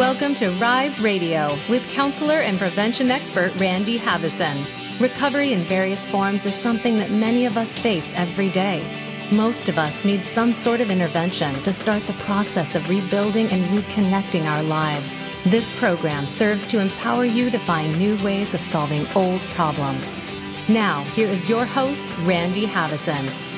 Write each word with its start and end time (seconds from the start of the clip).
Welcome 0.00 0.34
to 0.36 0.48
Rise 0.52 0.98
Radio 0.98 1.58
with 1.68 1.86
counselor 1.90 2.40
and 2.40 2.58
prevention 2.58 3.10
expert 3.10 3.54
Randy 3.56 3.98
Haveson. 3.98 4.64
Recovery 4.98 5.52
in 5.52 5.64
various 5.64 6.06
forms 6.06 6.46
is 6.46 6.54
something 6.54 6.96
that 6.96 7.10
many 7.10 7.44
of 7.44 7.58
us 7.58 7.76
face 7.76 8.14
every 8.16 8.48
day. 8.48 8.82
Most 9.30 9.68
of 9.68 9.78
us 9.78 10.06
need 10.06 10.24
some 10.24 10.54
sort 10.54 10.80
of 10.80 10.90
intervention 10.90 11.52
to 11.64 11.72
start 11.74 12.00
the 12.04 12.14
process 12.24 12.74
of 12.74 12.88
rebuilding 12.88 13.48
and 13.48 13.62
reconnecting 13.78 14.50
our 14.50 14.62
lives. 14.62 15.26
This 15.44 15.70
program 15.74 16.24
serves 16.24 16.66
to 16.68 16.78
empower 16.78 17.26
you 17.26 17.50
to 17.50 17.58
find 17.58 17.98
new 17.98 18.16
ways 18.24 18.54
of 18.54 18.62
solving 18.62 19.06
old 19.14 19.42
problems. 19.50 20.22
Now, 20.66 21.04
here 21.14 21.28
is 21.28 21.46
your 21.46 21.66
host, 21.66 22.08
Randy 22.20 22.64
Haveson. 22.64 23.49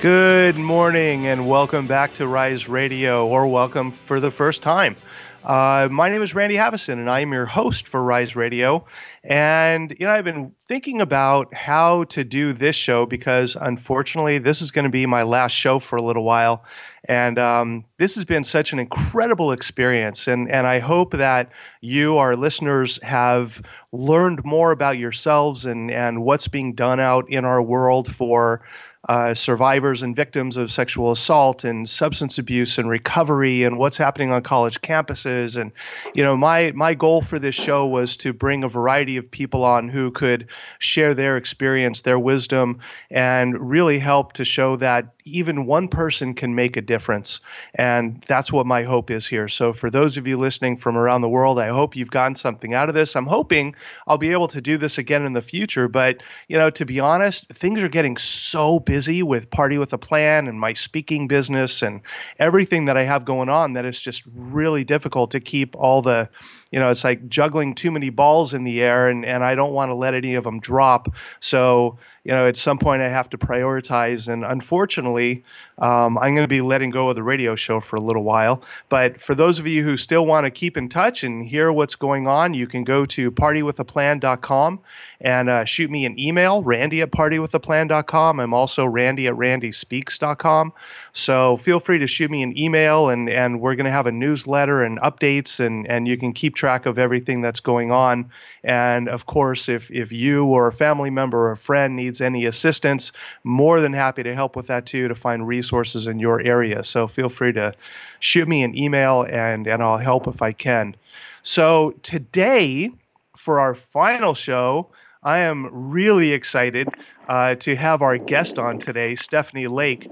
Good 0.00 0.56
morning 0.56 1.26
and 1.26 1.48
welcome 1.48 1.88
back 1.88 2.14
to 2.14 2.28
Rise 2.28 2.68
Radio, 2.68 3.26
or 3.26 3.48
welcome 3.48 3.90
for 3.90 4.20
the 4.20 4.30
first 4.30 4.62
time. 4.62 4.94
Uh, 5.42 5.88
my 5.90 6.08
name 6.08 6.22
is 6.22 6.36
Randy 6.36 6.54
Haveson, 6.54 6.94
and 6.94 7.10
I 7.10 7.20
am 7.20 7.32
your 7.32 7.46
host 7.46 7.88
for 7.88 8.04
Rise 8.04 8.36
Radio. 8.36 8.86
And 9.24 9.96
you 9.98 10.06
know, 10.06 10.12
I've 10.12 10.24
been 10.24 10.52
thinking 10.66 11.00
about 11.00 11.52
how 11.52 12.04
to 12.04 12.22
do 12.22 12.52
this 12.52 12.76
show 12.76 13.06
because, 13.06 13.56
unfortunately, 13.60 14.38
this 14.38 14.62
is 14.62 14.70
going 14.70 14.84
to 14.84 14.90
be 14.90 15.04
my 15.06 15.24
last 15.24 15.52
show 15.52 15.80
for 15.80 15.96
a 15.96 16.02
little 16.02 16.22
while. 16.22 16.64
And 17.04 17.38
um, 17.38 17.84
this 17.96 18.14
has 18.14 18.24
been 18.24 18.44
such 18.44 18.72
an 18.72 18.78
incredible 18.78 19.50
experience. 19.50 20.28
And 20.28 20.48
and 20.48 20.66
I 20.66 20.78
hope 20.78 21.12
that 21.12 21.50
you, 21.80 22.18
our 22.18 22.36
listeners, 22.36 23.02
have 23.02 23.62
learned 23.90 24.44
more 24.44 24.70
about 24.70 24.98
yourselves 24.98 25.64
and 25.64 25.90
and 25.90 26.22
what's 26.22 26.46
being 26.46 26.74
done 26.74 27.00
out 27.00 27.28
in 27.28 27.44
our 27.44 27.62
world 27.62 28.06
for 28.06 28.62
uh, 29.08 29.32
survivors 29.32 30.02
and 30.02 30.14
victims 30.14 30.58
of 30.58 30.70
sexual 30.70 31.10
assault 31.10 31.64
and 31.64 31.88
substance 31.88 32.38
abuse 32.38 32.76
and 32.76 32.90
recovery 32.90 33.62
and 33.62 33.78
what's 33.78 33.96
happening 33.96 34.30
on 34.30 34.42
college 34.42 34.82
campuses. 34.82 35.58
And 35.58 35.72
you 36.14 36.22
know 36.22 36.36
my 36.36 36.72
my 36.72 36.92
goal 36.92 37.22
for 37.22 37.38
this 37.38 37.54
show 37.54 37.86
was 37.86 38.18
to 38.18 38.34
bring 38.34 38.62
a 38.62 38.68
variety 38.68 39.16
of 39.16 39.30
people 39.30 39.64
on 39.64 39.88
who 39.88 40.10
could 40.10 40.48
share 40.78 41.14
their 41.14 41.38
experience 41.38 42.02
their 42.02 42.18
wisdom 42.18 42.80
and 43.10 43.58
really 43.58 43.98
help 43.98 44.34
to 44.34 44.44
show 44.44 44.76
that 44.76 45.14
even 45.24 45.64
one 45.64 45.88
person 45.88 46.34
can 46.34 46.54
make 46.54 46.76
a 46.76 46.82
difference. 46.82 47.40
And 47.74 48.22
that's 48.26 48.52
what 48.52 48.66
my 48.66 48.82
hope 48.82 49.10
is 49.10 49.26
here. 49.26 49.48
So 49.48 49.72
for 49.72 49.90
those 49.90 50.18
of 50.18 50.26
you 50.26 50.36
listening 50.36 50.76
from 50.76 50.96
around 50.96 51.22
the 51.22 51.28
world 51.28 51.58
i 51.58 51.68
hope 51.68 51.96
you've 51.96 52.10
gotten 52.10 52.34
something 52.34 52.74
out 52.74 52.90
of 52.90 52.94
this. 52.94 53.16
I'm 53.16 53.26
hoping 53.26 53.74
i'll 54.06 54.18
be 54.18 54.32
able 54.32 54.48
to 54.48 54.60
do 54.60 54.76
this 54.76 54.98
again 54.98 55.24
in 55.24 55.32
the 55.32 55.40
future. 55.40 55.88
But 55.88 56.22
you 56.48 56.58
know 56.58 56.68
to 56.68 56.84
be 56.84 57.00
honest 57.00 57.48
things 57.48 57.80
are 57.80 57.88
getting 57.88 58.18
so 58.18 58.78
busy 58.78 58.97
with 59.06 59.50
Party 59.50 59.78
with 59.78 59.92
a 59.92 59.98
Plan 59.98 60.48
and 60.48 60.58
my 60.58 60.72
speaking 60.72 61.28
business 61.28 61.82
and 61.82 62.00
everything 62.38 62.86
that 62.86 62.96
I 62.96 63.04
have 63.04 63.24
going 63.24 63.48
on 63.48 63.74
that 63.74 63.84
it's 63.84 64.00
just 64.00 64.22
really 64.34 64.82
difficult 64.84 65.30
to 65.30 65.40
keep 65.40 65.76
all 65.76 66.02
the 66.02 66.28
you 66.70 66.78
know, 66.78 66.90
it's 66.90 67.04
like 67.04 67.28
juggling 67.28 67.74
too 67.74 67.90
many 67.90 68.10
balls 68.10 68.52
in 68.52 68.64
the 68.64 68.82
air, 68.82 69.08
and, 69.08 69.24
and 69.24 69.42
I 69.42 69.54
don't 69.54 69.72
want 69.72 69.90
to 69.90 69.94
let 69.94 70.14
any 70.14 70.34
of 70.34 70.44
them 70.44 70.60
drop. 70.60 71.14
So, 71.40 71.98
you 72.28 72.34
know, 72.34 72.46
at 72.46 72.58
some 72.58 72.76
point 72.78 73.00
I 73.00 73.08
have 73.08 73.30
to 73.30 73.38
prioritize. 73.38 74.30
And 74.30 74.44
unfortunately, 74.44 75.42
um, 75.78 76.18
I'm 76.18 76.34
going 76.34 76.44
to 76.44 76.48
be 76.48 76.60
letting 76.60 76.90
go 76.90 77.08
of 77.08 77.16
the 77.16 77.22
radio 77.22 77.54
show 77.54 77.80
for 77.80 77.96
a 77.96 78.00
little 78.00 78.22
while. 78.22 78.62
But 78.90 79.18
for 79.18 79.34
those 79.34 79.58
of 79.58 79.66
you 79.66 79.82
who 79.82 79.96
still 79.96 80.26
want 80.26 80.44
to 80.44 80.50
keep 80.50 80.76
in 80.76 80.90
touch 80.90 81.24
and 81.24 81.42
hear 81.42 81.72
what's 81.72 81.94
going 81.94 82.28
on, 82.28 82.52
you 82.52 82.66
can 82.66 82.84
go 82.84 83.06
to 83.06 83.32
partywithaplan.com 83.32 84.80
and 85.20 85.48
uh, 85.48 85.64
shoot 85.64 85.90
me 85.90 86.04
an 86.04 86.18
email, 86.18 86.62
randy 86.62 87.00
at 87.00 87.10
partywithaplan.com. 87.10 88.40
I'm 88.40 88.54
also 88.54 88.84
randy 88.84 89.26
at 89.26 89.34
randyspeaks.com. 89.34 90.72
So 91.12 91.56
feel 91.56 91.80
free 91.80 91.98
to 91.98 92.06
shoot 92.06 92.30
me 92.30 92.42
an 92.42 92.56
email, 92.56 93.08
and, 93.08 93.28
and 93.28 93.60
we're 93.60 93.74
going 93.74 93.86
to 93.86 93.90
have 93.90 94.06
a 94.06 94.12
newsletter 94.12 94.84
and 94.84 95.00
updates, 95.00 95.58
and, 95.58 95.88
and 95.88 96.06
you 96.06 96.16
can 96.16 96.32
keep 96.32 96.54
track 96.54 96.86
of 96.86 96.98
everything 96.98 97.40
that's 97.40 97.60
going 97.60 97.90
on. 97.90 98.30
And 98.62 99.08
of 99.08 99.26
course, 99.26 99.68
if, 99.68 99.90
if 99.90 100.12
you 100.12 100.44
or 100.44 100.68
a 100.68 100.72
family 100.72 101.10
member 101.10 101.38
or 101.48 101.52
a 101.52 101.56
friend 101.56 101.96
needs 101.96 102.17
any 102.20 102.46
assistance, 102.46 103.12
more 103.44 103.80
than 103.80 103.92
happy 103.92 104.22
to 104.22 104.34
help 104.34 104.56
with 104.56 104.66
that 104.68 104.86
too 104.86 105.08
to 105.08 105.14
find 105.14 105.46
resources 105.46 106.06
in 106.06 106.18
your 106.18 106.40
area. 106.42 106.84
So 106.84 107.06
feel 107.06 107.28
free 107.28 107.52
to 107.52 107.74
shoot 108.20 108.48
me 108.48 108.62
an 108.62 108.76
email, 108.76 109.22
and, 109.22 109.66
and 109.66 109.82
I'll 109.82 109.98
help 109.98 110.26
if 110.26 110.42
I 110.42 110.52
can. 110.52 110.94
So 111.42 111.92
today, 112.02 112.90
for 113.36 113.60
our 113.60 113.74
final 113.74 114.34
show, 114.34 114.88
I 115.22 115.38
am 115.38 115.68
really 115.72 116.32
excited 116.32 116.88
uh, 117.28 117.56
to 117.56 117.74
have 117.76 118.02
our 118.02 118.18
guest 118.18 118.58
on 118.58 118.78
today, 118.78 119.14
Stephanie 119.14 119.66
Lake. 119.66 120.10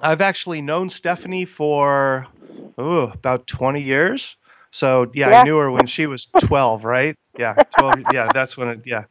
I've 0.00 0.20
actually 0.20 0.60
known 0.60 0.90
Stephanie 0.90 1.44
for 1.44 2.26
oh, 2.76 3.10
about 3.12 3.46
20 3.46 3.82
years. 3.82 4.36
So 4.70 5.10
yeah, 5.14 5.30
yeah, 5.30 5.40
I 5.40 5.44
knew 5.44 5.58
her 5.58 5.70
when 5.70 5.86
she 5.86 6.06
was 6.06 6.26
12, 6.26 6.84
right? 6.84 7.16
Yeah, 7.38 7.54
12. 7.78 7.94
yeah, 8.12 8.28
that's 8.32 8.56
when 8.56 8.68
it. 8.68 8.80
Yeah. 8.84 9.04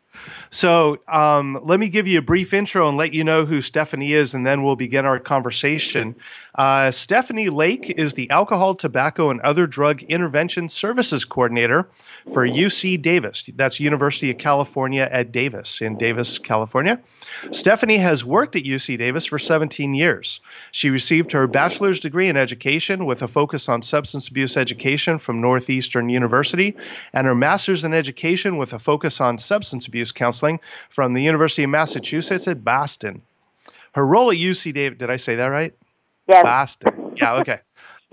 So 0.50 0.98
um, 1.08 1.60
let 1.64 1.80
me 1.80 1.90
give 1.90 2.08
you 2.08 2.20
a 2.20 2.22
brief 2.22 2.54
intro 2.54 2.88
and 2.88 2.98
let 2.98 3.14
you 3.14 3.24
know 3.24 3.46
who 3.46 3.62
Stephanie 3.62 4.14
is, 4.14 4.34
and 4.34 4.46
then 4.46 4.64
we'll 4.64 4.76
begin 4.76 5.06
our 5.06 5.20
conversation. 5.20 6.16
Uh, 6.56 6.92
Stephanie 6.92 7.50
Lake 7.50 7.90
is 7.90 8.14
the 8.14 8.30
Alcohol, 8.30 8.76
Tobacco, 8.76 9.30
and 9.30 9.42
Other 9.42 9.68
Drug 9.68 10.02
Intervention 10.04 10.70
Services 10.70 11.26
Coordinator 11.26 11.90
for 12.32 12.48
UC 12.48 13.02
Davis. 13.02 13.50
That's 13.56 13.80
University 13.80 14.32
of 14.32 14.38
California 14.38 15.08
at 15.12 15.32
Davis 15.32 15.82
in 15.82 15.98
Davis, 15.98 16.40
California. 16.40 17.00
Stephanie 17.52 17.98
has 17.98 18.24
worked 18.24 18.56
at 18.56 18.64
UC 18.64 18.98
Davis 18.98 19.26
for 19.26 19.38
17 19.38 19.94
years. 19.94 20.40
She 20.72 20.90
received 20.90 21.34
her 21.34 21.48
bachelor's 21.48 22.00
degree 22.00 22.30
in 22.30 22.38
education 22.38 23.06
with 23.06 23.22
a 23.22 23.28
focus 23.28 23.68
on 23.68 23.82
substance 23.82 24.30
abuse 24.30 24.56
education 24.56 25.20
from 25.20 25.42
Northeastern 25.42 26.08
University 26.08 26.76
and 27.12 27.28
her 27.28 27.36
master's 27.36 27.84
in 27.84 27.94
education 27.94 28.15
with 28.58 28.74
a 28.74 28.80
focus 28.80 29.22
on 29.22 29.38
substance 29.38 29.88
abuse 29.88 30.12
counseling 30.12 30.60
from 30.90 31.14
the 31.14 31.22
University 31.22 31.64
of 31.64 31.70
Massachusetts 31.70 32.48
at 32.48 32.64
Boston. 32.64 33.22
Her 33.94 34.06
role 34.06 34.32
at 34.32 34.38
UC 34.38 34.74
Davis, 34.74 34.98
did 34.98 35.10
I 35.10 35.16
say 35.16 35.36
that 35.36 35.48
right? 35.48 35.74
Yes. 36.28 36.44
Boston. 36.44 37.14
Yeah, 37.16 37.38
okay. 37.40 37.60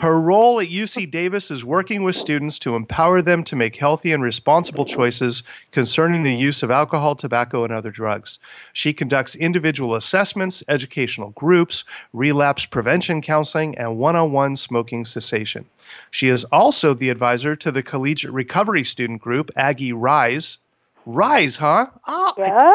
Her 0.03 0.21
role 0.21 0.59
at 0.59 0.67
UC 0.67 1.13
Davis 1.13 1.49
is 1.53 1.65
working 1.65 2.03
with 2.03 2.17
students 2.17 2.59
to 2.59 2.75
empower 2.75 3.23
them 3.23 3.45
to 3.45 3.55
make 3.55 3.77
healthy 3.77 4.11
and 4.11 4.21
responsible 4.21 4.85
choices 4.85 5.45
concerning 5.71 6.25
the 6.25 6.35
use 6.35 6.65
of 6.65 6.73
alcohol, 6.73 7.15
tobacco, 7.15 7.63
and 7.63 7.73
other 7.73 7.93
drugs. 7.93 8.41
She 8.73 8.93
conducts 8.93 9.37
individual 9.37 9.95
assessments, 9.95 10.65
educational 10.67 11.31
groups, 11.31 11.85
relapse 12.13 12.67
prevention 12.67 13.23
counseling, 13.23 13.79
and 13.79 13.97
one 13.97 14.17
on 14.17 14.33
one 14.33 14.57
smoking 14.57 15.05
cessation. 15.05 15.67
She 16.11 16.31
is 16.31 16.43
also 16.47 16.95
the 16.95 17.11
advisor 17.11 17.55
to 17.55 17.71
the 17.71 17.85
Collegiate 17.85 18.33
Recovery 18.33 18.83
Student 18.83 19.23
Group, 19.23 19.53
Aggie 19.55 19.93
Rise. 19.93 20.59
Rise, 21.07 21.55
huh? 21.55 21.87
Oh, 22.09 22.35
yeah. 22.39 22.75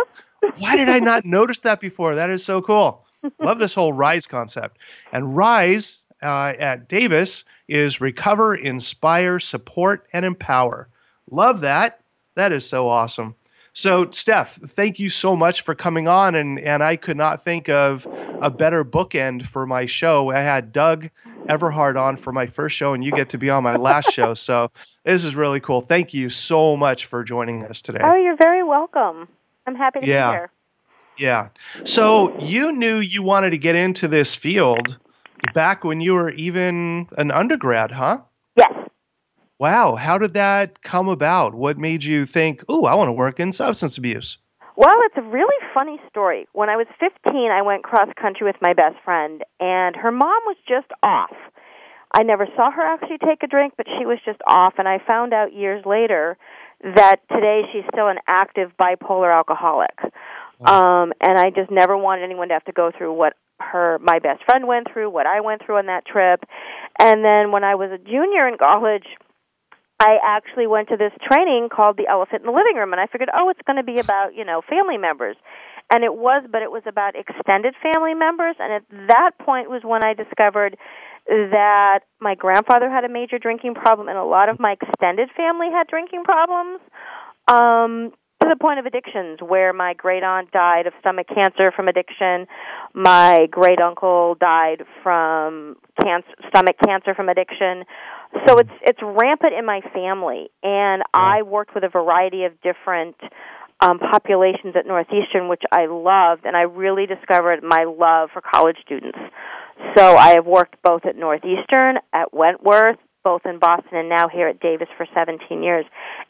why 0.60 0.78
did 0.78 0.88
I 0.88 1.00
not 1.00 1.26
notice 1.26 1.60
that 1.60 1.82
before? 1.82 2.16
That 2.16 2.30
is 2.30 2.46
so 2.46 2.62
cool. 2.62 3.04
Love 3.42 3.60
this 3.60 3.74
whole 3.74 3.92
Rise 3.92 4.28
concept. 4.28 4.78
And 5.12 5.36
Rise 5.36 6.00
uh, 6.22 6.54
at 6.58 6.88
Davis 6.88 7.44
is 7.68 8.02
recover, 8.02 8.56
inspire, 8.56 9.40
support, 9.40 10.08
and 10.14 10.26
empower. 10.26 10.88
Love 11.30 11.62
that. 11.62 12.02
That 12.36 12.52
is 12.52 12.68
so 12.68 12.88
awesome. 12.88 13.36
So, 13.74 14.10
Steph, 14.10 14.56
thank 14.56 15.00
you 15.00 15.10
so 15.10 15.36
much 15.36 15.62
for 15.62 15.76
coming 15.76 16.08
on. 16.08 16.34
And, 16.34 16.60
and 16.60 16.82
I 16.82 16.96
could 16.96 17.18
not 17.18 17.44
think 17.44 17.70
of 17.70 18.08
a 18.42 18.50
better 18.50 18.84
bookend 18.84 19.46
for 19.46 19.68
my 19.68 19.86
show. 19.86 20.32
I 20.32 20.40
had 20.40 20.72
Doug 20.72 21.10
Everhart 21.46 21.96
on 21.96 22.16
for 22.16 22.34
my 22.34 22.48
first 22.48 22.76
show, 22.76 22.94
and 22.94 23.04
you 23.04 23.12
get 23.12 23.30
to 23.30 23.38
be 23.38 23.52
on 23.52 23.62
my 23.62 23.76
last 23.76 24.12
show. 24.12 24.34
So, 24.34 24.72
this 25.04 25.24
is 25.24 25.36
really 25.36 25.60
cool. 25.60 25.82
Thank 25.82 26.14
you 26.14 26.30
so 26.30 26.76
much 26.76 27.06
for 27.06 27.24
joining 27.24 27.66
us 27.66 27.84
today. 27.84 28.00
Oh, 28.04 28.16
you're 28.16 28.36
very 28.36 28.64
welcome. 28.64 29.28
I'm 29.68 29.76
happy 29.76 30.00
to 30.00 30.08
yeah. 30.08 30.32
be 30.32 30.36
here. 30.36 30.50
Yeah. 31.20 31.50
So, 31.84 32.36
you 32.40 32.72
knew 32.72 32.98
you 32.98 33.22
wanted 33.22 33.52
to 33.52 33.60
get 33.60 33.76
into 33.76 34.08
this 34.08 34.34
field 34.34 34.98
back 35.54 35.84
when 35.84 36.02
you 36.02 36.14
were 36.14 36.32
even 36.32 37.08
an 37.18 37.32
undergrad, 37.32 37.92
huh? 37.92 38.20
Yes. 38.56 38.74
Wow. 39.60 39.96
How 39.96 40.18
did 40.18 40.34
that 40.34 40.82
come 40.82 41.10
about? 41.10 41.56
What 41.56 41.78
made 41.78 42.04
you 42.04 42.26
think, 42.26 42.64
oh, 42.70 42.86
I 42.86 42.96
want 42.96 43.10
to 43.10 43.14
work 43.14 43.40
in 43.40 43.52
substance 43.52 43.98
abuse? 43.98 44.38
Well, 44.76 44.96
it's 45.06 45.18
a 45.18 45.24
really 45.24 45.58
funny 45.74 46.00
story. 46.08 46.48
When 46.54 46.70
I 46.70 46.76
was 46.76 46.86
15, 47.00 47.50
I 47.50 47.64
went 47.64 47.84
cross 47.84 48.10
country 48.22 48.46
with 48.46 48.58
my 48.62 48.74
best 48.74 48.96
friend, 49.04 49.44
and 49.60 49.96
her 49.96 50.12
mom 50.12 50.42
was 50.46 50.58
just 50.68 50.92
off. 51.02 51.34
I 52.14 52.24
never 52.24 52.48
saw 52.56 52.70
her 52.72 52.82
actually 52.82 53.18
take 53.18 53.42
a 53.44 53.48
drink, 53.48 53.74
but 53.76 53.88
she 53.98 54.06
was 54.06 54.20
just 54.24 54.40
off, 54.48 54.76
and 54.78 54.88
I 54.88 55.00
found 55.06 55.34
out 55.34 55.52
years 55.52 55.84
later 55.86 56.38
that 56.84 57.18
today 57.32 57.64
she's 57.74 57.84
still 57.92 58.08
an 58.08 58.20
active 58.28 58.72
bipolar 58.80 59.36
alcoholic. 59.36 59.98
Um, 60.66 61.14
and 61.22 61.38
I 61.38 61.52
just 61.52 61.70
never 61.70 61.98
wanted 61.98 62.24
anyone 62.24 62.48
to 62.50 62.56
have 62.56 62.66
to 62.66 62.72
go 62.72 62.92
through 62.96 63.14
what 63.14 63.34
her 63.60 63.98
my 64.00 64.20
best 64.20 64.44
friend 64.46 64.68
went 64.68 64.88
through, 64.92 65.10
what 65.10 65.26
I 65.26 65.42
went 65.42 65.62
through 65.66 65.78
on 65.78 65.88
that 65.88 66.06
trip. 66.06 66.44
And 67.00 67.24
then 67.24 67.52
when 67.52 67.64
I 67.64 67.76
was 67.76 67.92
a 67.92 67.98
junior 67.98 68.48
in 68.48 68.58
college, 68.58 69.06
I 70.00 70.18
actually 70.24 70.68
went 70.68 70.90
to 70.90 70.98
this 70.98 71.14
training 71.26 71.70
called 71.70 71.98
the 71.98 72.08
Elephant 72.08 72.42
in 72.42 72.46
the 72.48 72.54
Living 72.54 72.76
Room 72.76 72.94
and 72.94 73.02
I 73.02 73.08
figured, 73.08 73.30
"Oh, 73.34 73.50
it's 73.50 73.62
going 73.66 73.78
to 73.78 73.84
be 73.84 74.00
about, 74.00 74.36
you 74.36 74.46
know, 74.46 74.62
family 74.68 74.98
members." 74.98 75.38
And 75.92 76.04
it 76.04 76.14
was, 76.14 76.44
but 76.52 76.62
it 76.62 76.72
was 76.72 76.84
about 76.86 77.16
extended 77.16 77.74
family 77.82 78.14
members 78.14 78.56
and 78.60 78.74
at 78.74 78.84
that 79.08 79.32
point 79.40 79.70
was 79.70 79.84
when 79.84 80.04
I 80.04 80.14
discovered 80.14 80.78
that 81.28 82.02
my 82.20 82.36
grandfather 82.36 82.90
had 82.90 83.04
a 83.04 83.10
major 83.10 83.38
drinking 83.38 83.74
problem 83.74 84.08
and 84.08 84.18
a 84.18 84.24
lot 84.24 84.50
of 84.50 84.60
my 84.60 84.76
extended 84.80 85.30
family 85.36 85.68
had 85.72 85.88
drinking 85.88 86.24
problems. 86.24 86.80
Um, 87.48 88.14
to 88.48 88.54
the 88.54 88.60
point 88.60 88.80
of 88.80 88.86
addictions, 88.86 89.40
where 89.42 89.74
my 89.74 89.94
great 89.94 90.24
aunt 90.24 90.52
died 90.52 90.88
of 90.88 90.94
stomach 91.00 91.28
cancer 91.28 91.72
from 91.76 91.88
addiction, 91.88 92.48
my 92.94 93.48
great 93.52 93.80
uncle 93.80 94.36
died 94.40 94.84
from 95.04 95.76
cancer, 96.02 96.30
stomach 96.48 96.78
cancer 96.84 97.14
from 97.14 97.30
addiction. 97.30 97.84
So 98.48 98.58
it's 98.58 98.72
it's 98.82 99.00
rampant 99.02 99.54
in 99.54 99.66
my 99.66 99.82
family, 99.94 100.50
and 100.64 101.04
I 101.14 101.42
worked 101.42 101.76
with 101.76 101.84
a 101.84 101.90
variety 101.90 102.46
of 102.46 102.54
different 102.62 103.16
um, 103.80 104.00
populations 104.00 104.76
at 104.76 104.88
Northeastern, 104.88 105.50
which 105.50 105.64
I 105.72 105.86
loved, 105.86 106.46
and 106.46 106.56
I 106.56 106.62
really 106.62 107.06
discovered 107.06 107.64
my 107.64 107.84
love 107.84 108.30
for 108.34 108.42
college 108.42 108.78
students. 108.86 109.20
So 109.96 110.16
I 110.16 110.36
have 110.36 110.46
worked 110.46 110.82
both 110.82 111.06
at 111.06 111.16
Northeastern, 111.16 111.98
at 112.12 112.34
Wentworth, 112.34 112.98
both 113.24 113.42
in 113.46 113.60
Boston 113.60 113.98
and 113.98 114.10
now 114.10 114.30
here 114.30 114.48
at 114.48 114.60
Davis 114.60 114.88
for 114.96 115.06
17 115.14 115.62
years. 115.62 115.86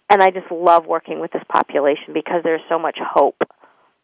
And 0.09 0.21
I 0.21 0.31
just 0.31 0.49
love 0.51 0.85
working 0.85 1.19
with 1.19 1.31
this 1.31 1.43
population 1.51 2.13
because 2.13 2.41
there's 2.43 2.61
so 2.69 2.79
much 2.79 2.97
hope. 3.01 3.43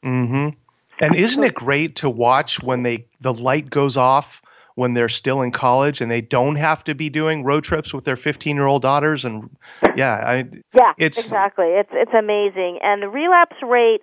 Mhm. 0.03 0.55
And 0.99 1.15
isn't 1.15 1.43
it 1.43 1.53
great 1.53 1.95
to 1.97 2.09
watch 2.09 2.61
when 2.61 2.83
they 2.83 3.05
the 3.21 3.33
light 3.33 3.69
goes 3.69 3.97
off 3.97 4.41
when 4.75 4.95
they're 4.95 5.09
still 5.09 5.41
in 5.41 5.51
college 5.51 6.01
and 6.01 6.09
they 6.09 6.21
don't 6.21 6.55
have 6.55 6.83
to 6.83 6.95
be 6.95 7.09
doing 7.09 7.43
road 7.43 7.63
trips 7.63 7.93
with 7.93 8.05
their 8.05 8.15
15-year-old 8.15 8.81
daughters 8.81 9.23
and 9.23 9.49
yeah, 9.95 10.13
I 10.25 10.45
Yeah, 10.73 10.93
it's 10.97 11.17
exactly. 11.17 11.67
It's 11.67 11.91
it's 11.93 12.13
amazing. 12.13 12.79
And 12.81 13.01
the 13.01 13.09
relapse 13.09 13.57
rate 13.61 14.01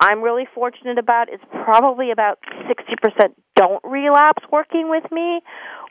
I'm 0.00 0.22
really 0.22 0.46
fortunate 0.54 0.98
about 0.98 1.32
is 1.32 1.40
probably 1.64 2.10
about 2.10 2.38
60% 2.66 3.34
don't 3.56 3.82
relapse 3.84 4.42
working 4.50 4.88
with 4.88 5.10
me, 5.10 5.40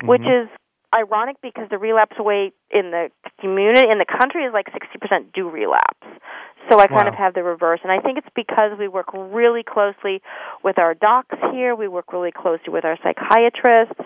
which 0.03 0.21
Mhm. 0.21 0.44
is 0.44 0.50
ironic 0.94 1.38
because 1.41 1.68
the 1.69 1.77
relapse 1.77 2.15
rate 2.24 2.53
in 2.71 2.91
the 2.91 3.09
community 3.39 3.88
in 3.89 3.97
the 4.00 4.06
country 4.06 4.44
is 4.44 4.53
like 4.53 4.68
60% 4.68 5.33
do 5.33 5.50
relapse. 5.50 6.07
So 6.69 6.80
I 6.80 6.86
kind 6.88 7.06
Wow. 7.06 7.13
of 7.13 7.15
have 7.15 7.33
the 7.33 7.41
reverse 7.44 7.80
and 7.83 7.91
I 7.91 8.00
think 8.00 8.18
it's 8.18 8.27
because 8.36 8.77
we 8.77 8.88
work 8.88 9.07
really 9.13 9.63
closely 9.63 10.21
with 10.63 10.77
our 10.77 10.94
docs 10.94 11.36
here, 11.51 11.75
we 11.75 11.88
work 11.88 12.13
really 12.13 12.31
closely 12.31 12.69
with 12.69 12.86
our 12.86 12.97
psychiatrists 13.01 14.00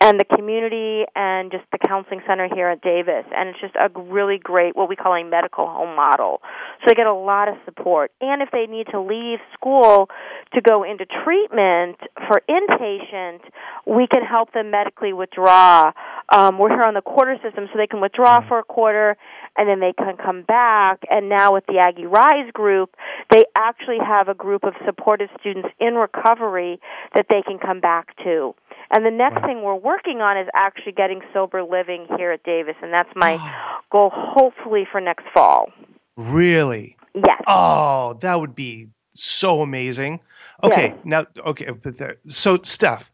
and 0.00 0.18
the 0.18 0.24
community 0.24 1.04
and 1.16 1.50
just 1.50 1.64
the 1.72 1.78
counseling 1.78 2.22
center 2.26 2.48
here 2.54 2.68
at 2.68 2.80
Davis 2.80 3.24
and 3.34 3.50
it's 3.50 3.60
just 3.60 3.74
a 3.76 3.90
really 4.00 4.38
great 4.38 4.74
what 4.76 4.88
we 4.88 4.96
call 4.96 5.12
a 5.14 5.24
medical 5.24 5.66
home 5.66 5.94
model. 5.96 6.40
So 6.80 6.84
they 6.86 6.94
get 6.94 7.06
a 7.06 7.12
lot 7.12 7.48
of 7.48 7.56
support. 7.64 8.10
And 8.20 8.40
if 8.40 8.50
they 8.52 8.66
need 8.66 8.86
to 8.92 9.00
leave 9.00 9.40
school 9.52 10.08
to 10.54 10.60
go 10.62 10.84
into 10.84 11.04
treatment 11.24 11.98
for 12.26 12.40
inpatient, 12.48 13.40
we 13.86 14.06
can 14.06 14.22
help 14.24 14.52
them 14.52 14.70
medically 14.70 15.12
withdraw. 15.12 15.92
Um, 16.30 16.58
we're 16.58 16.68
here 16.68 16.82
on 16.82 16.94
the 16.94 17.00
quarter 17.00 17.36
system, 17.42 17.68
so 17.72 17.78
they 17.78 17.86
can 17.86 18.00
withdraw 18.00 18.40
for 18.46 18.58
a 18.58 18.62
quarter, 18.64 19.16
and 19.56 19.68
then 19.68 19.80
they 19.80 19.92
can 19.92 20.16
come 20.16 20.42
back. 20.42 21.00
And 21.10 21.28
now 21.28 21.54
with 21.54 21.64
the 21.66 21.78
Aggie 21.78 22.06
Rise 22.06 22.50
group, 22.52 22.94
they 23.30 23.44
actually 23.56 23.98
have 24.04 24.28
a 24.28 24.34
group 24.34 24.62
of 24.64 24.74
supportive 24.84 25.30
students 25.40 25.68
in 25.80 25.94
recovery 25.94 26.80
that 27.14 27.26
they 27.30 27.40
can 27.42 27.58
come 27.58 27.80
back 27.80 28.14
to. 28.24 28.54
And 28.90 29.04
the 29.06 29.10
next 29.10 29.40
Wow. 29.42 29.46
thing 29.48 29.62
we're 29.62 29.74
working 29.74 30.20
on 30.20 30.36
is 30.36 30.48
actually 30.54 30.92
getting 30.92 31.22
sober 31.32 31.62
living 31.62 32.06
here 32.18 32.32
at 32.32 32.42
Davis, 32.42 32.76
and 32.82 32.92
that's 32.92 33.10
my 33.16 33.38
goal, 33.90 34.10
hopefully 34.14 34.86
for 34.90 35.00
next 35.00 35.24
fall. 35.32 35.70
really 36.16 36.96
Yes. 37.14 37.40
Oh, 37.46 38.14
that 38.20 38.38
would 38.38 38.54
be 38.54 38.88
so 39.14 39.60
amazing. 39.62 40.20
Okay, 40.62 40.88
Yes. 40.88 40.98
now 41.04 41.26
okay, 41.46 41.70
but 41.70 41.96
there, 41.98 42.16
so 42.26 42.58
Steph, 42.62 43.10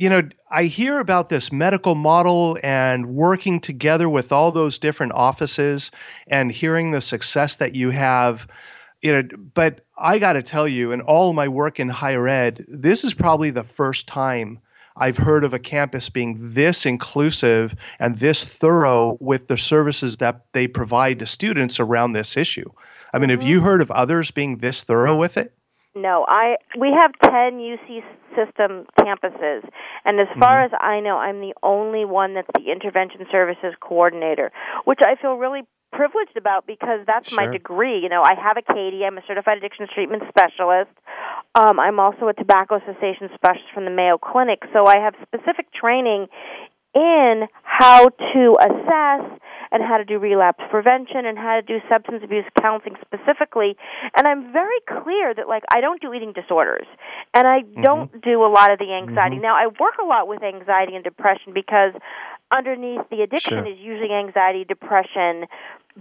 you 0.00 0.08
know, 0.08 0.22
I 0.50 0.64
hear 0.64 0.98
about 0.98 1.28
this 1.28 1.52
medical 1.52 1.94
model 1.94 2.56
and 2.62 3.14
working 3.14 3.60
together 3.60 4.08
with 4.08 4.32
all 4.32 4.50
those 4.50 4.78
different 4.78 5.12
offices 5.12 5.90
and 6.26 6.50
hearing 6.50 6.90
the 6.90 7.02
success 7.02 7.56
that 7.56 7.74
you 7.74 7.90
have. 7.90 8.48
You 9.02 9.12
know, 9.12 9.28
but 9.52 9.84
I 9.98 10.18
got 10.18 10.32
to 10.32 10.42
tell 10.42 10.66
you, 10.66 10.92
in 10.92 11.02
all 11.02 11.34
my 11.34 11.48
work 11.48 11.78
in 11.78 11.90
higher 11.90 12.26
ed, 12.26 12.64
this 12.66 13.04
is 13.04 13.12
probably 13.12 13.50
the 13.50 13.62
first 13.62 14.06
time 14.06 14.58
I've 14.96 15.18
heard 15.18 15.44
of 15.44 15.52
a 15.52 15.58
campus 15.58 16.08
being 16.08 16.38
this 16.38 16.86
inclusive 16.86 17.74
and 17.98 18.16
this 18.16 18.42
thorough 18.42 19.18
with 19.20 19.48
the 19.48 19.58
services 19.58 20.16
that 20.16 20.46
they 20.52 20.66
provide 20.66 21.18
to 21.18 21.26
students 21.26 21.78
around 21.78 22.14
this 22.14 22.38
issue. 22.38 22.70
I 23.12 23.18
mean, 23.18 23.28
have 23.28 23.42
you 23.42 23.58
mm-hmm. 23.58 23.66
heard 23.66 23.82
of 23.82 23.90
others 23.90 24.30
being 24.30 24.58
this 24.58 24.80
thorough 24.80 25.18
with 25.18 25.36
it? 25.36 25.52
No, 25.94 26.24
I 26.28 26.56
we 26.78 26.94
have 26.96 27.12
10 27.22 27.58
UC 27.58 28.02
system 28.36 28.86
campuses 28.98 29.68
and 30.04 30.20
as 30.20 30.28
far 30.38 30.62
as 30.62 30.70
I 30.78 31.00
know 31.00 31.16
I'm 31.16 31.40
the 31.40 31.54
only 31.64 32.04
one 32.04 32.34
that's 32.34 32.48
the 32.54 32.70
intervention 32.70 33.26
services 33.30 33.74
coordinator, 33.80 34.52
which 34.84 35.00
I 35.04 35.20
feel 35.20 35.34
really 35.34 35.62
privileged 35.92 36.36
about 36.36 36.66
because 36.66 37.00
that's 37.06 37.32
my 37.32 37.46
degree. 37.46 37.98
You 37.98 38.08
know, 38.08 38.22
I 38.22 38.34
have 38.40 38.56
a 38.56 38.62
Katie, 38.62 39.04
I'm 39.04 39.18
a 39.18 39.22
certified 39.26 39.58
addiction 39.58 39.88
treatment 39.92 40.22
specialist. 40.28 40.90
Um, 41.54 41.80
I'm 41.80 41.98
also 41.98 42.28
a 42.28 42.34
tobacco 42.34 42.78
cessation 42.86 43.28
specialist 43.34 43.74
from 43.74 43.84
the 43.84 43.90
Mayo 43.90 44.16
Clinic, 44.16 44.62
so 44.72 44.86
I 44.86 44.98
have 44.98 45.14
specific 45.26 45.72
training 45.72 46.28
in 46.94 47.46
how 47.62 48.08
to 48.08 48.56
assess 48.60 49.40
and 49.72 49.82
how 49.82 49.96
to 49.96 50.04
do 50.04 50.18
relapse 50.18 50.62
prevention 50.70 51.24
and 51.26 51.38
how 51.38 51.54
to 51.54 51.62
do 51.62 51.78
substance 51.88 52.22
abuse 52.24 52.44
counseling 52.60 52.96
specifically. 53.00 53.76
And 54.16 54.26
I'm 54.26 54.52
very 54.52 54.80
clear 54.86 55.32
that 55.34 55.48
like 55.48 55.62
I 55.72 55.80
don't 55.80 56.00
do 56.00 56.12
eating 56.12 56.32
disorders 56.32 56.86
and 57.34 57.46
I 57.46 57.60
mm-hmm. 57.60 57.82
don't 57.82 58.22
do 58.22 58.42
a 58.42 58.50
lot 58.50 58.72
of 58.72 58.78
the 58.78 58.92
anxiety. 58.92 59.36
Mm-hmm. 59.36 59.42
Now 59.42 59.54
I 59.54 59.66
work 59.66 59.94
a 60.02 60.06
lot 60.06 60.26
with 60.26 60.42
anxiety 60.42 60.94
and 60.94 61.04
depression 61.04 61.52
because 61.54 61.92
underneath 62.50 63.02
the 63.10 63.22
addiction 63.22 63.50
Sure. 63.50 63.66
is 63.66 63.78
usually 63.78 64.12
anxiety, 64.12 64.64
depression, 64.64 65.46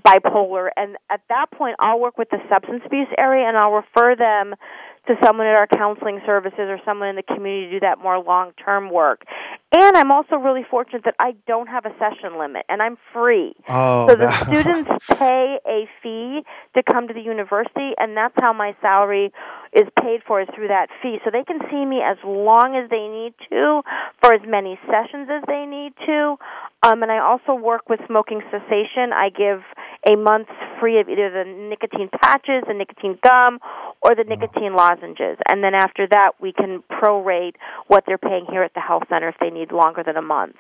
bipolar 0.05 0.69
and 0.77 0.97
at 1.09 1.21
that 1.29 1.49
point 1.51 1.75
I'll 1.79 1.99
work 1.99 2.17
with 2.17 2.29
the 2.29 2.37
substance 2.47 2.83
abuse 2.85 3.07
area 3.17 3.47
and 3.47 3.57
I'll 3.57 3.71
refer 3.71 4.15
them 4.15 4.55
to 5.07 5.15
someone 5.25 5.47
at 5.47 5.55
our 5.55 5.67
counseling 5.67 6.21
services 6.25 6.69
or 6.69 6.79
someone 6.85 7.09
in 7.09 7.15
the 7.15 7.23
community 7.23 7.65
to 7.65 7.71
do 7.71 7.79
that 7.81 7.97
more 7.99 8.19
long 8.19 8.51
term 8.63 8.91
work. 8.91 9.23
And 9.71 9.95
I'm 9.95 10.11
also 10.11 10.35
really 10.37 10.65
fortunate 10.69 11.03
that 11.05 11.13
I 11.19 11.35
don't 11.45 11.67
have 11.67 11.85
a 11.85 11.93
session 11.99 12.39
limit 12.39 12.65
and 12.69 12.81
I'm 12.81 12.97
free. 13.13 13.53
Oh, 13.67 14.07
so 14.07 14.15
the 14.15 14.25
that- 14.25 14.47
students 14.47 14.89
pay 15.07 15.59
a 15.67 15.87
fee 16.01 16.41
to 16.75 16.83
come 16.83 17.07
to 17.07 17.13
the 17.13 17.21
university 17.21 17.93
and 17.97 18.17
that's 18.17 18.33
how 18.41 18.51
my 18.51 18.75
salary 18.81 19.31
is 19.71 19.87
paid 20.01 20.21
for 20.25 20.41
is 20.41 20.47
through 20.55 20.69
that 20.69 20.87
fee. 21.03 21.19
So 21.23 21.29
they 21.29 21.43
can 21.43 21.59
see 21.69 21.85
me 21.85 22.01
as 22.01 22.17
long 22.25 22.75
as 22.81 22.89
they 22.89 23.05
need 23.07 23.33
to 23.49 23.81
for 24.23 24.33
as 24.33 24.41
many 24.47 24.79
sessions 24.89 25.29
as 25.29 25.43
they 25.47 25.65
need 25.67 25.93
to. 26.07 26.37
Um, 26.81 27.03
and 27.03 27.11
I 27.11 27.19
also 27.19 27.53
work 27.53 27.89
with 27.89 27.99
smoking 28.07 28.41
cessation. 28.49 29.13
I 29.13 29.29
give 29.29 29.61
a 30.09 30.15
month 30.15 30.47
free 30.79 30.99
of 30.99 31.09
either 31.09 31.29
the 31.29 31.43
nicotine 31.45 32.09
patches, 32.09 32.63
the 32.65 32.73
nicotine 32.73 33.19
gum, 33.21 33.59
or 34.01 34.15
the 34.15 34.23
nicotine 34.23 34.73
lozenges. 34.73 35.37
And 35.49 35.61
then 35.61 35.75
after 35.75 36.07
that, 36.07 36.39
we 36.41 36.53
can 36.53 36.81
prorate 36.89 37.55
what 37.87 38.05
they're 38.07 38.17
paying 38.17 38.45
here 38.49 38.63
at 38.63 38.73
the 38.73 38.79
health 38.79 39.03
center 39.09 39.27
if 39.27 39.35
they 39.41 39.49
need 39.49 39.58
longer 39.71 40.03
than 40.03 40.17
a 40.17 40.21
month. 40.21 40.55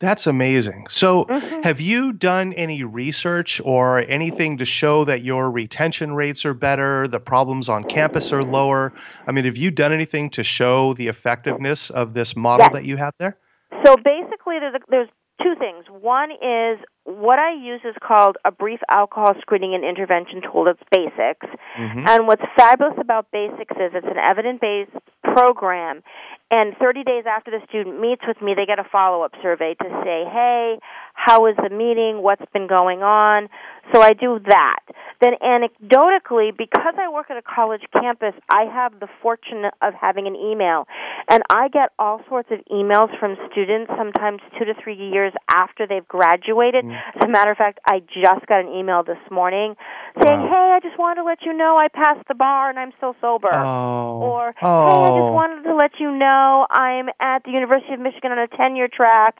That's 0.00 0.26
amazing. 0.26 0.86
So, 0.90 1.24
Mm-hmm. 1.24 1.62
have 1.62 1.80
you 1.80 2.12
done 2.12 2.52
any 2.54 2.82
research 2.82 3.60
or 3.64 4.00
anything 4.00 4.58
to 4.58 4.64
show 4.64 5.04
that 5.04 5.22
your 5.22 5.50
retention 5.50 6.14
rates 6.14 6.44
are 6.44 6.52
better, 6.52 7.06
the 7.08 7.20
problems 7.20 7.68
on 7.68 7.84
campus 7.84 8.32
are 8.32 8.42
lower? 8.42 8.92
I 9.26 9.32
mean, 9.32 9.44
have 9.44 9.56
you 9.56 9.70
done 9.70 9.92
anything 9.92 10.30
to 10.30 10.42
show 10.42 10.94
the 10.94 11.08
effectiveness 11.08 11.90
of 11.90 12.12
this 12.12 12.34
model 12.36 12.66
Yes. 12.66 12.72
that 12.72 12.84
you 12.84 12.96
have 12.96 13.14
there? 13.18 13.38
So 13.84 13.96
basically, 13.96 14.58
there's, 14.58 14.74
a, 14.74 14.80
there's 14.88 15.08
two 15.40 15.54
things. 15.58 15.84
One 15.88 16.32
is 16.32 16.78
what 17.04 17.38
I 17.38 17.52
use 17.52 17.80
is 17.84 17.94
called 18.02 18.36
a 18.44 18.50
brief 18.50 18.80
alcohol 18.90 19.34
screening 19.40 19.74
and 19.74 19.84
intervention 19.84 20.40
tool. 20.40 20.64
That's 20.64 20.82
BASICS. 20.90 21.46
Mhm. 21.76 22.08
And 22.08 22.26
what's 22.26 22.44
fabulous 22.56 22.96
about 22.98 23.30
BASICS 23.30 23.76
is 23.78 23.94
it's 23.94 24.06
an 24.06 24.18
evidence-based 24.18 24.96
program. 25.22 26.02
And 26.50 26.76
30 26.78 27.02
days 27.02 27.24
after 27.26 27.50
the 27.50 27.60
student 27.66 28.00
meets 28.00 28.24
with 28.26 28.40
me, 28.40 28.54
they 28.54 28.66
get 28.66 28.78
a 28.78 28.84
follow-up 28.84 29.32
survey 29.42 29.74
to 29.74 29.88
say, 30.04 30.24
"Hey, 30.24 30.78
how 31.14 31.42
was 31.42 31.56
the 31.56 31.70
meeting? 31.70 32.22
What's 32.22 32.44
been 32.52 32.66
going 32.66 33.02
on?" 33.02 33.48
So 33.92 34.00
I 34.00 34.10
do 34.10 34.38
that. 34.38 34.78
Then 35.20 35.34
anecdotally, 35.42 36.56
because 36.56 36.94
I 36.98 37.08
work 37.08 37.30
at 37.30 37.36
a 37.36 37.42
college 37.42 37.82
campus, 37.98 38.34
I 38.50 38.66
have 38.66 39.00
the 39.00 39.08
fortune 39.20 39.70
of 39.82 39.94
having 39.94 40.26
an 40.26 40.36
email. 40.36 40.86
And 41.28 41.42
I 41.50 41.68
get 41.68 41.90
all 41.98 42.20
sorts 42.28 42.50
of 42.50 42.60
emails 42.70 43.16
from 43.18 43.36
students, 43.50 43.90
sometimes 43.96 44.40
two 44.58 44.64
to 44.66 44.74
three 44.74 44.94
years 44.94 45.32
after 45.52 45.86
they've 45.86 46.06
graduated. 46.06 46.84
As 47.14 47.24
a 47.24 47.28
matter 47.28 47.50
of 47.50 47.56
fact, 47.56 47.78
I 47.86 48.00
just 48.00 48.46
got 48.46 48.60
an 48.60 48.68
email 48.68 49.02
this 49.02 49.18
morning 49.30 49.76
saying, 50.22 50.40
Wow. 50.42 50.48
"Hey, 50.48 50.72
I 50.76 50.80
just 50.80 50.98
wanted 50.98 51.16
to 51.16 51.24
let 51.24 51.42
you 51.42 51.52
know 51.52 51.76
I 51.76 51.88
passed 51.88 52.26
the 52.28 52.34
bar 52.34 52.70
and 52.70 52.78
I'm 52.78 52.92
still 52.96 53.14
sober." 53.20 53.48
Oh. 53.52 54.20
Or, 54.22 54.54
hey, 54.58 54.66
I 54.66 55.08
oh. 55.10 55.18
just 55.18 55.34
wanted 55.34 55.62
to 55.64 55.74
let 55.74 55.92
you 55.98 56.10
know 56.10 56.66
I'm 56.70 57.08
at 57.20 57.44
the 57.44 57.50
University 57.50 57.94
of 57.94 58.00
Michigan 58.00 58.32
on 58.32 58.38
a 58.38 58.48
10 58.48 58.76
year 58.76 58.88
track 58.88 59.36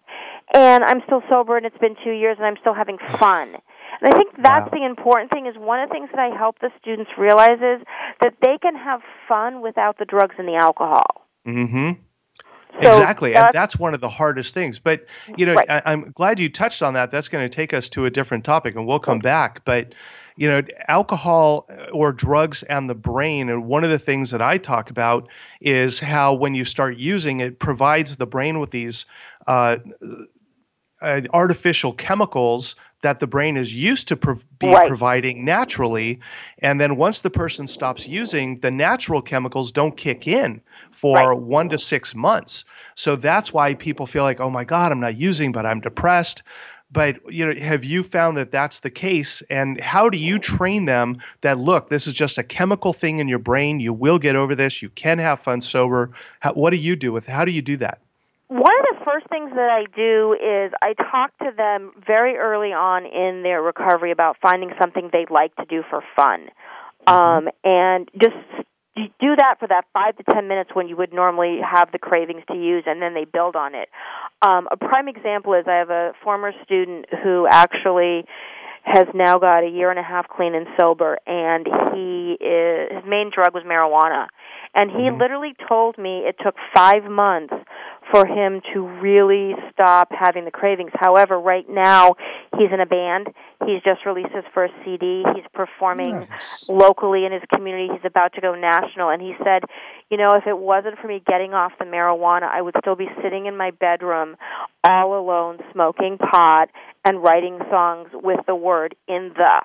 and 0.52 0.84
I'm 0.84 1.00
still 1.06 1.22
sober 1.28 1.56
and 1.56 1.66
it's 1.66 1.78
been 1.78 1.96
two 2.04 2.12
years 2.12 2.36
and 2.38 2.46
I'm 2.46 2.56
still 2.60 2.74
having 2.74 2.98
fun. 3.18 3.56
And 4.00 4.12
I 4.12 4.16
think 4.16 4.34
that's 4.42 4.70
Wow. 4.72 4.78
the 4.78 4.84
important 4.84 5.30
thing 5.30 5.46
is 5.46 5.56
one 5.56 5.80
of 5.80 5.88
the 5.88 5.92
things 5.92 6.10
that 6.10 6.18
I 6.20 6.36
help 6.36 6.58
the 6.58 6.70
students 6.80 7.10
realize 7.16 7.60
is 7.62 7.84
that 8.20 8.34
they 8.42 8.58
can 8.60 8.74
have 8.74 9.00
fun 9.28 9.60
without 9.60 9.98
the 9.98 10.04
drugs 10.04 10.34
and 10.38 10.48
the 10.48 10.56
alcohol. 10.56 11.26
Mm-hmm. 11.46 11.90
So 12.82 12.88
exactly, 12.90 13.34
and 13.34 13.44
that's- 13.44 13.52
that's 13.54 13.78
one 13.78 13.94
of 13.94 14.00
the 14.00 14.08
hardest 14.08 14.54
things. 14.54 14.78
But 14.78 15.06
you 15.36 15.46
know, 15.46 15.54
Right. 15.56 15.70
I, 15.70 15.82
I'm 15.86 16.10
glad 16.12 16.40
you 16.40 16.48
touched 16.48 16.82
on 16.82 16.94
that. 16.94 17.10
That's 17.10 17.28
going 17.28 17.44
to 17.44 17.54
take 17.54 17.72
us 17.72 17.88
to 17.90 18.04
a 18.06 18.10
different 18.10 18.44
topic, 18.44 18.74
and 18.74 18.86
we'll 18.86 18.98
come 18.98 19.20
back. 19.20 19.64
But 19.64 19.94
you 20.36 20.48
know, 20.48 20.62
alcohol 20.88 21.66
uh, 21.70 21.90
or 21.92 22.12
drugs 22.12 22.64
and 22.64 22.90
the 22.90 22.94
brain, 22.94 23.48
and 23.48 23.66
one 23.66 23.84
of 23.84 23.90
the 23.90 23.98
things 23.98 24.32
that 24.32 24.42
I 24.42 24.58
talk 24.58 24.90
about 24.90 25.28
is 25.60 26.00
how 26.00 26.34
when 26.34 26.54
you 26.56 26.64
start 26.64 26.96
using 26.96 27.40
it, 27.40 27.60
provides 27.60 28.16
the 28.16 28.26
brain 28.26 28.58
with 28.58 28.72
these 28.72 29.06
uh, 29.46 29.76
uh, 31.00 31.20
artificial 31.32 31.92
chemicals 31.92 32.74
that 33.02 33.20
the 33.20 33.26
brain 33.26 33.56
is 33.56 33.76
used 33.76 34.08
to 34.08 34.16
prov- 34.16 34.44
be 34.58 34.72
Right. 34.72 34.88
providing 34.88 35.44
naturally. 35.44 36.20
And 36.60 36.80
then 36.80 36.96
once 36.96 37.20
the 37.20 37.30
person 37.30 37.68
stops 37.68 38.08
using, 38.08 38.56
the 38.56 38.70
natural 38.70 39.20
chemicals 39.22 39.70
don't 39.70 39.96
kick 39.96 40.26
in 40.26 40.60
for 40.94 41.16
Right. 41.16 41.38
one 41.38 41.68
to 41.70 41.78
six 41.78 42.14
months. 42.14 42.64
So 42.94 43.16
that's 43.16 43.52
why 43.52 43.74
people 43.74 44.06
feel 44.06 44.22
like, 44.22 44.40
oh 44.40 44.50
my 44.50 44.64
God, 44.64 44.92
I'm 44.92 45.00
not 45.00 45.16
using, 45.16 45.52
but 45.52 45.66
I'm 45.66 45.80
depressed. 45.80 46.42
But 46.92 47.18
you 47.28 47.44
know, 47.44 47.60
have 47.60 47.84
you 47.84 48.04
found 48.04 48.36
that 48.36 48.52
that's 48.52 48.80
the 48.80 48.90
case? 48.90 49.42
And 49.50 49.80
how 49.80 50.08
do 50.08 50.16
you 50.16 50.38
train 50.38 50.84
them 50.84 51.18
that 51.40 51.58
look, 51.58 51.90
this 51.90 52.06
is 52.06 52.14
just 52.14 52.38
a 52.38 52.44
chemical 52.44 52.92
thing 52.92 53.18
in 53.18 53.26
your 53.26 53.40
brain. 53.40 53.80
You 53.80 53.92
will 53.92 54.18
get 54.18 54.36
over 54.36 54.54
this. 54.54 54.80
You 54.80 54.90
can 54.90 55.18
have 55.18 55.40
fun 55.40 55.60
sober. 55.60 56.10
How, 56.40 56.52
what 56.52 56.70
do 56.70 56.76
you 56.76 56.94
do 56.94 57.12
with? 57.12 57.26
How 57.26 57.44
do 57.44 57.50
you 57.50 57.62
do 57.62 57.76
that? 57.78 58.00
One 58.48 58.60
of 58.60 58.98
the 58.98 59.04
first 59.04 59.26
things 59.28 59.50
that 59.56 59.70
I 59.70 59.86
do 59.96 60.34
is 60.34 60.72
I 60.80 60.92
talk 61.10 61.36
to 61.38 61.50
them 61.56 61.90
very 62.06 62.36
early 62.36 62.72
on 62.72 63.06
in 63.06 63.42
their 63.42 63.60
recovery 63.60 64.12
about 64.12 64.36
finding 64.40 64.70
something 64.80 65.10
they 65.12 65.26
like 65.30 65.56
to 65.56 65.64
do 65.64 65.82
for 65.90 66.04
fun. 66.14 66.50
Um, 67.06 67.48
and 67.64 68.08
just 68.20 68.36
you 68.96 69.06
do 69.20 69.34
that 69.36 69.56
for 69.58 69.68
that 69.68 69.84
five 69.92 70.16
to 70.16 70.22
ten 70.22 70.48
minutes 70.48 70.70
when 70.72 70.88
you 70.88 70.96
would 70.96 71.12
normally 71.12 71.58
have 71.60 71.90
the 71.92 71.98
cravings 71.98 72.42
to 72.50 72.56
use, 72.56 72.84
and 72.86 73.02
then 73.02 73.14
they 73.14 73.24
build 73.24 73.56
on 73.56 73.74
it. 73.74 73.88
Um, 74.46 74.68
a 74.70 74.76
prime 74.76 75.08
example 75.08 75.54
is 75.54 75.64
I 75.66 75.78
have 75.78 75.90
a 75.90 76.12
former 76.22 76.52
student 76.64 77.06
who 77.22 77.46
actually 77.50 78.24
has 78.84 79.06
now 79.14 79.38
got 79.38 79.64
a 79.64 79.68
year 79.68 79.90
and 79.90 79.98
a 79.98 80.02
half 80.02 80.28
clean 80.28 80.54
and 80.54 80.66
sober, 80.78 81.18
and 81.26 81.66
he 81.94 82.36
is 82.38 82.92
his 82.92 83.04
main 83.08 83.30
drug 83.34 83.54
was 83.54 83.64
marijuana, 83.64 84.28
and 84.74 84.90
he 84.90 85.10
literally 85.10 85.54
told 85.66 85.96
me 85.98 86.18
it 86.26 86.36
took 86.42 86.54
five 86.74 87.04
months 87.04 87.54
for 88.10 88.26
him 88.26 88.60
to 88.72 88.80
really 89.00 89.54
stop 89.72 90.08
having 90.10 90.44
the 90.44 90.50
cravings. 90.50 90.90
However, 90.94 91.38
right 91.38 91.68
now 91.68 92.14
he's 92.56 92.70
in 92.72 92.80
a 92.80 92.86
band. 92.86 93.28
He's 93.66 93.82
just 93.82 94.04
released 94.04 94.32
his 94.34 94.44
first 94.52 94.74
CD. 94.84 95.24
He's 95.34 95.44
performing 95.54 96.26
Nice. 96.30 96.68
locally 96.68 97.24
in 97.24 97.32
his 97.32 97.42
community. 97.54 97.88
He's 97.92 98.04
about 98.04 98.34
to 98.34 98.40
go 98.40 98.54
national. 98.54 99.08
And 99.10 99.22
he 99.22 99.34
said, 99.42 99.62
you 100.10 100.16
know, 100.18 100.30
if 100.34 100.46
it 100.46 100.58
wasn't 100.58 100.98
for 100.98 101.08
me 101.08 101.22
getting 101.26 101.54
off 101.54 101.72
the 101.78 101.84
marijuana, 101.84 102.44
I 102.44 102.60
would 102.60 102.74
still 102.80 102.96
be 102.96 103.08
sitting 103.22 103.46
in 103.46 103.56
my 103.56 103.70
bedroom 103.70 104.36
all 104.86 105.18
alone, 105.18 105.58
smoking 105.72 106.18
pot 106.18 106.68
and 107.04 107.22
writing 107.22 107.58
songs 107.70 108.08
with 108.12 108.40
the 108.46 108.54
word 108.54 108.94
in 109.08 109.32
the. 109.34 109.60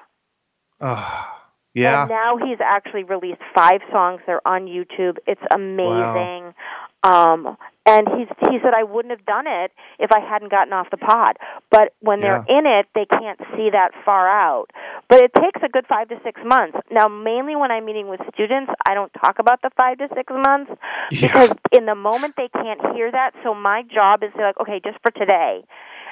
Ah, 0.82 1.39
yeah. 1.80 2.02
And 2.04 2.10
now 2.10 2.38
he's 2.38 2.60
actually 2.64 3.04
released 3.04 3.42
five 3.56 3.82
songs. 3.92 4.22
They're 4.26 4.46
on 4.48 4.66
YouTube. 4.68 5.18
It's 5.28 5.42
amazing. 5.54 6.54
Um, 7.02 7.58
and 7.86 8.08
he's 8.18 8.28
he 8.52 8.60
said 8.62 8.74
I 8.78 8.84
wouldn't 8.84 9.12
have 9.18 9.26
done 9.26 9.46
it 9.48 9.72
if 10.00 10.12
I 10.12 10.20
hadn't 10.20 10.52
gotten 10.52 10.74
off 10.74 10.88
the 10.92 10.98
pod. 10.98 11.38
But 11.72 11.94
when 12.02 12.20
they're 12.20 12.46
in 12.48 12.66
it, 12.68 12.88
they 12.94 13.06
can't 13.06 13.40
see 13.56 13.70
that 13.72 13.92
far 14.06 14.28
out. 14.30 14.66
But 15.08 15.24
it 15.24 15.32
takes 15.34 15.62
a 15.64 15.70
good 15.70 15.86
five 15.88 16.10
to 16.10 16.16
six 16.24 16.40
months. 16.46 16.78
Now, 16.92 17.08
mainly 17.08 17.56
when 17.56 17.72
I'm 17.72 17.86
meeting 17.86 18.10
with 18.10 18.20
students, 18.34 18.72
I 18.86 18.94
don't 18.94 19.12
talk 19.14 19.40
about 19.40 19.62
the 19.64 19.72
five 19.76 19.98
to 20.00 20.08
six 20.14 20.32
months 20.32 20.72
Yeah. 21.12 21.22
because 21.28 21.52
in 21.72 21.86
the 21.86 21.96
moment 21.96 22.36
they 22.38 22.50
can't 22.50 22.82
hear 22.94 23.10
that. 23.12 23.32
So 23.44 23.56
my 23.56 23.82
job 23.84 24.22
is 24.24 24.32
to 24.38 24.42
like, 24.42 24.60
okay, 24.60 24.80
just 24.84 24.98
for 25.02 25.12
today. 25.12 25.64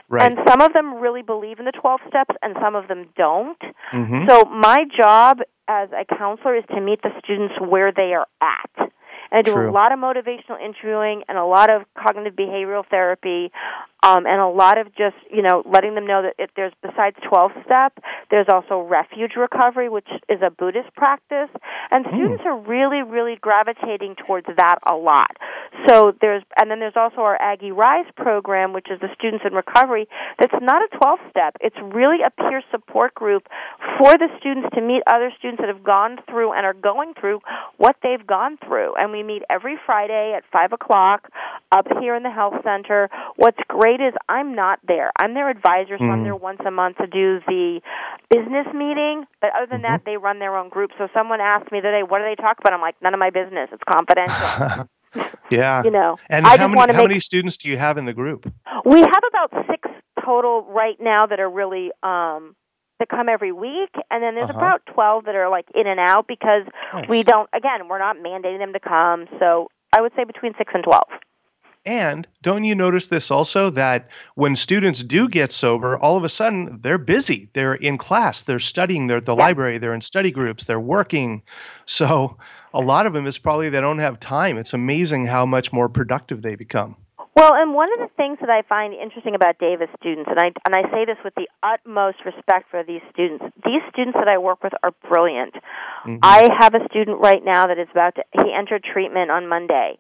Right. 0.10 0.26
And 0.32 0.40
some 0.48 0.62
of 0.62 0.72
them 0.74 0.96
really 0.96 1.22
believe 1.22 1.60
in 1.60 1.66
the 1.66 1.74
12 1.74 2.00
steps 2.08 2.34
and 2.42 2.56
some 2.62 2.76
of 2.76 2.88
them 2.88 3.10
don't. 3.18 3.62
Mhm. 3.92 4.28
So 4.28 4.46
my 4.46 4.86
job 4.96 5.42
as 5.68 5.90
a 5.92 6.06
counselor 6.06 6.56
is 6.56 6.64
to 6.70 6.82
meet 6.82 7.02
the 7.02 7.12
students 7.24 7.56
where 7.60 7.92
they 7.92 8.14
are 8.14 8.28
at. 8.42 8.92
And 9.30 9.40
I 9.40 9.42
do 9.42 9.54
True. 9.54 9.70
a 9.70 9.72
lot 9.72 9.92
of 9.92 10.00
motivational 10.00 10.60
interviewing 10.64 11.24
and 11.28 11.38
a 11.38 11.46
lot 11.46 11.70
of 11.70 11.84
cognitive 11.96 12.36
behavioral 12.36 12.86
therapy, 12.90 13.52
um, 14.04 14.26
and 14.26 14.40
a 14.40 14.48
lot 14.48 14.78
of 14.78 14.88
just 14.96 15.18
you 15.30 15.42
know 15.42 15.64
letting 15.66 15.96
them 15.96 16.08
know 16.08 16.22
that 16.24 16.36
if 16.40 16.50
there's 16.56 16.72
besides 16.82 17.18
12 17.28 17.52
step, 17.66 18.00
there's 18.32 18.48
also 18.48 18.80
refuge 18.80 19.32
recovery, 19.36 19.90
which 19.90 20.08
is 20.30 20.40
a 20.42 20.50
Buddhist 20.50 20.94
practice, 20.96 21.50
and 21.92 22.06
students 22.14 22.44
are 22.46 22.58
really 22.58 23.02
really 23.02 23.38
gravitating 23.42 24.16
towards 24.16 24.48
that 24.56 24.78
a 24.86 24.96
lot. 24.96 25.36
So 25.88 26.14
there's 26.22 26.44
and 26.60 26.70
then 26.70 26.80
there's 26.80 26.96
also 26.98 27.22
our 27.22 27.38
Aggie 27.42 27.72
Rise 27.72 28.06
program, 28.16 28.74
which 28.74 28.88
is 28.92 29.00
the 29.00 29.10
students 29.16 29.46
in 29.46 29.54
recovery. 29.54 30.08
That's 30.40 30.54
not 30.62 30.82
a 30.82 30.98
12 30.98 31.20
step. 31.30 31.56
It's 31.62 31.78
really 31.82 32.18
a 32.26 32.30
peer 32.30 32.62
support 32.72 33.14
group 33.14 33.48
for 33.98 34.14
the 34.18 34.28
students 34.40 34.70
to 34.76 34.82
meet 34.82 35.04
other 35.08 35.32
students 35.38 35.62
that 35.62 35.70
have 35.70 35.84
gone 35.84 36.18
through 36.30 36.54
and 36.54 36.66
are 36.66 36.74
going 36.74 37.14
through 37.20 37.40
what 37.78 37.96
they've 38.04 38.26
gone 38.26 38.58
through. 38.66 38.96
And 38.96 39.12
we 39.12 39.24
meet 39.24 39.44
every 39.50 39.78
Friday 39.86 40.34
at 40.36 40.44
five 40.52 40.74
o'clock 40.74 41.30
up 41.72 41.86
here 42.00 42.16
in 42.16 42.24
the 42.24 42.32
health 42.32 42.56
center. 42.64 43.10
What's 43.36 43.60
great 43.68 44.02
is 44.02 44.14
I'm 44.30 44.56
not 44.56 44.80
there. 44.88 45.12
I'm 45.20 45.34
their 45.34 45.50
advisor, 45.50 45.98
so 45.98 46.06
I'm 46.06 46.22
Mm. 46.22 46.24
there 46.24 46.36
once 46.36 46.62
a 46.66 46.72
month 46.72 46.98
to 46.98 47.08
do 47.08 47.40
the 47.48 47.82
business 48.30 48.68
meeting. 48.74 49.26
But 49.42 49.52
other 49.56 49.68
than 49.68 49.84
that, 49.84 50.04
they 50.06 50.18
run 50.18 50.40
their 50.40 50.56
own 50.56 50.70
group. 50.70 50.92
So 50.98 51.08
someone 51.14 51.42
asked 51.42 51.72
me 51.72 51.82
today, 51.82 52.04
"What 52.04 52.20
do 52.20 52.24
they 52.26 52.36
talk 52.36 52.60
about?" 52.60 52.74
I'm 52.74 52.82
like, 52.82 52.96
"None 53.02 53.14
of 53.14 53.20
my 53.20 53.30
business. 53.30 53.70
It's 53.72 53.84
confidential." 53.84 54.86
yeah. 55.50 55.84
you 55.84 55.92
know, 55.92 56.18
And 56.30 56.46
I 56.46 56.58
how 56.58 56.68
many 56.68 56.82
how 56.94 57.02
make 57.02 57.08
many 57.10 57.20
students 57.20 57.58
do 57.58 57.70
you 57.70 57.78
have 57.78 57.98
in 57.98 58.06
the 58.06 58.14
group? 58.14 58.52
we 58.86 59.00
have 59.00 59.24
about 59.30 59.66
six 59.70 59.90
total 60.24 60.64
right 60.70 60.98
now 61.00 61.26
that 61.26 61.40
are 61.40 61.50
really 61.50 61.92
um 62.04 62.56
that 63.00 63.10
come 63.10 63.30
every 63.30 63.52
week 63.52 63.92
and 64.10 64.24
then 64.24 64.36
there's 64.36 64.50
Uh-huh. 64.50 64.58
about 64.58 64.82
12 64.94 65.26
that 65.26 65.36
are 65.36 65.50
like 65.50 65.66
in 65.76 65.86
and 65.88 66.00
out 66.00 66.28
because 66.28 66.64
Nice. 66.94 67.08
we 67.08 67.24
don't 67.24 67.50
again 67.54 67.88
we're 67.88 68.00
not 68.00 68.18
mandating 68.18 68.60
them 68.60 68.74
to 68.74 68.80
come 68.80 69.28
so 69.40 69.70
i 69.96 70.02
would 70.02 70.12
say 70.16 70.24
between 70.24 70.54
6 70.58 70.72
and 70.74 70.84
12 70.84 71.04
And 71.86 72.28
don't 72.42 72.66
you 72.66 72.76
notice 72.76 73.08
this 73.08 73.32
also 73.32 73.70
that 73.70 74.10
when 74.36 74.56
students 74.58 75.04
do 75.04 75.30
get 75.30 75.52
sober, 75.54 75.98
all 76.00 76.18
of 76.18 76.24
a 76.26 76.30
sudden 76.30 76.80
they're 76.82 76.98
busy. 76.98 77.50
They're 77.54 77.76
in 77.76 77.98
class, 77.98 78.42
they're 78.42 78.60
studying, 78.60 79.08
they're 79.08 79.18
at 79.18 79.26
the 79.26 79.36
Yeah. 79.36 79.46
library, 79.46 79.78
they're 79.78 79.94
in 79.94 80.02
study 80.02 80.32
groups, 80.32 80.66
they're 80.66 80.80
working. 80.82 81.42
So 81.86 82.36
a 82.78 82.82
lot 82.82 83.08
of 83.08 83.14
them 83.14 83.26
is 83.26 83.40
probably 83.40 83.70
they 83.70 83.82
don't 83.82 83.98
have 83.98 84.20
time. 84.20 84.58
It's 84.58 84.74
amazing 84.74 85.26
how 85.26 85.48
much 85.48 85.74
more 85.74 85.90
productive 85.90 86.44
they 86.44 86.56
become. 86.56 86.96
Well, 87.36 87.54
and 87.54 87.74
one 87.74 87.90
of 87.94 88.00
the 88.00 88.14
things 88.18 88.38
that 88.42 88.50
I 88.50 88.62
find 88.68 88.94
interesting 88.94 89.36
about 89.36 89.60
Davis 89.60 89.90
students, 90.00 90.30
and 90.30 90.40
I 90.40 90.48
and 90.66 90.74
I 90.74 90.90
say 90.90 91.06
this 91.06 91.18
with 91.24 91.34
the 91.36 91.48
utmost 91.62 92.18
respect 92.26 92.70
for 92.72 92.84
these 92.84 93.02
students. 93.14 93.46
These 93.66 93.82
students 93.94 94.18
that 94.18 94.28
I 94.28 94.38
work 94.38 94.64
with 94.64 94.74
are 94.82 94.92
brilliant. 95.08 95.54
Mhm. 96.06 96.20
I 96.24 96.50
have 96.60 96.74
a 96.74 96.86
student 96.90 97.20
right 97.22 97.44
now 97.44 97.68
that 97.68 97.78
is 97.78 97.88
about 97.92 98.16
to. 98.16 98.24
He 98.44 98.54
entered 98.54 98.84
treatment 98.84 99.30
on 99.30 99.48
Monday. 99.48 99.98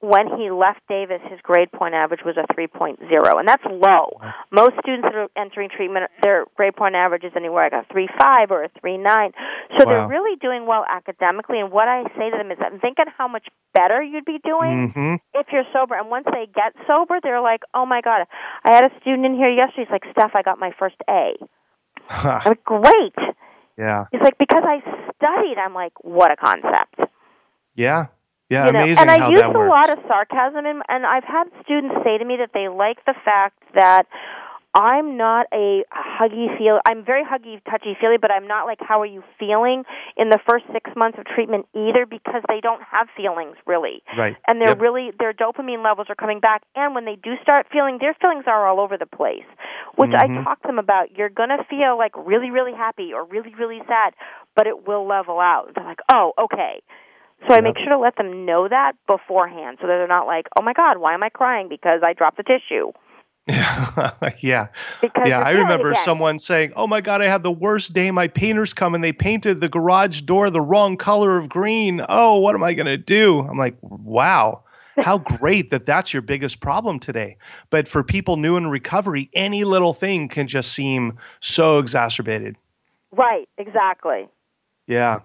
When 0.00 0.28
he 0.38 0.48
left 0.50 0.78
Davis, 0.88 1.20
his 1.28 1.40
grade 1.42 1.72
point 1.72 1.94
average 1.94 2.20
was 2.24 2.36
a 2.36 2.46
3.0, 2.54 3.02
and 3.02 3.48
that's 3.48 3.64
low. 3.66 4.20
Most 4.52 4.74
students 4.80 5.08
that 5.10 5.14
are 5.16 5.26
entering 5.36 5.70
treatment, 5.74 6.08
their 6.22 6.44
grade 6.56 6.76
point 6.76 6.94
average 6.94 7.24
is 7.24 7.32
anywhere 7.34 7.68
like 7.72 7.84
a 7.84 7.92
3.5 7.92 8.50
or 8.52 8.62
a 8.62 8.68
3.9. 8.78 9.32
So 9.76 9.84
Wow. 9.84 9.90
they're 9.90 10.08
really 10.08 10.36
doing 10.36 10.66
well 10.66 10.84
academically. 10.88 11.58
And 11.58 11.72
what 11.72 11.88
I 11.88 12.04
say 12.16 12.30
to 12.30 12.36
them 12.36 12.52
is, 12.52 12.58
I'm 12.60 12.78
thinking 12.78 13.06
how 13.16 13.26
much 13.26 13.48
better 13.74 14.00
you'd 14.00 14.24
be 14.24 14.38
doing 14.44 14.92
hmm 14.94 15.14
if 15.34 15.46
you're 15.52 15.64
sober. 15.72 15.94
And 15.96 16.08
once 16.10 16.26
they 16.32 16.46
get 16.46 16.74
sober, 16.86 17.18
they're 17.22 17.40
like, 17.40 17.62
oh 17.74 17.84
my 17.84 18.00
God, 18.00 18.26
I 18.64 18.74
had 18.74 18.84
a 18.84 18.90
student 19.00 19.26
in 19.26 19.34
here 19.34 19.50
yesterday. 19.50 19.82
He's 19.84 19.90
like, 19.90 20.04
Steph, 20.12 20.30
I 20.34 20.42
got 20.42 20.58
my 20.60 20.70
first 20.78 20.96
A. 21.10 21.32
I'm 22.10 22.40
like, 22.46 22.64
great. 22.64 23.14
yeah. 23.76 24.04
He's 24.12 24.22
like, 24.22 24.38
because 24.38 24.62
I 24.64 24.80
studied. 25.16 25.58
I'm 25.58 25.74
like, 25.74 25.92
what 26.02 26.30
a 26.30 26.36
concept. 26.36 27.10
Yeah. 27.74 28.06
Yeah. 28.50 28.66
you 28.66 28.72
know, 28.72 28.80
amazing 28.80 29.02
and 29.02 29.10
I 29.10 29.18
how 29.18 29.30
use 29.30 29.40
that 29.40 29.54
a 29.54 29.58
works. 29.58 29.68
lot 29.70 29.90
of 29.90 29.98
sarcasm, 30.08 30.64
and, 30.64 30.82
and 30.88 31.06
I've 31.06 31.24
had 31.24 31.44
students 31.64 31.94
say 32.04 32.18
to 32.18 32.24
me 32.24 32.36
that 32.38 32.50
they 32.54 32.68
like 32.68 33.04
the 33.04 33.14
fact 33.24 33.62
that 33.74 34.04
I'm 34.74 35.16
not 35.16 35.46
a 35.52 35.82
huggy 35.92 36.56
feel. 36.56 36.78
I'm 36.86 37.04
very 37.04 37.24
huggy, 37.24 37.60
touchy 37.68 37.96
feely, 38.00 38.16
but 38.20 38.30
I'm 38.30 38.46
not 38.46 38.64
like 38.66 38.78
how 38.80 39.00
are 39.00 39.06
you 39.06 39.24
feeling 39.38 39.84
in 40.16 40.28
the 40.30 40.38
first 40.48 40.64
six 40.72 40.90
months 40.94 41.18
of 41.18 41.24
treatment 41.26 41.66
either, 41.74 42.06
because 42.06 42.42
they 42.48 42.60
don't 42.60 42.82
have 42.82 43.08
feelings 43.16 43.56
really, 43.66 44.02
right. 44.16 44.36
and 44.46 44.60
they're 44.60 44.76
Yep. 44.76 44.80
really 44.80 45.10
their 45.18 45.32
dopamine 45.32 45.82
levels 45.82 46.06
are 46.10 46.14
coming 46.14 46.38
back. 46.40 46.62
And 46.76 46.94
when 46.94 47.04
they 47.06 47.16
do 47.16 47.34
start 47.42 47.66
feeling, 47.72 47.98
their 48.00 48.14
feelings 48.14 48.44
are 48.46 48.66
all 48.68 48.78
over 48.80 48.96
the 48.96 49.06
place, 49.06 49.46
which 49.96 50.12
I 50.14 50.28
Mhm. 50.28 50.44
talk 50.44 50.60
to 50.62 50.66
them 50.68 50.78
about. 50.78 51.16
You're 51.16 51.30
gonna 51.30 51.64
feel 51.64 51.96
like 51.98 52.12
really, 52.16 52.50
really 52.50 52.72
happy 52.74 53.12
or 53.12 53.24
really, 53.24 53.54
really 53.54 53.82
sad, 53.88 54.14
but 54.54 54.66
it 54.66 54.86
will 54.86 55.06
level 55.06 55.40
out. 55.40 55.72
They're 55.74 55.84
like, 55.84 56.00
oh, 56.12 56.32
okay. 56.38 56.82
So 57.46 57.54
I 57.54 57.60
make 57.60 57.78
sure 57.78 57.90
to 57.90 57.98
let 57.98 58.16
them 58.16 58.44
know 58.44 58.68
that 58.68 58.92
beforehand 59.06 59.78
so 59.80 59.86
that 59.86 59.94
they're 59.94 60.08
not 60.08 60.26
like, 60.26 60.48
oh 60.58 60.62
my 60.62 60.72
God, 60.72 60.98
why 60.98 61.14
am 61.14 61.22
I 61.22 61.28
crying? 61.28 61.68
Because 61.68 62.00
I 62.04 62.12
dropped 62.12 62.36
the 62.36 62.42
tissue. 62.42 62.92
yeah. 63.46 64.68
Because 65.00 65.28
Yeah, 65.28 65.40
I 65.40 65.52
remember 65.52 65.94
someone 65.94 66.38
saying, 66.38 66.72
"Oh 66.76 66.86
my 66.86 67.00
God, 67.00 67.22
I 67.22 67.24
had 67.24 67.42
the 67.42 67.50
worst 67.50 67.94
day. 67.94 68.10
My 68.10 68.28
painters 68.28 68.74
come 68.74 68.94
and 68.94 69.02
they 69.02 69.12
painted 69.12 69.62
the 69.62 69.70
garage 69.70 70.20
door 70.22 70.50
the 70.50 70.60
wrong 70.60 70.98
color 70.98 71.38
of 71.38 71.48
green. 71.48 72.04
Oh, 72.10 72.38
what 72.40 72.54
am 72.54 72.62
I 72.62 72.74
gonna 72.74 72.98
do?" 72.98 73.40
I'm 73.40 73.56
like, 73.56 73.76
"Wow." 73.80 74.64
how 75.00 75.18
great 75.40 75.70
that 75.70 75.86
that's 75.86 76.12
your 76.12 76.22
biggest 76.22 76.60
problem 76.60 76.98
today. 76.98 77.36
But 77.70 77.88
for 77.88 78.02
people 78.02 78.36
new 78.36 78.56
in 78.56 78.68
recovery, 78.68 79.30
any 79.32 79.64
little 79.64 79.94
thing 79.94 80.28
can 80.28 80.48
just 80.48 80.72
seem 80.72 81.18
so 81.40 81.78
exacerbated. 81.78 82.56
Right, 83.12 83.48
exactly. 83.58 84.28
Yeah. 84.86 85.20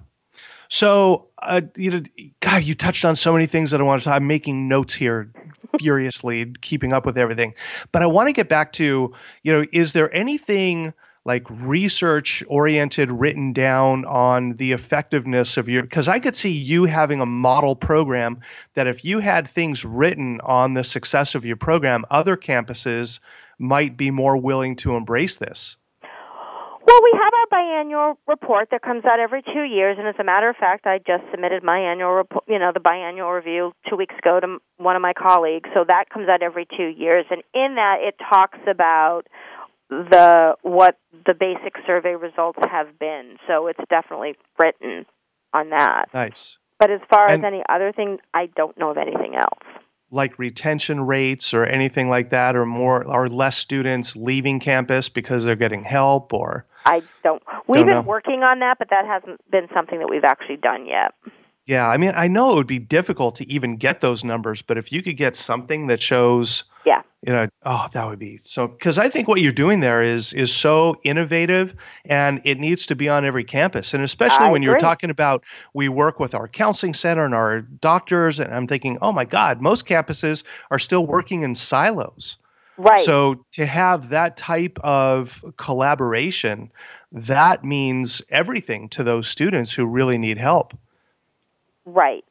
So, 0.74 1.27
uh, 1.44 1.62
you 1.75 1.92
know, 1.92 2.03
God, 2.39 2.63
you 2.63 2.74
touched 2.74 3.06
on 3.06 3.15
so 3.15 3.32
many 3.32 3.46
things 3.46 3.70
that 3.70 3.80
I 3.80 3.84
want 3.84 4.01
to 4.01 4.10
talk. 4.10 4.15
I'm 4.15 4.25
making 4.25 4.68
notes 4.68 4.92
here 4.92 5.32
furiously, 5.80 6.51
keeping 6.62 6.94
up 6.94 7.06
with 7.06 7.15
everything. 7.15 7.53
But 7.92 8.01
I 8.01 8.08
want 8.08 8.30
to 8.30 8.34
get 8.34 8.50
back 8.50 8.74
to, 8.74 9.12
you 9.44 9.53
know, 9.53 9.68
is 9.72 9.92
there 9.92 10.12
anything 10.15 10.92
like 11.25 11.46
research 11.48 12.44
oriented 12.48 13.12
written 13.12 13.53
down 13.53 14.06
on 14.06 14.53
the 14.53 14.72
effectiveness 14.72 15.58
of 15.58 15.70
your 15.70 15.84
because 15.84 16.08
I 16.08 16.18
could 16.18 16.36
see 16.36 16.51
you 16.51 16.86
having 16.86 17.22
a 17.22 17.25
model 17.27 17.75
program 17.75 18.39
that 18.74 18.88
if 18.88 19.06
you 19.06 19.20
had 19.20 19.48
things 19.48 19.86
written 19.86 20.42
on 20.42 20.74
the 20.74 20.84
success 20.84 21.36
of 21.36 21.46
your 21.46 21.56
program, 21.56 22.03
other 22.10 22.36
campuses 22.36 23.20
might 23.60 23.96
be 23.96 24.10
more 24.10 24.38
willing 24.38 24.75
to 24.77 24.96
embrace 24.96 25.38
this. 25.38 25.77
Well, 26.86 27.00
we 27.02 27.12
have 27.13 27.34
our 27.34 27.60
biannual 27.60 28.16
report 28.28 28.70
that 28.72 28.82
comes 28.82 29.06
out 29.06 29.20
every 29.20 29.42
two 29.42 29.63
years, 29.63 29.98
and 29.98 30.08
as 30.08 30.16
a 30.20 30.24
matter 30.24 30.50
of 30.50 30.58
fact, 30.58 30.86
I 30.86 30.98
just 30.98 31.24
submitted 31.32 31.63
my 31.63 31.80
annual 31.80 32.12
report, 32.12 32.44
you 32.48 32.60
know, 32.60 32.72
the 32.74 32.82
biannual 32.82 33.34
review 33.34 33.72
two 33.90 33.96
weeks 33.96 34.16
ago 34.20 34.40
to 34.42 34.58
one 34.78 34.96
of 34.96 35.02
my 35.02 35.13
colleagues. 35.13 35.70
So 35.74 35.86
that 35.88 36.10
comes 36.10 36.28
out 36.28 36.44
every 36.44 36.66
two 36.66 36.88
years, 36.88 37.25
and 37.32 37.42
in 37.54 37.75
that 37.75 37.98
it 38.02 38.16
talks 38.30 38.60
about 38.70 39.24
the 39.90 40.56
what 40.62 40.98
the 41.25 41.34
basic 41.34 41.74
survey 41.88 42.16
results 42.16 42.60
have 42.70 43.00
been. 43.00 43.38
So 43.48 43.68
it's 43.68 43.80
definitely 43.90 44.36
written 44.60 45.06
on 45.54 45.70
that. 45.70 46.06
Nice. 46.13 46.58
But 46.80 46.92
as 46.92 47.00
far 47.10 47.30
and 47.30 47.44
as 47.44 47.48
any 47.48 47.63
other 47.70 47.94
thing, 47.94 48.18
I 48.34 48.48
don't 48.48 48.78
know 48.78 48.90
of 48.90 48.98
anything 48.98 49.36
else. 49.36 49.73
Like 50.13 50.38
retention 50.38 51.01
rates 51.01 51.53
or 51.53 51.65
anything 51.65 52.08
like 52.08 52.29
that, 52.29 52.55
or 52.55 52.65
more 52.65 53.03
or 53.05 53.27
less 53.27 53.58
students 53.58 54.15
leaving 54.15 54.60
campus 54.60 55.10
because 55.10 55.43
they're 55.43 55.55
getting 55.55 55.84
help, 55.84 56.34
or 56.34 56.65
I 56.86 57.01
don't. 57.24 57.41
We've 57.67 57.77
don't 57.77 57.88
been 57.88 57.96
know. 57.96 58.01
working 58.01 58.43
on 58.43 58.60
that, 58.60 58.77
but 58.77 58.89
that 58.91 59.05
hasn't 59.05 59.41
been 59.50 59.67
something 59.74 60.00
that 60.00 60.10
we've 60.10 60.24
actually 60.24 60.58
done 60.58 60.86
yet. 60.86 61.13
Yeah, 61.65 61.88
I 61.88 61.98
mean, 61.98 62.12
I 62.15 62.27
know 62.27 62.51
it 62.51 62.55
would 62.55 62.67
be 62.67 62.79
difficult 62.79 63.36
to 63.36 63.50
even 63.50 63.77
get 63.77 64.01
those 64.01 64.24
numbers, 64.24 64.62
but 64.62 64.77
if 64.77 64.91
you 64.91 65.01
could 65.01 65.15
get 65.15 65.36
something 65.36 65.88
that 65.88 66.01
shows 66.01 66.63
yeah. 66.86 67.01
you 67.25 67.32
know 67.32 67.48
oh 67.63 67.88
that 67.93 68.05
would 68.05 68.20
be 68.20 68.38
so 68.38 68.67
because 68.67 68.98
i 68.98 69.08
think 69.08 69.27
what 69.27 69.41
you're 69.41 69.51
doing 69.51 69.79
there 69.79 70.01
is 70.01 70.34
is 70.34 70.53
so 70.53 71.00
innovative 71.03 71.74
and 72.05 72.41
it 72.43 72.60
needs 72.60 72.86
to 72.86 72.96
be 72.96 73.08
on 73.08 73.25
every 73.25 73.43
campus. 73.43 73.93
And 73.93 74.03
especially 74.03 74.48
I 74.48 74.51
when 74.51 74.62
agree. 74.62 74.72
you're 74.72 74.79
talking 74.79 75.10
about 75.10 75.43
we 75.74 75.89
work 75.89 76.20
with 76.20 76.36
our 76.36 76.48
counseling 76.48 76.93
center 76.93 77.24
and 77.24 77.34
our 77.34 77.62
doctors 77.62 78.39
and 78.39 78.53
i'm 78.53 78.67
thinking 78.67 78.98
oh 79.01 79.12
my 79.12 79.25
god 79.25 79.62
most 79.62 79.86
campuses 79.86 80.43
are 80.72 80.79
still 80.79 81.05
working 81.05 81.41
in 81.41 81.55
silos. 81.55 82.38
Right. 82.75 83.00
So 83.00 83.46
to 83.51 83.67
have 83.67 84.10
that 84.10 84.36
type 84.36 84.79
of 84.84 85.43
collaboration 85.58 86.72
that 87.12 87.63
means 87.63 88.22
everything 88.29 88.89
to 88.89 89.03
those 89.03 89.27
students 89.27 89.72
who 89.72 89.86
really 89.86 90.17
need 90.17 90.38
help 90.38 90.74
right 91.86 92.24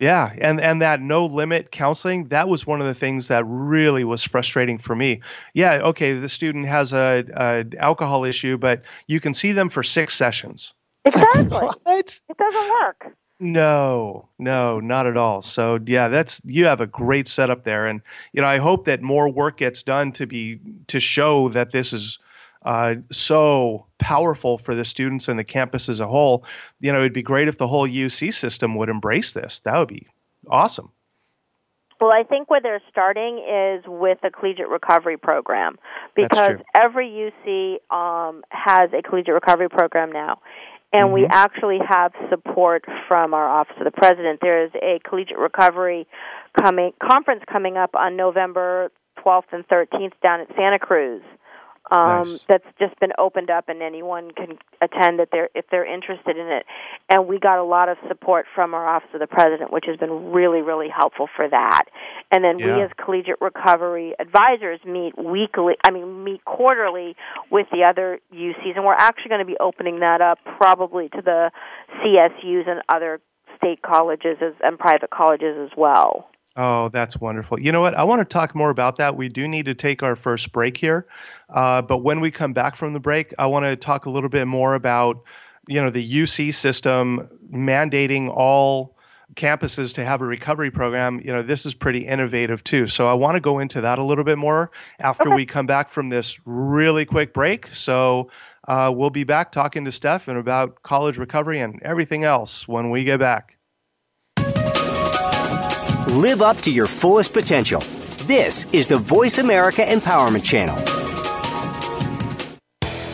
yeah, 0.00 0.34
and 0.38 0.60
and 0.60 0.82
that 0.82 1.00
no 1.00 1.24
limit 1.24 1.70
counseling, 1.70 2.24
that 2.24 2.48
was 2.48 2.66
one 2.66 2.80
of 2.80 2.86
the 2.86 2.94
things 2.94 3.28
that 3.28 3.44
really 3.46 4.04
was 4.04 4.22
frustrating 4.22 4.76
for 4.76 4.96
me. 4.96 5.20
Yeah, 5.54 5.80
okay, 5.82 6.14
the 6.14 6.28
student 6.28 6.66
has 6.66 6.92
a, 6.92 7.24
a 7.34 7.64
alcohol 7.78 8.24
issue, 8.24 8.58
but 8.58 8.82
you 9.06 9.20
can 9.20 9.34
see 9.34 9.52
them 9.52 9.70
for 9.70 9.82
6 9.82 10.12
sessions. 10.12 10.74
Exactly. 11.04 11.68
what? 11.84 12.20
It 12.28 12.36
doesn't 12.36 12.70
work. 12.70 13.16
No, 13.40 14.28
no, 14.38 14.80
not 14.80 15.06
at 15.06 15.16
all. 15.16 15.42
So 15.42 15.78
yeah, 15.86 16.08
that's 16.08 16.40
you 16.44 16.66
have 16.66 16.80
a 16.80 16.86
great 16.86 17.28
setup 17.28 17.64
there, 17.64 17.86
and 17.86 18.00
you 18.32 18.42
know 18.42 18.48
I 18.48 18.58
hope 18.58 18.84
that 18.86 19.00
more 19.00 19.28
work 19.28 19.58
gets 19.58 19.82
done 19.82 20.12
to 20.12 20.26
be 20.26 20.60
to 20.88 20.98
show 20.98 21.48
that 21.50 21.72
this 21.72 21.92
is 21.92 22.18
uh, 22.64 22.96
so 23.10 23.86
powerful 23.98 24.58
for 24.58 24.74
the 24.74 24.84
students 24.84 25.28
and 25.28 25.38
the 25.38 25.44
campus 25.44 25.88
as 25.88 26.00
a 26.00 26.06
whole. 26.06 26.44
You 26.80 26.92
know, 26.92 27.00
it'd 27.00 27.12
be 27.12 27.22
great 27.22 27.48
if 27.48 27.58
the 27.58 27.68
whole 27.68 27.88
UC 27.88 28.32
system 28.34 28.74
would 28.76 28.88
embrace 28.88 29.32
this. 29.32 29.60
That 29.60 29.78
would 29.78 29.88
be 29.88 30.06
awesome. 30.48 30.90
Well, 32.00 32.10
I 32.10 32.22
think 32.22 32.50
where 32.50 32.60
they're 32.60 32.82
starting 32.90 33.38
is 33.38 33.84
with 33.86 34.18
a 34.24 34.30
collegiate 34.30 34.68
recovery 34.68 35.16
program 35.16 35.78
because 36.14 36.56
every 36.74 37.08
UC 37.08 37.76
um, 37.94 38.42
has 38.50 38.90
a 38.92 39.02
collegiate 39.02 39.34
recovery 39.34 39.68
program 39.68 40.12
now. 40.12 40.40
And 40.92 41.06
mm-hmm. 41.06 41.14
we 41.14 41.26
actually 41.30 41.78
have 41.88 42.12
support 42.28 42.84
from 43.08 43.32
our 43.34 43.48
Office 43.48 43.76
of 43.78 43.84
the 43.84 43.90
President. 43.90 44.40
There 44.42 44.64
is 44.64 44.70
a 44.74 45.00
collegiate 45.08 45.38
recovery 45.38 46.06
coming 46.60 46.92
conference 47.02 47.42
coming 47.50 47.76
up 47.76 47.94
on 47.94 48.16
November 48.16 48.90
12th 49.24 49.52
and 49.52 49.66
13th 49.68 50.12
down 50.22 50.40
at 50.40 50.48
Santa 50.56 50.78
Cruz 50.78 51.22
um, 51.90 52.24
nice. 52.24 52.40
that's 52.48 52.66
just 52.78 52.98
been 52.98 53.12
opened 53.18 53.50
up 53.50 53.68
and 53.68 53.82
anyone 53.82 54.30
can 54.30 54.58
attend 54.80 55.18
that 55.18 55.28
they're 55.30 55.50
if 55.54 55.66
they're 55.70 55.84
interested 55.84 56.36
in 56.36 56.46
it. 56.46 56.64
And 57.10 57.28
we 57.28 57.38
got 57.38 57.58
a 57.58 57.64
lot 57.64 57.88
of 57.88 57.98
support 58.08 58.46
from 58.54 58.72
our 58.72 58.86
office 58.86 59.10
of 59.12 59.20
the 59.20 59.26
president, 59.26 59.72
which 59.72 59.84
has 59.86 59.98
been 59.98 60.32
really 60.32 60.62
really 60.62 60.88
helpful 60.88 61.28
for 61.36 61.48
that. 61.48 61.82
And 62.30 62.42
then 62.42 62.58
yeah. 62.58 62.76
we 62.76 62.82
as 62.82 62.90
collegiate 63.02 63.40
recovery 63.40 64.14
advisors 64.18 64.80
meet 64.86 65.12
weekly. 65.18 65.74
I 65.84 65.90
mean 65.90 66.24
meet 66.24 66.44
quarterly 66.44 67.16
with 67.50 67.66
the 67.70 67.86
other 67.88 68.18
UCs, 68.32 68.76
and 68.76 68.84
we're 68.84 68.94
actually 68.94 69.28
going 69.28 69.44
to 69.44 69.46
be 69.46 69.58
opening 69.60 70.00
that 70.00 70.22
up 70.22 70.38
probably 70.56 71.10
to 71.10 71.22
the 71.22 71.50
CSUs 72.00 72.68
and 72.68 72.80
other 72.92 73.20
state 73.56 73.82
colleges 73.82 74.38
as, 74.40 74.54
and 74.62 74.78
private 74.78 75.10
colleges 75.10 75.56
as 75.58 75.76
well. 75.76 76.28
Oh, 76.56 76.88
that's 76.88 77.16
wonderful. 77.16 77.58
You 77.58 77.72
know 77.72 77.80
what? 77.80 77.94
I 77.94 78.04
want 78.04 78.20
to 78.20 78.24
talk 78.24 78.54
more 78.54 78.70
about 78.70 78.96
that. 78.96 79.16
We 79.16 79.28
do 79.28 79.48
need 79.48 79.64
to 79.64 79.74
take 79.74 80.04
our 80.04 80.14
first 80.14 80.52
break 80.52 80.76
here. 80.76 81.06
Uh, 81.50 81.82
but 81.82 81.98
when 81.98 82.20
we 82.20 82.30
come 82.30 82.52
back 82.52 82.76
from 82.76 82.92
the 82.92 83.00
break, 83.00 83.34
I 83.38 83.46
want 83.46 83.64
to 83.64 83.74
talk 83.74 84.06
a 84.06 84.10
little 84.10 84.30
bit 84.30 84.46
more 84.46 84.74
about, 84.74 85.20
you 85.66 85.82
know, 85.82 85.90
the 85.90 86.08
UC 86.08 86.54
system 86.54 87.28
mandating 87.52 88.28
all 88.28 88.94
campuses 89.34 89.92
to 89.94 90.04
have 90.04 90.20
a 90.20 90.24
recovery 90.26 90.70
program. 90.70 91.20
You 91.24 91.32
know, 91.32 91.42
this 91.42 91.66
is 91.66 91.74
pretty 91.74 92.06
innovative 92.06 92.62
too. 92.62 92.86
So 92.86 93.08
I 93.08 93.14
want 93.14 93.34
to 93.34 93.40
go 93.40 93.58
into 93.58 93.80
that 93.80 93.98
a 93.98 94.04
little 94.04 94.24
bit 94.24 94.38
more 94.38 94.70
after 95.00 95.28
okay. 95.28 95.34
we 95.34 95.46
come 95.46 95.66
back 95.66 95.88
from 95.88 96.10
this 96.10 96.38
really 96.44 97.04
quick 97.04 97.34
break. 97.34 97.66
So 97.68 98.30
uh, 98.68 98.92
we'll 98.94 99.10
be 99.10 99.24
back 99.24 99.50
talking 99.50 99.84
to 99.86 99.92
steph 99.92 100.28
and 100.28 100.38
about 100.38 100.82
college 100.84 101.18
recovery 101.18 101.58
and 101.58 101.82
everything 101.82 102.22
else 102.22 102.68
when 102.68 102.90
we 102.90 103.02
get 103.02 103.18
back. 103.18 103.53
Live 106.08 106.42
up 106.42 106.58
to 106.58 106.70
your 106.70 106.86
fullest 106.86 107.32
potential. 107.32 107.80
This 108.26 108.66
is 108.74 108.86
the 108.86 108.98
Voice 108.98 109.38
America 109.38 109.80
Empowerment 109.80 110.44
Channel. 110.44 110.76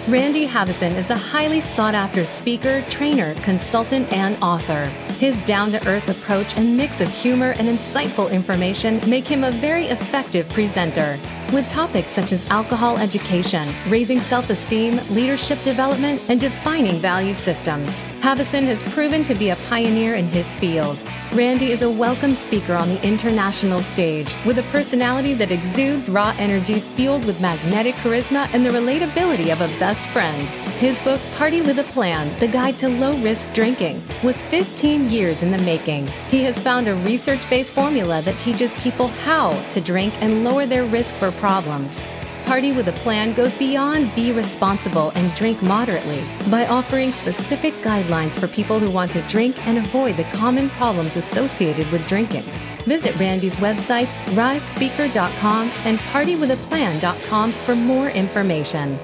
Randy 0.09 0.45
Haveson 0.45 0.97
is 0.97 1.11
a 1.11 1.17
highly 1.17 1.61
sought 1.61 1.95
after 1.95 2.27
speaker, 2.27 2.83
trainer, 2.91 3.35
consultant, 3.43 4.13
and 4.13 4.37
author. 4.43 4.87
His 5.21 5.39
down 5.43 5.71
to 5.71 5.89
earth 5.89 6.09
approach 6.09 6.57
and 6.57 6.77
mix 6.77 7.01
of 7.01 7.09
humor 7.09 7.53
and 7.59 7.69
insightful 7.69 8.29
information 8.33 9.01
make 9.09 9.25
him 9.25 9.45
a 9.45 9.53
very 9.53 9.87
effective 9.87 10.49
presenter. 10.49 11.17
With 11.53 11.71
topics 11.71 12.11
such 12.11 12.33
as 12.33 12.49
alcohol 12.51 12.99
education, 12.99 13.69
raising 13.87 14.21
self 14.21 14.51
esteem, 14.51 14.99
leadership 15.11 15.63
development, 15.63 16.23
and 16.29 16.41
defining 16.41 16.97
value 16.97 17.37
systems, 17.37 18.03
Haveson 18.21 18.65
has 18.65 18.83
proven 18.83 19.23
to 19.25 19.35
be 19.37 19.51
a 19.51 19.57
pioneer 19.69 20.17
in 20.17 20.27
his 20.27 20.57
field. 20.57 20.99
Randy 21.33 21.71
is 21.71 21.83
a 21.83 21.89
welcome 21.89 22.35
speaker 22.35 22.75
on 22.75 22.89
the 22.89 23.01
international 23.07 23.83
stage 23.83 24.35
with 24.45 24.59
a 24.59 24.65
personality 24.65 25.33
that 25.35 25.53
exudes 25.53 26.11
raw 26.11 26.35
energy 26.39 26.81
fueled 26.81 27.25
with 27.25 27.41
magnetic 27.41 27.95
charisma 27.97 28.53
and 28.53 28.67
the 28.67 28.71
relatability 28.71 29.53
of 29.53 29.61
a 29.61 29.79
best 29.79 30.05
friend. 30.07 30.49
His 30.81 31.01
book, 31.03 31.21
Party 31.37 31.63
with 31.63 31.79
a 31.79 31.85
Plan 31.85 32.37
The 32.41 32.49
Guide 32.49 32.79
to 32.79 32.89
Low 32.89 33.13
Risk 33.23 33.53
Drinking, 33.53 34.03
was 34.25 34.43
15 34.43 35.09
years 35.09 35.45
in 35.45 35.53
the 35.53 35.59
making. 35.59 36.09
He 36.31 36.43
has 36.43 36.61
found 36.61 36.89
a 36.89 36.97
research 36.97 37.49
based 37.49 37.71
formula 37.71 38.23
that 38.23 38.39
teaches 38.41 38.75
people 38.75 39.07
how 39.07 39.53
to 39.71 39.81
drink 39.81 40.13
and 40.21 40.43
lower 40.43 40.67
their 40.67 40.85
risk 40.85 41.15
for 41.15 41.31
problems. 41.31 42.05
Party 42.51 42.73
with 42.73 42.89
a 42.89 42.93
Plan 42.93 43.33
goes 43.33 43.55
beyond 43.55 44.13
be 44.17 44.33
responsible 44.33 45.11
and 45.15 45.33
drink 45.37 45.63
moderately 45.63 46.21
by 46.51 46.67
offering 46.67 47.13
specific 47.13 47.73
guidelines 47.75 48.41
for 48.41 48.49
people 48.49 48.81
who 48.81 48.91
want 48.91 49.13
to 49.13 49.23
drink 49.29 49.57
and 49.69 49.79
avoid 49.79 50.17
the 50.17 50.25
common 50.33 50.69
problems 50.71 51.15
associated 51.15 51.89
with 51.93 52.05
drinking. 52.09 52.43
Visit 52.87 53.17
Randy's 53.21 53.55
websites, 53.59 54.21
risespeaker.com 54.35 55.71
and 55.85 56.01
partywithaplan.com 56.01 57.53
for 57.53 57.77
more 57.77 58.11
information. 58.11 58.99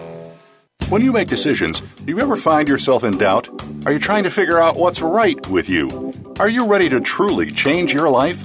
When 0.88 1.02
you 1.02 1.12
make 1.12 1.28
decisions, 1.28 1.82
do 1.82 2.12
you 2.12 2.18
ever 2.18 2.34
find 2.34 2.68
yourself 2.68 3.04
in 3.04 3.16
doubt? 3.16 3.48
Are 3.86 3.92
you 3.92 4.00
trying 4.00 4.24
to 4.24 4.30
figure 4.30 4.60
out 4.60 4.74
what's 4.74 5.00
right 5.00 5.46
with 5.46 5.68
you? 5.68 6.12
Are 6.40 6.48
you 6.48 6.66
ready 6.66 6.88
to 6.88 7.00
truly 7.00 7.52
change 7.52 7.94
your 7.94 8.08
life? 8.10 8.44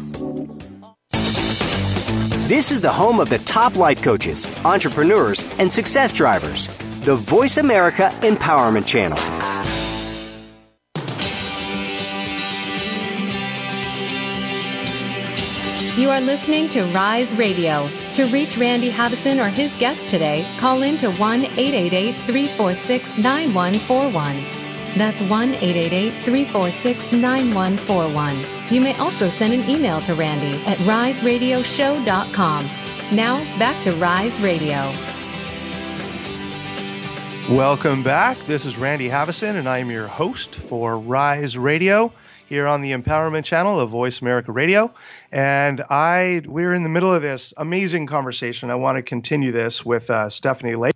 This 2.51 2.69
is 2.69 2.81
the 2.81 2.91
home 2.91 3.21
of 3.21 3.29
the 3.29 3.37
top 3.37 3.77
life 3.77 4.01
coaches, 4.01 4.45
entrepreneurs, 4.65 5.41
and 5.57 5.71
success 5.71 6.11
drivers. 6.11 6.67
The 7.05 7.15
Voice 7.15 7.55
America 7.55 8.13
Empowerment 8.23 8.85
Channel. 8.85 9.17
You 15.97 16.09
are 16.09 16.19
listening 16.19 16.67
to 16.71 16.83
Rise 16.91 17.33
Radio. 17.37 17.89
To 18.15 18.25
reach 18.25 18.57
Randy 18.57 18.91
Haveson 18.91 19.41
or 19.41 19.47
his 19.47 19.73
guest 19.77 20.09
today, 20.09 20.45
call 20.57 20.81
in 20.81 20.97
to 20.97 21.09
1 21.13 21.45
888 21.45 22.15
346 22.25 23.17
9141. 23.17 24.60
That's 24.97 25.21
1 25.21 25.53
888 25.55 26.23
346 26.23 27.11
9141. 27.13 28.73
You 28.73 28.81
may 28.81 28.95
also 28.97 29.29
send 29.29 29.53
an 29.53 29.69
email 29.69 30.01
to 30.01 30.13
Randy 30.13 30.61
at 30.65 30.77
riseradioshow.com. 30.79 32.69
Now, 33.13 33.37
back 33.57 33.83
to 33.85 33.91
Rise 33.93 34.39
Radio. 34.41 34.93
Welcome 37.49 38.03
back. 38.03 38.37
This 38.45 38.65
is 38.65 38.77
Randy 38.77 39.09
Haveson, 39.09 39.55
and 39.55 39.67
I 39.67 39.79
am 39.79 39.91
your 39.91 40.07
host 40.07 40.55
for 40.55 40.97
Rise 40.97 41.57
Radio 41.57 42.13
here 42.47 42.67
on 42.67 42.81
the 42.81 42.91
Empowerment 42.91 43.45
Channel 43.45 43.79
of 43.79 43.89
Voice 43.89 44.21
America 44.21 44.51
Radio. 44.51 44.93
And 45.31 45.81
I, 45.89 46.41
we're 46.45 46.73
in 46.73 46.83
the 46.83 46.89
middle 46.89 47.13
of 47.13 47.21
this 47.21 47.53
amazing 47.57 48.07
conversation. 48.07 48.69
I 48.69 48.75
want 48.75 48.97
to 48.97 49.01
continue 49.01 49.53
this 49.53 49.85
with 49.85 50.09
uh, 50.09 50.29
Stephanie 50.29 50.75
Lake. 50.75 50.93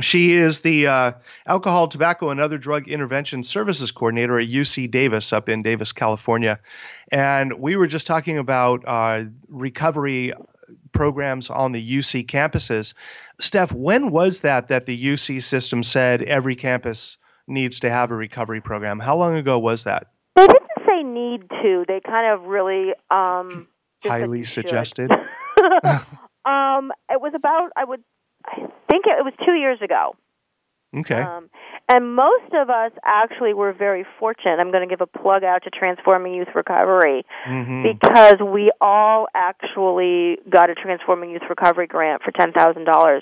She 0.00 0.34
is 0.34 0.60
the 0.60 0.86
uh, 0.86 1.12
Alcohol, 1.46 1.88
Tobacco, 1.88 2.30
and 2.30 2.38
Other 2.38 2.58
Drug 2.58 2.86
Intervention 2.86 3.42
Services 3.42 3.90
Coordinator 3.90 4.38
at 4.38 4.46
UC 4.46 4.88
Davis 4.90 5.32
up 5.32 5.48
in 5.48 5.62
Davis, 5.62 5.92
California. 5.92 6.60
And 7.10 7.54
we 7.54 7.74
were 7.74 7.88
just 7.88 8.06
talking 8.06 8.38
about 8.38 8.84
uh, 8.86 9.24
recovery 9.48 10.32
programs 10.92 11.50
on 11.50 11.72
the 11.72 11.98
UC 11.98 12.26
campuses. 12.26 12.94
Steph, 13.40 13.72
when 13.72 14.10
was 14.10 14.40
that 14.40 14.68
that 14.68 14.86
the 14.86 14.96
UC 14.96 15.42
system 15.42 15.82
said 15.82 16.22
every 16.22 16.54
campus 16.54 17.16
needs 17.48 17.80
to 17.80 17.90
have 17.90 18.12
a 18.12 18.14
recovery 18.14 18.60
program? 18.60 19.00
How 19.00 19.16
long 19.16 19.34
ago 19.34 19.58
was 19.58 19.82
that? 19.84 20.06
They 20.36 20.46
didn't 20.46 20.86
say 20.86 21.02
need 21.02 21.48
to. 21.62 21.84
They 21.88 22.00
kind 22.00 22.32
of 22.32 22.46
really 22.46 22.92
um, 23.10 23.66
highly 24.04 24.44
suggested. 24.44 25.10
um, 26.44 26.92
it 27.10 27.20
was 27.20 27.34
about 27.34 27.72
I 27.76 27.84
would 27.84 28.02
I 28.46 28.56
think 28.90 29.04
it, 29.06 29.24
was 29.24 29.34
two 29.44 29.52
years 29.52 29.80
ago. 29.82 30.16
Okay. 30.96 31.20
Um, 31.20 31.48
and 31.88 32.14
most 32.14 32.52
of 32.52 32.68
us 32.68 32.90
actually 33.04 33.54
were 33.54 33.72
very 33.72 34.04
fortunate. 34.18 34.58
I'm 34.58 34.72
going 34.72 34.88
to 34.88 34.92
give 34.92 35.00
a 35.00 35.06
plug 35.06 35.44
out 35.44 35.62
to 35.64 35.70
Transforming 35.70 36.34
Youth 36.34 36.48
Recovery 36.54 37.24
mm-hmm. 37.46 37.82
because 37.82 38.36
we 38.40 38.70
all 38.80 39.28
actually 39.34 40.38
got 40.48 40.68
a 40.68 40.74
Transforming 40.74 41.30
Youth 41.30 41.42
Recovery 41.48 41.86
grant 41.86 42.22
for 42.22 42.32
$10,000, 42.32 43.20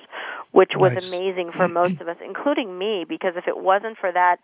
which 0.52 0.72
was 0.76 0.94
Nice. 0.94 1.12
amazing 1.12 1.50
for 1.50 1.68
most 1.68 2.00
of 2.00 2.08
us, 2.08 2.16
including 2.24 2.78
me, 2.78 3.04
because 3.06 3.34
if 3.36 3.46
it 3.46 3.56
wasn't 3.58 3.98
for 3.98 4.10
that 4.12 4.36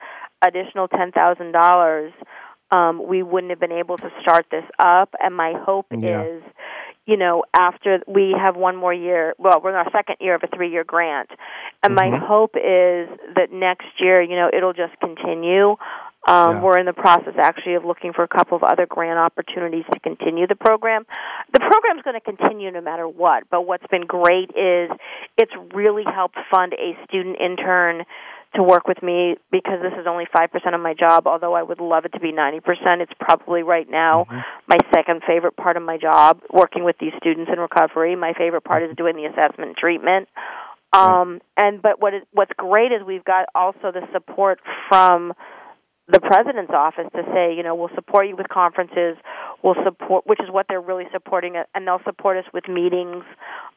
additional 0.47 0.89
$10,000, 0.89 2.13
um, 2.71 3.07
we 3.07 3.23
wouldn't 3.23 3.51
have 3.51 3.61
been 3.61 3.73
able 3.73 3.97
to 3.97 4.11
start 4.21 4.47
this 4.51 4.65
up. 4.79 5.15
And 5.19 5.35
my 5.35 5.53
hope 5.65 5.87
Yeah. 5.93 6.23
is 6.23 6.43
you 7.07 7.17
know, 7.17 7.45
after 7.59 8.01
we 8.07 8.35
have 8.39 8.57
one 8.57 8.77
more 8.77 8.93
year, 8.95 9.35
well, 9.39 9.61
we're 9.63 9.71
in 9.71 9.77
our 9.77 9.91
second 9.93 10.17
year 10.21 10.35
of 10.35 10.43
a 10.43 10.47
three 10.57 10.71
year 10.71 10.85
grant. 10.85 11.31
And 11.83 11.95
my 11.95 12.09
Mhm. 12.09 12.27
hope 12.27 12.57
is 12.57 13.09
that 13.35 13.53
next 13.53 14.01
year, 14.01 14.23
you 14.23 14.37
know, 14.37 14.49
it'll 14.53 14.73
just 14.73 14.99
continue. 15.01 15.77
Um, 16.27 16.57
Yeah. 16.57 16.61
We're 16.63 16.79
in 16.79 16.87
the 16.87 16.95
process 16.95 17.35
actually 17.37 17.75
of 17.75 17.85
looking 17.85 18.15
for 18.15 18.23
a 18.23 18.29
couple 18.29 18.57
of 18.57 18.65
other 18.65 18.87
grant 18.87 19.19
opportunities 19.19 19.85
to 19.93 20.01
continue 20.01 20.47
the 20.47 20.57
program. 20.57 21.05
The 21.53 21.61
program's 21.61 22.01
going 22.01 22.15
to 22.15 22.21
continue 22.21 22.71
no 22.71 22.81
matter 22.81 23.07
what, 23.07 23.45
but 23.51 23.67
what's 23.67 23.87
been 23.89 24.07
great 24.07 24.51
is 24.57 24.91
it's 25.37 25.55
really 25.75 26.05
helped 26.05 26.39
fund 26.51 26.73
a 26.73 26.97
student 27.05 27.37
intern 27.39 28.07
to 28.55 28.63
work 28.63 28.87
with 28.87 29.03
me 29.03 29.37
because 29.51 29.81
this 29.83 29.93
is 29.99 30.07
only 30.09 30.25
5% 30.27 30.75
of 30.75 30.81
my 30.81 30.95
job, 30.95 31.27
although 31.27 31.55
I 31.55 31.63
would 31.63 31.81
love 31.81 32.05
it 32.05 32.13
to 32.13 32.21
be 32.21 32.33
90%. 32.33 32.61
It's 33.01 33.13
probably 33.21 33.63
right 33.63 33.89
now 33.89 34.27
my 34.67 34.79
second 34.95 35.23
favorite 35.27 35.57
part 35.57 35.77
of 35.77 35.83
my 35.83 35.99
job, 35.99 36.41
working 36.53 36.85
with 36.85 36.97
these 36.99 37.13
students 37.19 37.51
in 37.53 37.59
recovery. 37.59 38.17
My 38.17 38.33
favorite 38.33 38.65
part 38.65 38.83
is 38.83 38.97
doing 38.97 39.17
the 39.17 39.25
assessment 39.27 39.69
and 39.71 39.77
treatment. 39.77 40.29
Um, 40.93 41.41
and 41.57 41.83
but 41.83 42.01
what 42.01 42.15
is, 42.15 42.23
what's 42.33 42.53
great 42.57 42.93
is 42.93 43.03
we've 43.05 43.25
got 43.25 43.47
also 43.55 43.91
the 43.93 44.07
support 44.13 44.61
from 44.89 45.33
the 46.07 46.21
president's 46.21 46.73
office 46.73 47.07
to 47.15 47.23
say, 47.33 47.55
you 47.57 47.63
know, 47.63 47.75
we'll 47.75 47.95
support 47.95 48.29
you 48.29 48.37
with 48.37 48.49
conferences, 48.49 49.17
we'll 49.63 49.77
support, 49.83 50.27
which 50.27 50.41
is 50.41 50.51
what 50.51 50.67
they're 50.69 50.81
really 50.81 51.07
supporting, 51.13 51.57
and 51.75 51.87
they'll 51.87 52.03
support 52.05 52.37
us 52.37 52.45
with 52.53 52.69
meetings. 52.69 53.25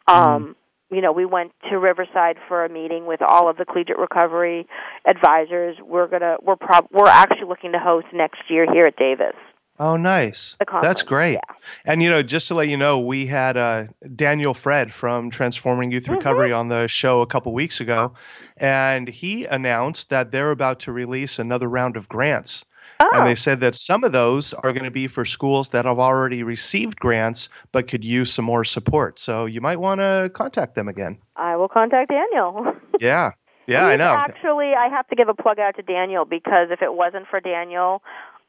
Um, 0.07 0.55
You 0.89 1.01
know, 1.01 1.11
we 1.11 1.25
went 1.25 1.51
to 1.69 1.77
Riverside 1.77 2.37
for 2.47 2.63
a 2.63 2.69
meeting 2.69 3.05
with 3.05 3.21
all 3.21 3.49
of 3.49 3.57
the 3.57 3.65
collegiate 3.65 3.97
recovery 3.97 4.67
advisors. 5.05 5.75
We're 5.81 6.07
gonna, 6.07 6.37
we're 6.41 6.55
prob, 6.55 6.87
we're 6.91 7.07
actually 7.07 7.47
looking 7.47 7.73
to 7.73 7.79
host 7.79 8.07
next 8.13 8.41
year 8.49 8.65
here 8.71 8.87
at 8.87 8.95
Davis. 8.95 9.35
Oh, 9.79 9.95
nice. 9.95 10.57
That's 10.81 11.03
great. 11.03 11.33
Yeah. 11.33 11.55
And 11.85 12.01
you 12.01 12.09
know, 12.09 12.23
just 12.23 12.47
to 12.47 12.55
let 12.55 12.67
you 12.67 12.77
know, 12.77 12.99
we 12.99 13.27
had 13.27 13.57
uh, 13.57 13.85
Daniel 14.15 14.55
Fred 14.55 14.91
from 14.91 15.29
Transforming 15.29 15.91
Youth 15.91 16.07
Recovery 16.07 16.51
on 16.51 16.67
the 16.67 16.87
show 16.87 17.21
a 17.21 17.27
couple 17.27 17.53
weeks 17.53 17.79
ago, 17.79 18.13
and 18.57 19.07
he 19.07 19.45
announced 19.45 20.09
that 20.09 20.31
they're 20.31 20.49
about 20.49 20.79
to 20.81 20.91
release 20.91 21.37
another 21.37 21.69
round 21.69 21.95
of 21.95 22.09
grants. 22.09 22.65
Oh, 22.99 23.09
And 23.13 23.27
they 23.27 23.31
oh. 23.31 23.35
said 23.35 23.59
that 23.59 23.75
some 23.75 24.03
of 24.03 24.11
those 24.11 24.53
are 24.53 24.73
going 24.73 24.83
to 24.83 24.91
be 24.91 25.07
for 25.07 25.25
schools 25.25 25.69
that 25.69 25.85
have 25.85 25.99
already 25.99 26.43
received 26.43 26.99
grants 26.99 27.49
but 27.71 27.87
could 27.87 28.03
use 28.03 28.33
some 28.33 28.45
more 28.45 28.63
support. 28.63 29.19
So 29.19 29.45
you 29.45 29.61
might 29.61 29.79
want 29.79 29.99
to 30.01 30.31
contact 30.33 30.75
them 30.75 30.87
again. 30.87 31.17
I 31.35 31.55
will 31.55 31.69
contact 31.69 32.09
Daniel. 32.09 32.73
Yeah. 32.99 33.33
Yeah, 33.67 33.85
I 33.85 33.95
know. 33.95 34.15
Actually, 34.17 34.73
I 34.73 34.87
have 34.89 35.07
to 35.09 35.15
give 35.15 35.27
a 35.27 35.35
plug 35.35 35.59
out 35.59 35.75
to 35.75 35.83
Daniel 35.83 36.25
because 36.25 36.69
if 36.71 36.81
it 36.81 36.95
wasn't 36.95 37.27
for 37.29 37.39
Daniel, 37.39 38.01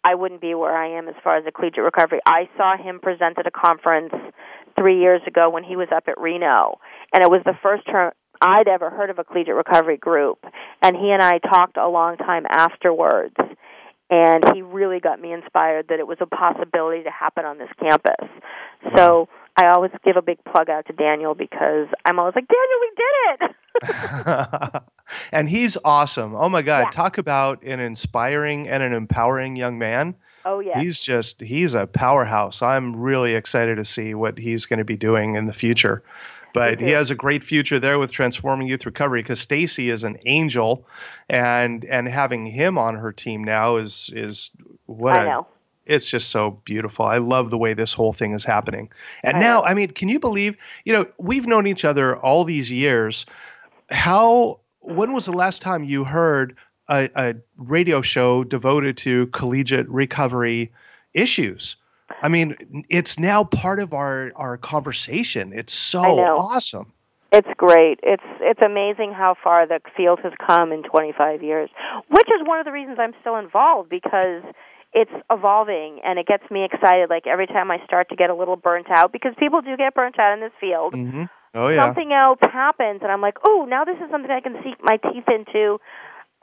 I 0.05 0.15
wouldn't 0.15 0.41
be 0.41 0.55
where 0.55 0.77
I 0.77 0.97
am 0.97 1.09
as 1.09 1.17
far 1.23 1.37
as 1.37 1.45
the 1.45 1.53
collegiate 1.53 1.85
recovery. 1.85 2.21
I 2.25 2.49
saw 2.57 2.77
him 2.77 3.01
present 3.01 3.37
at 3.39 3.47
a 3.47 3.51
conference 3.51 4.15
three 4.79 5.01
years 5.01 5.21
ago 5.27 5.51
when 5.51 5.65
he 5.65 5.77
was 5.77 5.89
up 5.95 6.05
at 6.07 6.19
Reno, 6.19 6.79
and 7.13 7.23
it 7.23 7.31
was 7.31 7.43
the 7.45 7.55
first 7.63 7.85
term 7.87 8.13
I'd 8.41 8.69
ever 8.69 8.91
heard 8.91 9.11
of 9.11 9.19
a 9.19 9.25
collegiate 9.25 9.57
recovery 9.57 9.97
group. 9.97 10.39
And 10.83 10.97
he 10.97 11.11
and 11.11 11.23
I 11.23 11.39
talked 11.39 11.77
a 11.77 11.89
long 11.89 12.17
time 12.17 12.45
afterwards, 12.49 13.35
and 14.11 14.45
he 14.55 14.63
really 14.63 15.01
got 15.01 15.21
me 15.21 15.33
inspired 15.33 15.89
that 15.89 15.99
it 15.99 16.07
was 16.07 16.19
a 16.21 16.27
possibility 16.27 17.03
to 17.03 17.11
happen 17.11 17.45
on 17.45 17.59
this 17.59 17.69
campus. 17.79 18.29
So 18.95 19.29
I 19.57 19.69
always 19.69 19.91
give 20.05 20.17
a 20.17 20.23
big 20.23 20.39
plug 20.45 20.71
out 20.71 20.87
to 20.87 20.93
Daniel 20.93 21.35
because 21.35 21.89
I'm 22.05 22.19
always 22.19 22.35
like, 22.35 22.47
Daniel, 22.49 22.79
we 22.81 22.91
did 22.97 23.51
it. 24.73 24.83
and 25.33 25.49
he's 25.49 25.77
awesome. 25.85 26.35
Oh 26.35 26.49
my 26.49 26.63
God. 26.63 26.87
Yeah. 26.87 26.91
Talk 26.91 27.19
about 27.19 27.63
an 27.65 27.81
inspiring 27.81 28.69
and 28.69 28.83
an 28.83 28.93
empowering 28.93 29.57
young 29.57 29.79
man. 29.79 30.15
Oh 30.45 30.61
yeah. 30.61 30.81
He's 30.81 31.01
just, 31.01 31.41
he's 31.41 31.75
a 31.75 31.87
powerhouse. 31.87 32.63
I'm 32.63 32.97
really 32.97 33.35
excited 33.35 33.77
to 33.77 33.85
see 33.85 34.15
what 34.15 34.39
he's 34.39 34.67
going 34.67 34.79
to 34.79 34.85
be 34.85 34.97
doing 34.97 35.35
in 35.35 35.47
the 35.47 35.53
future. 35.53 36.03
But 36.55 36.81
he 36.81 36.91
has 36.91 37.11
a 37.11 37.15
great 37.15 37.45
future 37.45 37.79
there 37.79 37.99
with 37.99 38.11
transforming 38.11 38.69
youth 38.69 38.87
recovery 38.87 39.23
because 39.23 39.41
Stacy 39.41 39.91
is 39.91 40.05
an 40.05 40.19
angel, 40.27 40.87
and 41.29 41.85
and 41.85 42.09
having 42.09 42.47
him 42.47 42.79
on 42.79 42.95
her 42.97 43.13
team 43.13 43.45
now 43.45 43.77
is 43.77 44.11
is 44.15 44.51
what 44.87 45.17
I 45.17 45.23
a- 45.25 45.27
know. 45.27 45.47
it's 45.87 46.09
just 46.09 46.31
so 46.31 46.53
beautiful. 46.65 47.05
I 47.05 47.19
love 47.19 47.51
the 47.51 47.59
way 47.59 47.75
this 47.75 47.93
whole 47.93 48.13
thing 48.13 48.33
is 48.33 48.45
happening. 48.45 48.91
And 49.23 49.37
I 49.37 49.41
now, 49.41 49.61
know. 49.61 49.67
I 49.67 49.75
mean, 49.75 49.89
can 49.89 50.09
you 50.09 50.19
believe, 50.21 50.57
you 50.85 50.93
know, 50.93 51.07
we've 51.19 51.47
known 51.47 51.67
each 51.67 51.85
other 51.85 52.17
all 52.17 52.45
these 52.45 52.71
years. 52.71 53.27
How, 53.91 54.61
when 54.81 55.13
was 55.13 55.27
the 55.27 55.33
last 55.33 55.63
time 55.63 55.83
you 55.85 56.05
heard 56.05 56.57
a, 56.89 57.09
a 57.15 57.35
radio 57.57 58.03
show 58.03 58.45
devoted 58.45 58.97
to 58.99 59.27
collegiate 59.29 59.89
recovery 59.89 60.73
issues? 61.15 61.77
I 62.23 62.29
mean, 62.29 62.57
it's 62.89 63.19
now 63.19 63.45
part 63.45 63.81
of 63.81 63.93
our, 63.93 64.33
our 64.37 64.57
conversation. 64.57 65.53
It's 65.53 65.73
so 65.73 66.01
awesome. 66.03 66.93
It's 67.31 67.49
great. 67.59 68.01
It's 68.03 68.25
it's 68.41 68.61
amazing 68.65 69.13
how 69.13 69.35
far 69.43 69.67
the 69.67 69.81
field 69.95 70.21
has 70.23 70.33
come 70.47 70.73
in 70.73 70.83
25 70.83 71.43
years, 71.43 71.69
which 72.09 72.27
is 72.29 72.47
one 72.47 72.59
of 72.59 72.65
the 72.65 72.73
reasons 72.73 72.97
I'm 72.99 73.13
still 73.21 73.37
involved 73.37 73.91
because 73.91 74.43
it's 74.95 75.11
evolving 75.31 76.01
and 76.05 76.19
it 76.19 76.27
gets 76.27 76.45
me 76.51 76.65
excited 76.65 77.11
like 77.11 77.27
every 77.27 77.47
time 77.47 77.71
I 77.71 77.85
start 77.85 78.09
to 78.09 78.17
get 78.17 78.31
a 78.31 78.35
little 78.35 78.57
burnt 78.57 78.87
out 78.91 79.13
because 79.13 79.35
people 79.39 79.61
do 79.61 79.77
get 79.77 79.95
burnt 79.95 80.19
out 80.19 80.33
in 80.33 80.41
this 80.41 80.53
field. 80.59 80.95
hmm 80.95 81.25
Oh 81.55 81.69
yeah. 81.69 81.87
something 81.87 82.13
else 82.13 82.39
happens, 82.43 83.01
and 83.03 83.11
I'm 83.11 83.23
like, 83.23 83.39
oh, 83.47 83.67
now 83.69 83.85
this 83.85 83.97
is 83.97 84.11
something 84.11 84.31
I 84.31 84.41
can 84.41 84.55
sink 84.63 84.79
my 84.83 84.97
teeth 84.97 85.25
into, 85.29 85.79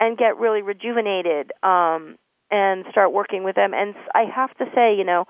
and 0.00 0.18
get 0.18 0.36
really 0.36 0.62
rejuvenated, 0.62 1.52
um, 1.62 2.16
and 2.50 2.84
start 2.90 3.12
working 3.12 3.44
with 3.44 3.54
them. 3.54 3.72
And 3.72 3.94
I 4.14 4.24
have 4.34 4.56
to 4.58 4.64
say, 4.74 4.94
you 4.96 5.04
know, 5.04 5.26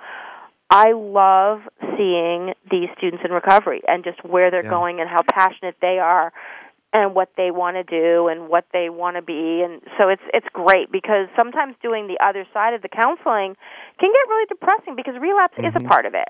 I 0.70 0.92
love 0.92 1.60
seeing 1.96 2.52
these 2.70 2.88
students 2.98 3.24
in 3.24 3.30
recovery 3.30 3.82
and 3.86 4.04
just 4.04 4.22
where 4.24 4.50
they're 4.50 4.64
Yeah. 4.64 4.70
going 4.70 5.00
and 5.00 5.08
how 5.08 5.22
passionate 5.32 5.76
they 5.80 5.98
are 5.98 6.32
and 6.92 7.14
what 7.14 7.30
they 7.36 7.50
want 7.50 7.76
to 7.76 7.84
do 7.84 8.28
and 8.28 8.48
what 8.48 8.64
they 8.72 8.88
want 8.88 9.16
to 9.16 9.22
be 9.22 9.62
and 9.62 9.82
so 9.98 10.08
it's 10.08 10.22
it's 10.32 10.46
great 10.52 10.90
because 10.90 11.28
sometimes 11.36 11.74
doing 11.82 12.06
the 12.06 12.18
other 12.24 12.46
side 12.54 12.74
of 12.74 12.82
the 12.82 12.88
counseling 12.88 13.56
can 13.98 14.10
get 14.12 14.28
really 14.28 14.46
depressing 14.46 14.96
because 14.96 15.14
relapse 15.20 15.58
is 15.58 15.74
a 15.76 15.80
Mhm. 15.80 15.88
part 15.88 16.06
of 16.06 16.14
it. 16.14 16.28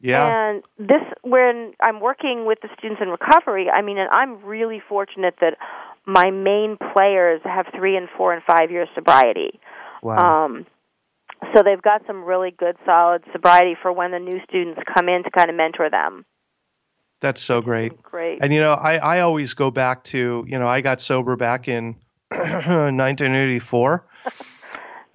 Yeah. 0.00 0.26
And 0.26 0.62
this, 0.78 1.02
when 1.22 1.74
I'm 1.80 2.00
working 2.00 2.44
with 2.44 2.60
the 2.60 2.68
students 2.76 3.00
in 3.00 3.08
recovery, 3.08 3.70
I 3.70 3.80
mean, 3.82 3.96
and 3.98 4.08
I'm 4.12 4.42
really 4.44 4.80
fortunate 4.80 5.36
that 5.40 5.56
my 6.04 6.30
main 6.30 6.76
players 6.76 7.40
have 7.44 7.66
three 7.68 7.96
and 7.96 8.08
four 8.10 8.32
and 8.34 8.42
five 8.42 8.70
years 8.70 8.88
sobriety. 8.94 9.58
wow. 10.02 10.44
Um, 10.44 10.66
so 11.54 11.62
they've 11.62 11.82
got 11.82 12.02
some 12.06 12.24
really 12.24 12.50
good, 12.50 12.76
solid 12.84 13.22
sobriety 13.32 13.76
for 13.80 13.92
when 13.92 14.10
the 14.10 14.18
new 14.18 14.40
students 14.48 14.80
come 14.94 15.08
in 15.08 15.24
to 15.24 15.30
kind 15.30 15.50
of 15.50 15.56
mentor 15.56 15.90
them. 15.90 16.24
That's 17.20 17.40
so 17.40 17.60
great. 17.60 18.00
Great. 18.02 18.42
And 18.42 18.52
you 18.52 18.60
know, 18.60 18.72
I, 18.72 18.96
I 18.96 19.20
always 19.20 19.54
go 19.54 19.70
back 19.70 20.04
to, 20.04 20.44
you 20.46 20.58
know, 20.58 20.68
I 20.68 20.80
got 20.80 21.00
sober 21.00 21.36
back 21.36 21.68
in 21.68 21.96
1984. 22.30 24.06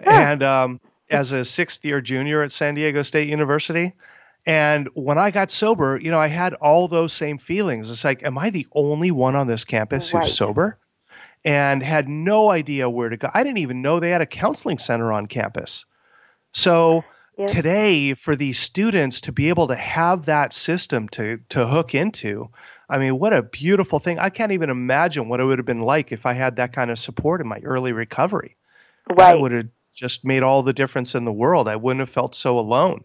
and 0.00 0.42
um, 0.42 0.80
as 1.10 1.32
a 1.32 1.44
sixth 1.44 1.84
year 1.84 2.00
junior 2.00 2.42
at 2.42 2.52
San 2.52 2.74
Diego 2.74 3.02
State 3.02 3.28
University. 3.28 3.92
And 4.46 4.88
when 4.94 5.18
I 5.18 5.30
got 5.30 5.50
sober, 5.50 6.00
you 6.00 6.10
know, 6.10 6.18
I 6.18 6.28
had 6.28 6.54
all 6.54 6.88
those 6.88 7.12
same 7.12 7.38
feelings. 7.38 7.90
It's 7.90 8.04
like, 8.04 8.22
am 8.22 8.38
I 8.38 8.50
the 8.50 8.66
only 8.72 9.10
one 9.10 9.36
on 9.36 9.46
this 9.46 9.64
campus 9.64 10.12
Right. 10.14 10.24
who's 10.24 10.34
sober? 10.34 10.78
And 11.44 11.82
had 11.82 12.08
no 12.08 12.50
idea 12.50 12.88
where 12.88 13.08
to 13.08 13.16
go. 13.16 13.28
I 13.32 13.42
didn't 13.42 13.58
even 13.58 13.82
know 13.82 13.98
they 13.98 14.10
had 14.10 14.20
a 14.20 14.26
counseling 14.26 14.78
center 14.78 15.12
on 15.12 15.26
campus. 15.26 15.84
So 16.52 17.04
today, 17.46 18.14
for 18.14 18.36
these 18.36 18.58
students 18.58 19.20
to 19.22 19.32
be 19.32 19.48
able 19.48 19.68
to 19.68 19.76
have 19.76 20.26
that 20.26 20.52
system 20.52 21.08
to 21.10 21.38
to 21.50 21.66
hook 21.66 21.94
into, 21.94 22.50
I 22.88 22.98
mean, 22.98 23.18
what 23.18 23.32
a 23.32 23.42
beautiful 23.42 23.98
thing. 23.98 24.18
I 24.18 24.30
can't 24.30 24.52
even 24.52 24.70
imagine 24.70 25.28
what 25.28 25.40
it 25.40 25.44
would 25.44 25.58
have 25.58 25.66
been 25.66 25.82
like 25.82 26.12
if 26.12 26.26
I 26.26 26.32
had 26.32 26.56
that 26.56 26.72
kind 26.72 26.90
of 26.90 26.98
support 26.98 27.40
in 27.40 27.48
my 27.48 27.60
early 27.64 27.92
recovery. 27.92 28.56
That 29.08 29.16
right. 29.16 29.40
would 29.40 29.52
have 29.52 29.68
just 29.94 30.24
made 30.24 30.42
all 30.42 30.62
the 30.62 30.72
difference 30.72 31.14
in 31.14 31.24
the 31.24 31.32
world. 31.32 31.68
I 31.68 31.76
wouldn't 31.76 32.00
have 32.00 32.10
felt 32.10 32.34
so 32.34 32.58
alone. 32.58 33.04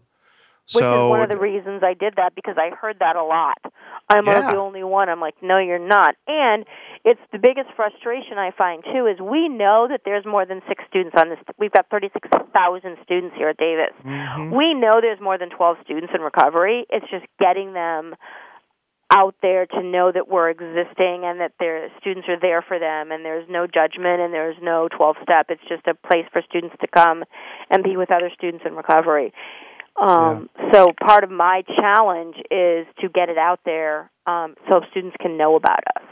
Which 0.72 0.82
so 0.82 1.06
is 1.06 1.10
one 1.10 1.22
of 1.22 1.28
the 1.28 1.36
reasons 1.36 1.82
I 1.84 1.94
did 1.94 2.14
that 2.16 2.34
because 2.34 2.56
I 2.58 2.74
heard 2.74 2.98
that 2.98 3.14
a 3.14 3.22
lot. 3.22 3.58
I'm 4.08 4.24
Yeah. 4.26 4.50
the 4.52 4.56
only 4.58 4.84
one. 4.84 5.08
I'm 5.08 5.20
like, 5.20 5.34
no, 5.42 5.58
you're 5.58 5.78
not. 5.80 6.14
And 6.28 6.64
it's 7.04 7.20
the 7.32 7.38
biggest 7.38 7.70
frustration 7.74 8.38
I 8.38 8.52
find 8.52 8.84
too 8.84 9.06
is 9.06 9.18
we 9.20 9.48
know 9.48 9.88
that 9.88 10.02
there's 10.04 10.24
more 10.24 10.46
than 10.46 10.62
six 10.68 10.84
students 10.88 11.16
on 11.20 11.28
this. 11.28 11.38
We've 11.58 11.72
got 11.72 11.88
36,000 11.90 12.98
students 13.02 13.34
here 13.36 13.48
at 13.48 13.56
Davis. 13.56 13.92
Mhm. 14.04 14.52
We 14.56 14.74
know 14.74 15.00
there's 15.00 15.20
more 15.20 15.38
than 15.38 15.50
12 15.50 15.78
students 15.82 16.14
in 16.14 16.20
recovery. 16.20 16.86
It's 16.88 17.08
just 17.10 17.26
getting 17.38 17.72
them 17.72 18.14
out 19.12 19.34
there 19.40 19.66
to 19.66 19.82
know 19.82 20.10
that 20.10 20.26
we're 20.28 20.50
existing 20.50 21.24
and 21.24 21.40
that 21.40 21.52
their 21.60 21.90
students 22.00 22.28
are 22.28 22.38
there 22.38 22.60
for 22.62 22.78
them 22.78 23.12
and 23.12 23.24
there's 23.24 23.48
no 23.48 23.66
judgment 23.66 24.20
and 24.20 24.34
there's 24.34 24.56
no 24.60 24.88
12 24.88 25.16
step. 25.22 25.46
It's 25.48 25.62
just 25.68 25.86
a 25.86 25.94
place 25.94 26.26
for 26.32 26.42
students 26.42 26.76
to 26.80 26.88
come 26.88 27.24
and 27.70 27.84
be 27.84 27.96
with 27.96 28.10
other 28.10 28.30
students 28.30 28.64
in 28.66 28.74
recovery. 28.74 29.32
Um, 30.00 30.48
So 30.72 30.92
part 31.00 31.24
of 31.24 31.30
my 31.30 31.62
challenge 31.78 32.36
is 32.50 32.86
to 33.00 33.08
get 33.08 33.28
it 33.28 33.38
out 33.38 33.60
there 33.64 34.10
um, 34.26 34.54
so 34.68 34.80
students 34.90 35.16
can 35.20 35.36
know 35.36 35.54
about 35.56 35.80
us. 35.96 36.02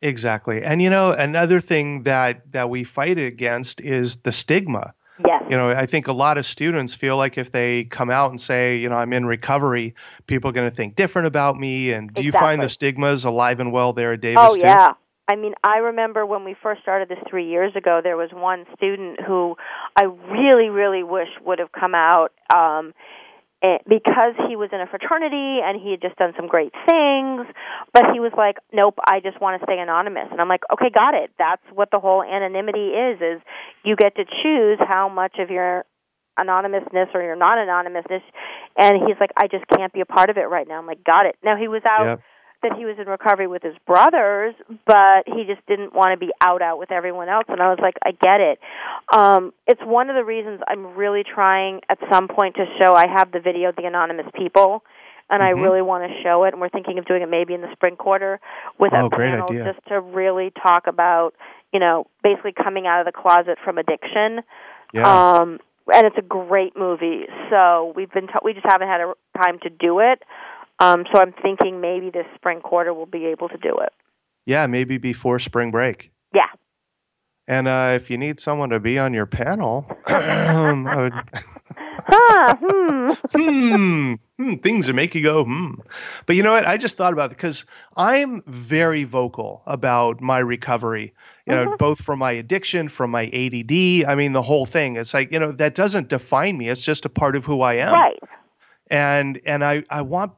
exactly. 0.00 0.62
And 0.62 0.80
you 0.80 0.90
know, 0.90 1.12
another 1.12 1.60
thing 1.60 2.04
that 2.04 2.50
that 2.52 2.70
we 2.70 2.84
fight 2.84 3.18
against 3.18 3.80
is 3.80 4.16
the 4.16 4.32
stigma. 4.32 4.94
Yes. 5.26 5.42
You 5.48 5.56
know, 5.56 5.70
I 5.70 5.86
think 5.86 6.06
a 6.06 6.12
lot 6.12 6.38
of 6.38 6.46
students 6.46 6.94
feel 6.94 7.16
like 7.16 7.36
if 7.38 7.50
they 7.50 7.84
come 7.84 8.08
out 8.08 8.30
and 8.30 8.40
say, 8.40 8.76
you 8.78 8.88
know, 8.88 8.94
I'm 8.96 9.12
in 9.12 9.26
recovery, 9.26 9.94
people 10.28 10.50
are 10.50 10.52
going 10.52 10.70
to 10.70 10.74
think 10.76 10.94
different 10.94 11.26
about 11.26 11.56
me. 11.58 11.90
And 11.92 12.14
do 12.14 12.22
you 12.22 12.32
find 12.32 12.62
the 12.62 12.68
stigmas 12.68 13.24
alive 13.24 13.58
and 13.58 13.72
well 13.72 13.92
there 13.92 14.12
at 14.12 14.20
Davis 14.20 14.52
Oh 14.52 14.56
too? 14.56 14.68
yeah. 14.68 14.92
I 15.30 15.36
mean, 15.36 15.54
I 15.62 15.78
remember 15.78 16.24
when 16.24 16.44
we 16.44 16.54
first 16.62 16.80
started 16.82 17.08
this 17.08 17.18
three 17.28 17.48
years 17.50 17.74
ago. 17.76 18.00
There 18.02 18.16
was 18.16 18.30
one 18.32 18.64
student 18.76 19.20
who 19.20 19.56
I 19.96 20.04
really, 20.04 20.70
really 20.70 21.02
wish 21.02 21.28
would 21.44 21.58
have 21.58 21.72
come 21.72 21.94
out 21.94 22.32
um, 22.54 22.94
eh, 23.62 23.78
because 23.88 24.34
he 24.48 24.56
was 24.56 24.70
in 24.72 24.80
a 24.80 24.86
fraternity 24.86 25.60
and 25.62 25.80
he 25.80 25.92
had 25.92 26.00
just 26.00 26.16
done 26.16 26.32
some 26.36 26.46
great 26.46 26.72
things. 26.86 27.46
But 27.92 28.12
he 28.12 28.20
was 28.20 28.32
like, 28.36 28.58
"Nope, 28.72 28.98
I 29.04 29.20
just 29.20 29.40
want 29.40 29.60
to 29.60 29.66
stay 29.66 29.78
anonymous." 29.78 30.28
And 30.30 30.40
I'm 30.40 30.48
like, 30.48 30.62
"Okay, 30.72 30.90
got 30.90 31.14
it. 31.14 31.30
That's 31.38 31.62
what 31.72 31.90
the 31.90 31.98
whole 31.98 32.22
anonymity 32.22 32.94
is. 32.94 33.20
Is 33.20 33.42
you 33.84 33.96
get 33.96 34.16
to 34.16 34.24
choose 34.24 34.78
how 34.80 35.08
much 35.08 35.38
of 35.38 35.50
your 35.50 35.84
anonymousness 36.36 37.08
or 37.14 37.22
your 37.22 37.36
non-anonymousness." 37.36 38.22
And 38.76 39.02
he's 39.06 39.18
like, 39.20 39.30
"I 39.36 39.48
just 39.48 39.66
can't 39.68 39.92
be 39.92 40.00
a 40.00 40.06
part 40.06 40.30
of 40.30 40.36
it 40.36 40.48
right 40.48 40.66
now." 40.66 40.78
I'm 40.78 40.86
like, 40.86 41.04
"Got 41.04 41.26
it." 41.26 41.36
Now 41.42 41.56
he 41.56 41.68
was 41.68 41.82
out 41.84 42.06
Yep. 42.06 42.22
That 42.62 42.72
he 42.76 42.84
was 42.84 42.96
in 42.98 43.06
recovery 43.06 43.46
with 43.46 43.62
his 43.62 43.74
brothers, 43.86 44.54
but 44.86 45.24
he 45.26 45.44
just 45.44 45.64
didn't 45.66 45.94
want 45.94 46.10
to 46.12 46.16
be 46.18 46.32
out 46.44 46.60
out 46.60 46.78
with 46.78 46.90
everyone 46.90 47.28
else. 47.28 47.44
And 47.48 47.60
I 47.60 47.68
was 47.68 47.78
like, 47.80 47.94
I 48.04 48.10
get 48.10 48.40
it. 48.40 48.58
Um, 49.12 49.52
it's 49.66 49.80
one 49.84 50.10
of 50.10 50.16
the 50.16 50.24
reasons 50.24 50.60
I'm 50.66 50.94
really 50.96 51.22
trying 51.22 51.80
at 51.88 51.98
some 52.12 52.26
point 52.28 52.56
to 52.56 52.64
show. 52.80 52.94
I 52.94 53.06
have 53.06 53.30
the 53.30 53.40
video, 53.40 53.70
the 53.76 53.84
anonymous 53.86 54.26
people, 54.34 54.82
and 55.30 55.40
Mhm. 55.42 55.46
I 55.46 55.50
really 55.50 55.82
want 55.82 56.10
to 56.10 56.22
show 56.22 56.44
it. 56.44 56.52
And 56.52 56.60
we're 56.60 56.68
thinking 56.68 56.98
of 56.98 57.04
doing 57.04 57.22
it 57.22 57.28
maybe 57.28 57.54
in 57.54 57.60
the 57.60 57.70
spring 57.72 57.94
quarter 57.96 58.40
with 58.78 58.92
Oh, 58.92 59.06
a 59.06 59.08
great 59.08 59.30
panel 59.30 59.46
idea. 59.50 59.72
just 59.72 59.86
to 59.86 60.00
really 60.00 60.50
talk 60.50 60.86
about, 60.88 61.34
you 61.72 61.78
know, 61.78 62.06
basically 62.24 62.52
coming 62.52 62.86
out 62.88 62.98
of 63.00 63.06
the 63.06 63.12
closet 63.12 63.58
from 63.64 63.78
addiction. 63.78 64.42
Yeah. 64.92 65.34
Um, 65.36 65.60
and 65.92 66.06
it's 66.06 66.18
a 66.18 66.22
great 66.22 66.76
movie. 66.76 67.28
So 67.50 67.92
we've 67.94 68.10
been 68.10 68.26
t- 68.26 68.34
we 68.42 68.52
just 68.52 68.66
haven't 68.66 68.88
had 68.88 69.00
a 69.00 69.14
time 69.42 69.58
to 69.60 69.70
do 69.70 70.00
it. 70.00 70.22
Um, 70.80 71.04
so 71.12 71.20
I'm 71.20 71.32
thinking 71.42 71.80
maybe 71.80 72.10
this 72.10 72.26
spring 72.36 72.60
quarter 72.60 72.92
we'll 72.94 73.06
be 73.06 73.26
able 73.26 73.48
to 73.48 73.56
do 73.58 73.76
it. 73.80 73.92
yeah, 74.46 74.66
maybe 74.66 74.98
before 74.98 75.38
spring 75.40 75.70
break. 75.70 76.10
Yeah. 76.34 76.46
And 77.48 77.66
uh, 77.66 77.92
if 77.94 78.10
you 78.10 78.18
need 78.18 78.40
someone 78.40 78.70
to 78.70 78.78
be 78.80 78.98
on 78.98 79.14
your 79.14 79.26
panel, 79.26 79.86
I 80.06 80.96
would, 80.96 81.30
Huh, 82.10 82.56
hmm. 82.60 83.10
hmm, 83.34 84.14
hmm, 84.38 84.54
things 84.56 84.88
are 84.88 84.94
making 84.94 85.22
you 85.22 85.28
go, 85.28 85.44
hmm. 85.44 85.74
But 86.26 86.36
you 86.36 86.42
know 86.42 86.52
what? 86.52 86.66
I 86.66 86.76
just 86.76 86.96
thought 86.96 87.12
about 87.12 87.30
it 87.32 87.36
because 87.36 87.64
I'm 87.96 88.42
very 88.46 89.04
vocal 89.04 89.62
about 89.66 90.20
my 90.20 90.38
recovery, 90.38 91.12
you 91.46 91.54
know, 91.54 91.68
Mhm. 91.68 91.78
both 91.78 92.00
from 92.02 92.18
my 92.18 92.32
addiction, 92.32 92.88
from 92.88 93.10
my 93.10 93.24
ADD. 93.32 94.04
I 94.06 94.14
mean, 94.14 94.32
the 94.32 94.42
whole 94.42 94.66
thing. 94.66 94.96
It's 94.96 95.12
like, 95.14 95.32
you 95.32 95.38
know, 95.38 95.52
that 95.52 95.74
doesn't 95.74 96.08
define 96.08 96.56
me. 96.58 96.68
It's 96.68 96.84
just 96.84 97.04
a 97.06 97.08
part 97.10 97.34
of 97.36 97.44
who 97.44 97.62
I 97.62 97.74
am. 97.74 97.92
Right. 97.94 98.18
and 98.90 99.38
and 99.44 99.62
I 99.62 99.84
I 99.90 100.00
want 100.00 100.32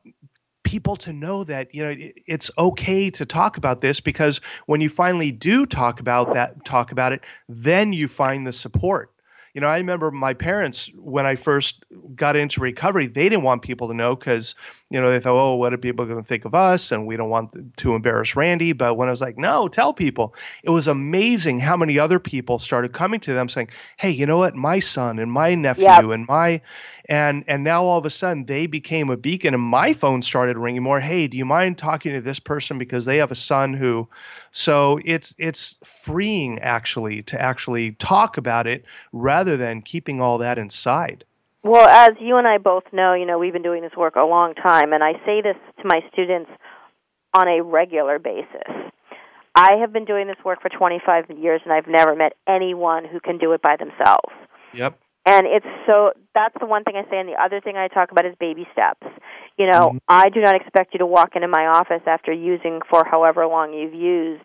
people 0.71 0.95
to 0.95 1.13
know 1.13 1.43
that 1.43 1.75
you 1.75 1.83
know 1.83 1.91
it, 1.91 2.15
it's 2.27 2.49
okay 2.57 3.11
to 3.11 3.27
talk 3.27 3.57
about 3.57 3.81
this 3.81 3.99
because 4.01 4.41
when 4.67 4.81
you 4.81 4.89
finally 4.89 5.33
do 5.33 5.67
talk 5.67 5.99
about 5.99 6.33
that 6.33 6.65
talk 6.65 6.93
about 6.93 7.13
it 7.13 7.21
then 7.49 7.93
you 7.93 8.07
find 8.07 8.47
the 8.47 8.53
support. 8.53 9.11
You 9.53 9.61
know 9.61 9.67
i 9.67 9.79
remember 9.79 10.13
my 10.13 10.33
parents 10.35 10.89
when 10.95 11.27
i 11.27 11.35
first 11.35 11.83
got 12.15 12.37
into 12.37 12.61
recovery 12.61 13.09
they 13.09 13.29
didn't 13.29 13.43
want 13.43 13.63
people 13.63 13.89
to 13.89 13.95
know 13.95 14.15
because 14.15 14.55
you 14.91 15.01
know 15.01 15.11
they 15.11 15.19
thought 15.19 15.35
oh 15.37 15.57
what 15.57 15.75
are 15.75 15.79
people 15.79 16.05
going 16.05 16.23
to 16.23 16.29
think 16.29 16.45
of 16.45 16.55
us? 16.55 16.93
And 16.93 17.05
we 17.05 17.17
don't 17.17 17.31
want 17.31 17.77
to 17.79 17.95
embarrass 17.97 18.37
randy. 18.37 18.73
But 18.73 18.95
when 18.97 19.09
i 19.09 19.11
was 19.11 19.21
like 19.21 19.37
no 19.39 19.67
tell 19.67 19.93
people. 19.93 20.35
It 20.63 20.71
was 20.71 20.87
amazing 20.87 21.59
how 21.59 21.77
many 21.77 21.99
other 21.99 22.21
people 22.21 22.61
started 22.61 22.93
coming 22.93 23.19
to 23.27 23.33
them 23.33 23.49
saying 23.49 23.71
hey 23.97 24.11
you 24.13 24.25
know 24.25 24.39
what? 24.39 24.55
My 24.55 24.79
son 24.79 25.19
and 25.19 25.33
my 25.33 25.57
nephew 25.57 25.85
Yep. 25.85 26.15
and 26.15 26.27
my 26.29 26.61
and 27.11 27.45
and 27.49 27.65
now 27.65 27.83
all 27.83 27.99
of 27.99 28.07
a 28.07 28.11
sudden 28.11 28.47
they 28.47 28.67
became 28.67 29.11
a 29.11 29.17
beacon 29.17 29.53
and 29.53 29.63
my 29.63 29.93
phone 29.93 30.23
started 30.23 30.57
ringing 30.57 30.83
more 30.83 31.01
hey 31.01 31.27
do 31.27 31.37
you 31.37 31.45
mind 31.45 31.77
talking 31.77 32.13
to 32.13 32.21
this 32.23 32.39
person 32.39 32.79
because 32.79 33.05
they 33.05 33.19
have 33.19 33.31
a 33.31 33.35
son 33.35 33.75
who 33.75 34.09
so 34.53 34.99
it's 35.05 35.35
it's 35.37 35.77
freeing 35.85 36.59
actually 36.61 37.23
to 37.23 37.39
actually 37.39 37.93
talk 37.93 38.39
about 38.39 38.67
it 38.67 38.85
rather 39.13 39.57
than 39.57 39.83
keeping 39.83 40.21
all 40.21 40.39
that 40.39 40.57
inside 40.57 41.25
Well, 41.63 41.87
as 41.89 42.17
you 42.21 42.39
and 42.39 42.49
I 42.49 42.57
both 42.57 42.85
know, 42.91 43.13
you 43.13 43.27
know, 43.27 43.39
we've 43.39 43.53
been 43.53 43.61
doing 43.61 43.83
this 43.83 43.93
work 43.95 44.17
a 44.17 44.25
long 44.25 44.55
time, 44.55 44.95
and 44.95 45.05
I 45.05 45.13
say 45.27 45.43
this 45.43 45.57
to 45.77 45.85
my 45.85 46.01
students 46.11 46.51
on 47.39 47.49
a 47.49 47.63
regular 47.63 48.19
basis. 48.19 48.73
I 49.55 49.73
have 49.81 49.93
been 49.93 50.07
doing 50.07 50.27
this 50.27 50.41
work 50.43 50.63
for 50.63 50.71
25 50.71 51.29
years, 51.37 51.61
and 51.65 51.73
I've 51.75 51.87
never 51.87 52.17
met 52.17 52.33
anyone 52.49 53.05
who 53.05 53.21
can 53.21 53.37
do 53.37 53.53
it 53.53 53.61
by 53.61 53.77
themselves. 53.77 54.33
yep 54.73 54.99
And 55.27 55.47
it's 55.47 55.67
so 55.87 56.13
that's 56.35 56.55
the 56.59 56.67
one 56.67 56.85
thing 56.85 56.97
I 56.97 57.09
say, 57.11 57.19
and 57.19 57.29
the 57.29 57.41
other 57.41 57.61
thing 57.61 57.77
I 57.77 57.89
talk 57.89 58.11
about 58.11 58.25
is 58.27 58.35
baby 58.41 58.67
steps. 58.73 59.07
You 59.59 59.67
know, 59.67 59.93
Mhm. 59.93 60.01
I 60.09 60.29
do 60.31 60.41
not 60.41 60.55
expect 60.55 60.95
you 60.95 60.99
to 60.99 61.07
walk 61.07 61.37
into 61.37 61.49
my 61.49 61.67
office 61.67 62.03
after 62.07 62.33
using 62.33 62.81
for 62.89 63.05
however 63.05 63.47
long 63.47 63.73
you've 63.75 63.95
used 63.95 64.45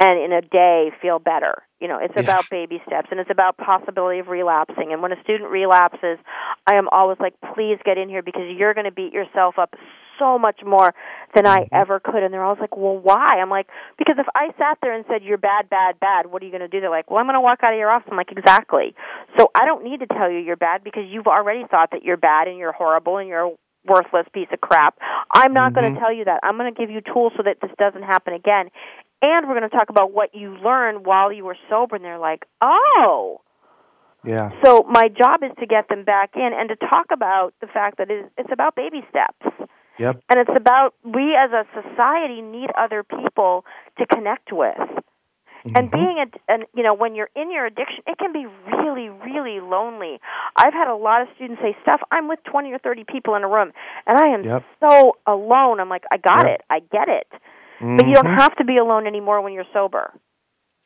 and 0.00 0.18
in 0.20 0.32
a 0.32 0.40
day 0.40 0.90
feel 1.00 1.18
better. 1.18 1.62
You 1.80 1.88
know, 1.88 1.98
it's 1.98 2.14
Yeah. 2.16 2.22
about 2.22 2.48
baby 2.50 2.82
steps 2.86 3.08
and 3.10 3.20
it's 3.20 3.30
about 3.30 3.56
possibility 3.56 4.20
of 4.20 4.28
relapsing. 4.28 4.92
And 4.92 5.02
when 5.02 5.12
a 5.12 5.20
student 5.22 5.50
relapses, 5.50 6.18
I 6.66 6.76
am 6.76 6.88
always 6.92 7.18
like, 7.20 7.34
please 7.54 7.78
get 7.84 7.98
in 7.98 8.08
here 8.08 8.22
because 8.22 8.44
you're 8.56 8.74
going 8.74 8.86
to 8.86 8.92
beat 8.92 9.12
yourself 9.12 9.58
up 9.58 9.74
so 10.18 10.38
much 10.38 10.60
more 10.64 10.94
than 11.34 11.46
I 11.46 11.60
Mm-hmm. 11.64 11.74
ever 11.74 12.00
could. 12.00 12.22
And 12.22 12.32
they're 12.32 12.44
always 12.44 12.60
like, 12.60 12.76
well, 12.76 12.98
why? 12.98 13.38
I'm 13.40 13.50
like, 13.50 13.66
because 13.98 14.16
if 14.18 14.26
I 14.34 14.48
sat 14.58 14.78
there 14.82 14.92
and 14.94 15.04
said, 15.08 15.22
you're 15.22 15.38
bad, 15.38 15.68
bad, 15.70 15.98
bad, 16.00 16.26
what 16.26 16.42
are 16.42 16.46
you 16.46 16.50
going 16.50 16.60
to 16.62 16.68
do? 16.68 16.80
They're 16.80 16.90
like, 16.90 17.10
well, 17.10 17.18
I'm 17.20 17.26
going 17.26 17.34
to 17.34 17.40
walk 17.40 17.60
out 17.62 17.72
of 17.72 17.78
your 17.78 17.90
office. 17.90 18.08
I'm 18.10 18.16
like, 18.16 18.32
exactly. 18.32 18.94
So 19.38 19.50
I 19.54 19.64
don't 19.66 19.84
need 19.84 20.00
to 20.00 20.06
tell 20.06 20.30
you 20.30 20.38
you're 20.38 20.56
bad 20.56 20.84
because 20.84 21.04
you've 21.08 21.26
already 21.26 21.64
thought 21.70 21.90
that 21.92 22.02
you're 22.04 22.16
bad 22.16 22.48
and 22.48 22.58
you're 22.58 22.72
horrible 22.72 23.18
and 23.18 23.28
you're 23.28 23.46
a 23.46 23.52
worthless 23.86 24.26
piece 24.32 24.48
of 24.52 24.60
crap. 24.60 24.98
I'm 25.30 25.52
not 25.52 25.74
going 25.74 25.90
Mhm. 25.90 25.94
to 25.94 26.00
tell 26.00 26.12
you 26.12 26.24
that. 26.24 26.40
I'm 26.42 26.56
going 26.56 26.72
to 26.72 26.78
give 26.78 26.90
you 26.90 27.00
tools 27.02 27.32
so 27.36 27.42
that 27.42 27.60
this 27.60 27.70
doesn't 27.78 28.02
happen 28.02 28.32
again. 28.34 28.70
And 29.22 29.48
we're 29.48 29.58
going 29.58 29.68
to 29.68 29.76
talk 29.76 29.90
about 29.90 30.12
what 30.12 30.34
you 30.34 30.56
learned 30.56 31.06
while 31.06 31.32
you 31.32 31.44
were 31.44 31.56
sober. 31.68 31.96
And 31.96 32.04
they're 32.04 32.18
like, 32.18 32.44
oh. 32.60 33.40
Yeah. 34.24 34.50
So 34.64 34.84
my 34.88 35.08
job 35.08 35.42
is 35.42 35.50
to 35.60 35.66
get 35.66 35.88
them 35.88 36.04
back 36.04 36.30
in 36.34 36.50
and 36.54 36.68
to 36.70 36.76
talk 36.76 37.06
about 37.12 37.52
the 37.60 37.66
fact 37.66 37.98
that 37.98 38.08
it's 38.10 38.50
about 38.52 38.74
baby 38.74 39.04
steps. 39.10 39.68
Yep. 39.98 40.22
And 40.28 40.40
it's 40.40 40.50
about 40.56 40.94
we 41.04 41.36
as 41.36 41.50
a 41.52 41.64
society 41.74 42.40
need 42.40 42.70
other 42.78 43.02
people 43.04 43.64
to 43.98 44.06
connect 44.06 44.52
with. 44.52 44.76
And 45.76 45.90
Mhm. 45.90 45.90
being 45.90 46.18
a, 46.18 46.52
and 46.52 46.64
you 46.74 46.82
know, 46.82 46.94
when 46.94 47.14
you're 47.14 47.30
in 47.34 47.50
your 47.50 47.66
addiction, 47.66 48.02
it 48.06 48.18
can 48.18 48.32
be 48.32 48.46
really, 48.66 49.08
really 49.08 49.60
lonely. 49.60 50.20
I've 50.56 50.72
had 50.72 50.88
a 50.88 50.94
lot 50.96 51.22
of 51.22 51.28
students 51.34 51.60
say, 51.62 51.76
"Stuff, 51.82 52.00
I'm 52.10 52.28
with 52.28 52.38
20 52.44 52.72
or 52.72 52.78
30 52.78 53.04
people 53.04 53.34
in 53.34 53.42
a 53.42 53.48
room, 53.48 53.72
and 54.06 54.18
I 54.18 54.28
am 54.28 54.44
Yep. 54.44 54.64
so 54.80 55.16
alone." 55.26 55.80
I'm 55.80 55.88
like, 55.88 56.04
"I 56.12 56.16
got 56.18 56.46
Yep. 56.46 56.46
it, 56.46 56.62
I 56.70 56.80
get 56.80 57.08
it." 57.08 57.26
But 57.96 58.06
you 58.06 58.14
don't 58.14 58.26
Mhm. 58.26 58.34
have 58.38 58.54
to 58.56 58.64
be 58.64 58.76
alone 58.78 59.06
anymore 59.06 59.40
when 59.40 59.52
you're 59.52 59.66
sober. 59.72 60.12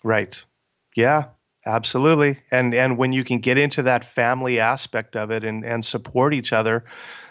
Right. 0.05 0.43
Yeah, 0.97 1.25
absolutely. 1.67 2.39
And 2.51 2.75
and 2.75 2.97
when 2.99 3.13
you 3.13 3.25
can 3.25 3.39
get 3.39 3.59
into 3.59 3.83
that 3.83 4.05
family 4.05 4.59
aspect 4.61 5.17
of 5.17 5.31
it 5.31 5.45
and, 5.45 5.65
and 5.65 5.85
support 5.85 6.35
each 6.35 6.53
other, 6.53 6.85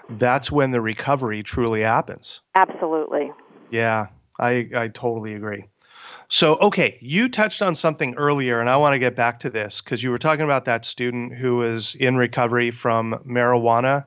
that's 0.10 0.52
when 0.52 0.72
the 0.72 0.82
recovery 0.82 1.44
truly 1.44 1.82
happens. 1.82 2.42
Absolutely. 2.56 3.32
Yeah, 3.70 4.08
I 4.40 4.70
I 4.76 4.88
totally 4.90 5.34
agree. 5.34 5.66
So, 6.30 6.58
okay, 6.58 6.98
you 7.00 7.30
touched 7.30 7.62
on 7.62 7.74
something 7.74 8.14
earlier, 8.16 8.60
and 8.60 8.70
I 8.70 8.76
want 8.78 8.94
to 8.94 9.00
get 9.00 9.16
back 9.16 9.40
to 9.42 9.50
this 9.50 9.82
because 9.82 10.04
you 10.04 10.12
were 10.12 10.18
talking 10.18 10.44
about 10.44 10.66
that 10.66 10.84
student 10.84 11.34
who 11.34 11.64
is 11.64 11.96
in 11.96 12.18
recovery 12.18 12.72
from 12.72 13.14
marijuana 13.26 14.06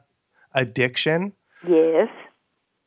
addiction. 0.55 1.33
Yes. 1.67 2.09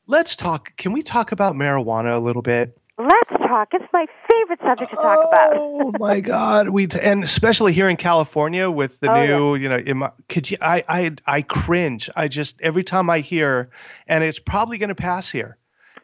Let's 0.05 0.35
talk. 0.35 0.75
Can 0.77 0.91
we 0.91 1.01
talk 1.01 1.31
about 1.31 1.55
marijuana 1.55 2.13
a 2.13 2.19
little 2.19 2.41
bit? 2.41 2.77
Let's 2.97 3.42
talk. 3.53 3.69
It's 3.73 3.85
my 3.93 4.05
favorite 4.29 4.59
subject 4.61 4.89
to 4.91 4.97
talk 4.97 5.19
about. 5.23 5.49
Oh 5.53 5.91
my 5.99 6.19
God! 6.19 6.69
We 6.69 6.87
t- 6.87 6.99
and 6.99 7.23
especially 7.23 7.73
here 7.73 7.87
in 7.89 7.97
California 7.97 8.69
with 8.69 8.99
the 8.99 9.11
Oh, 9.11 9.13
new, 9.13 9.55
you 9.55 9.69
know, 9.69 9.93
my, 9.93 10.11
could 10.29 10.49
you? 10.49 10.57
I 10.61 10.83
I 10.87 11.11
I 11.25 11.41
cringe. 11.43 12.09
I 12.15 12.27
just 12.27 12.59
every 12.61 12.83
time 12.83 13.09
I 13.09 13.19
hear, 13.19 13.69
and 14.07 14.23
it's 14.23 14.39
probably 14.39 14.77
going 14.77 14.89
to 14.89 14.95
pass 14.95 15.29
here. 15.29 15.57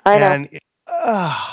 I 0.05 0.17
know. 0.17 0.25
And 0.25 0.59
uh, 0.88 1.51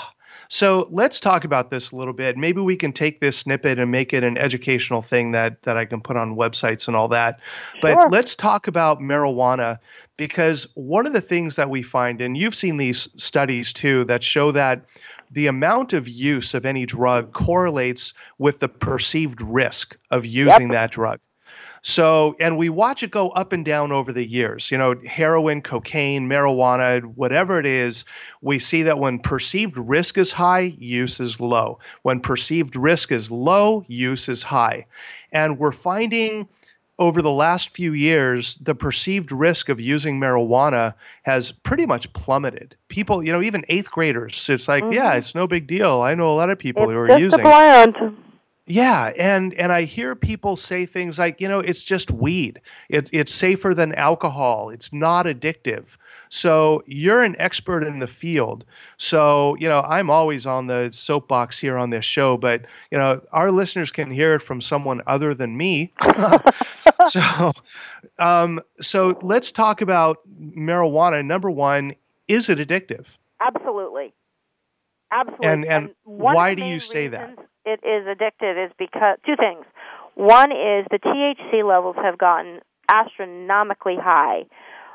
so 0.49 0.87
let's 0.91 1.19
talk 1.19 1.43
about 1.43 1.69
this 1.69 1.91
a 1.91 1.95
little 1.95 2.13
bit. 2.13 2.37
Maybe 2.37 2.61
we 2.61 2.75
can 2.75 2.93
take 2.93 3.19
this 3.19 3.37
snippet 3.37 3.79
and 3.79 3.91
make 3.91 4.13
it 4.13 4.23
an 4.23 4.37
educational 4.37 5.01
thing 5.01 5.31
that 5.31 5.63
that 5.63 5.77
I 5.77 5.85
can 5.85 6.01
put 6.01 6.15
on 6.17 6.35
websites 6.35 6.87
and 6.87 6.95
all 6.95 7.07
that. 7.09 7.39
But 7.81 7.93
Sure. 7.93 8.09
let's 8.09 8.35
talk 8.35 8.67
about 8.67 8.99
marijuana 8.99 9.77
because 10.15 10.67
one 10.75 11.05
of 11.05 11.13
the 11.13 11.21
things 11.21 11.55
that 11.57 11.69
we 11.69 11.81
find, 11.83 12.21
and 12.21 12.37
you've 12.37 12.55
seen 12.55 12.77
these 12.77 13.07
studies 13.17 13.73
too, 13.73 14.03
that 14.05 14.23
show 14.23 14.51
that 14.51 14.85
the 15.31 15.47
amount 15.47 15.93
of 15.93 16.07
use 16.07 16.53
of 16.53 16.65
any 16.65 16.85
drug 16.85 17.33
correlates 17.33 18.13
with 18.37 18.59
the 18.59 18.69
perceived 18.69 19.41
risk 19.41 19.97
of 20.11 20.25
using 20.25 20.69
that 20.69 20.91
drug. 20.91 21.19
So, 21.83 22.35
and 22.39 22.57
we 22.57 22.69
watch 22.69 23.03
it 23.03 23.11
go 23.11 23.29
up 23.29 23.53
and 23.53 23.63
down 23.63 23.91
over 23.91 24.11
the 24.11 24.27
years. 24.27 24.71
You 24.71 24.77
know, 24.77 24.95
heroin, 25.05 25.61
cocaine, 25.61 26.27
marijuana, 26.27 27.03
whatever 27.15 27.59
it 27.59 27.65
is, 27.65 28.03
we 28.41 28.59
see 28.59 28.83
that 28.83 28.99
when 28.99 29.19
perceived 29.19 29.77
risk 29.77 30.17
is 30.17 30.31
high, 30.31 30.75
use 30.77 31.19
is 31.19 31.39
low. 31.39 31.79
When 32.01 32.19
perceived 32.19 32.75
risk 32.75 33.11
is 33.11 33.31
low, 33.31 33.85
use 33.87 34.27
is 34.27 34.43
high. 34.43 34.85
And 35.31 35.59
we're 35.59 35.71
finding 35.71 36.49
over 36.99 37.21
the 37.21 37.31
last 37.31 37.69
few 37.69 37.93
years, 37.93 38.55
the 38.55 38.73
perceived 38.73 39.31
risk 39.31 39.69
of 39.69 39.79
using 39.79 40.19
marijuana 40.19 40.93
has 41.23 41.51
pretty 41.51 41.85
much 41.85 42.11
plummeted. 42.13 42.75
People, 42.87 43.23
you 43.23 43.31
know, 43.31 43.41
even 43.41 43.63
eighth 43.69 43.91
graders, 43.91 44.49
it's 44.49 44.67
like, 44.67 44.83
yeah, 44.91 45.09
mm-hmm. 45.09 45.19
it's 45.19 45.35
no 45.35 45.47
big 45.47 45.67
deal. 45.67 46.01
I 46.01 46.15
know 46.15 46.33
a 46.33 46.35
lot 46.35 46.49
of 46.49 46.57
people 46.57 46.83
it's 46.83 46.91
who 46.91 46.97
are 46.97 47.07
just 47.07 47.21
using. 47.21 47.39
a 47.39 47.43
plant. 47.43 47.97
Yeah, 48.69 49.13
and 49.17 49.53
and 49.53 49.71
I 49.71 49.83
hear 49.83 50.13
people 50.15 50.57
say 50.57 50.85
things 50.85 51.17
like, 51.17 51.39
you 51.39 51.47
know, 51.47 51.59
it's 51.59 51.83
just 51.83 52.11
weed. 52.11 52.59
It, 52.89 53.09
it's 53.13 53.33
safer 53.33 53.73
than 53.73 53.95
alcohol. 53.95 54.69
It's 54.69 54.91
not 54.91 55.25
addictive. 55.25 55.95
So 56.29 56.83
you're 56.85 57.23
an 57.23 57.37
expert 57.39 57.83
in 57.85 57.99
the 57.99 58.07
field. 58.07 58.65
So 58.97 59.55
you 59.55 59.69
know, 59.69 59.81
I'm 59.87 60.09
always 60.09 60.45
on 60.45 60.67
the 60.67 60.89
soapbox 60.91 61.57
here 61.57 61.77
on 61.77 61.91
this 61.91 62.03
show, 62.03 62.37
but 62.37 62.65
you 62.91 62.97
know, 62.97 63.21
our 63.31 63.51
listeners 63.51 63.89
can 63.89 64.11
hear 64.11 64.35
it 64.35 64.41
from 64.41 64.59
someone 64.59 65.01
other 65.07 65.33
than 65.33 65.55
me. 65.55 65.93
so, 67.05 67.53
um, 68.19 68.59
so 68.81 69.17
let's 69.21 69.51
talk 69.51 69.81
about 69.81 70.17
marijuana. 70.39 71.23
Number 71.25 71.49
one, 71.49 71.95
is 72.27 72.49
it 72.49 72.59
addictive? 72.59 73.05
Absolutely. 73.39 74.13
Absolutely. 75.11 75.47
And- 75.47 75.65
and 75.65 75.89
of 75.89 75.95
why 76.03 76.53
do 76.55 76.63
you 76.63 76.79
say 76.79 77.07
that? 77.07 77.46
It 77.67 77.83
is 77.83 78.07
addictive 78.07 78.65
is 78.65 78.71
because 78.79 79.17
two 79.25 79.35
things. 79.35 79.65
One 80.15 80.51
is 80.53 80.87
the 80.89 80.99
THC 81.03 81.67
levels 81.67 81.97
have 82.01 82.17
gotten 82.17 82.61
astronomically 82.89 83.97
high. 83.99 84.43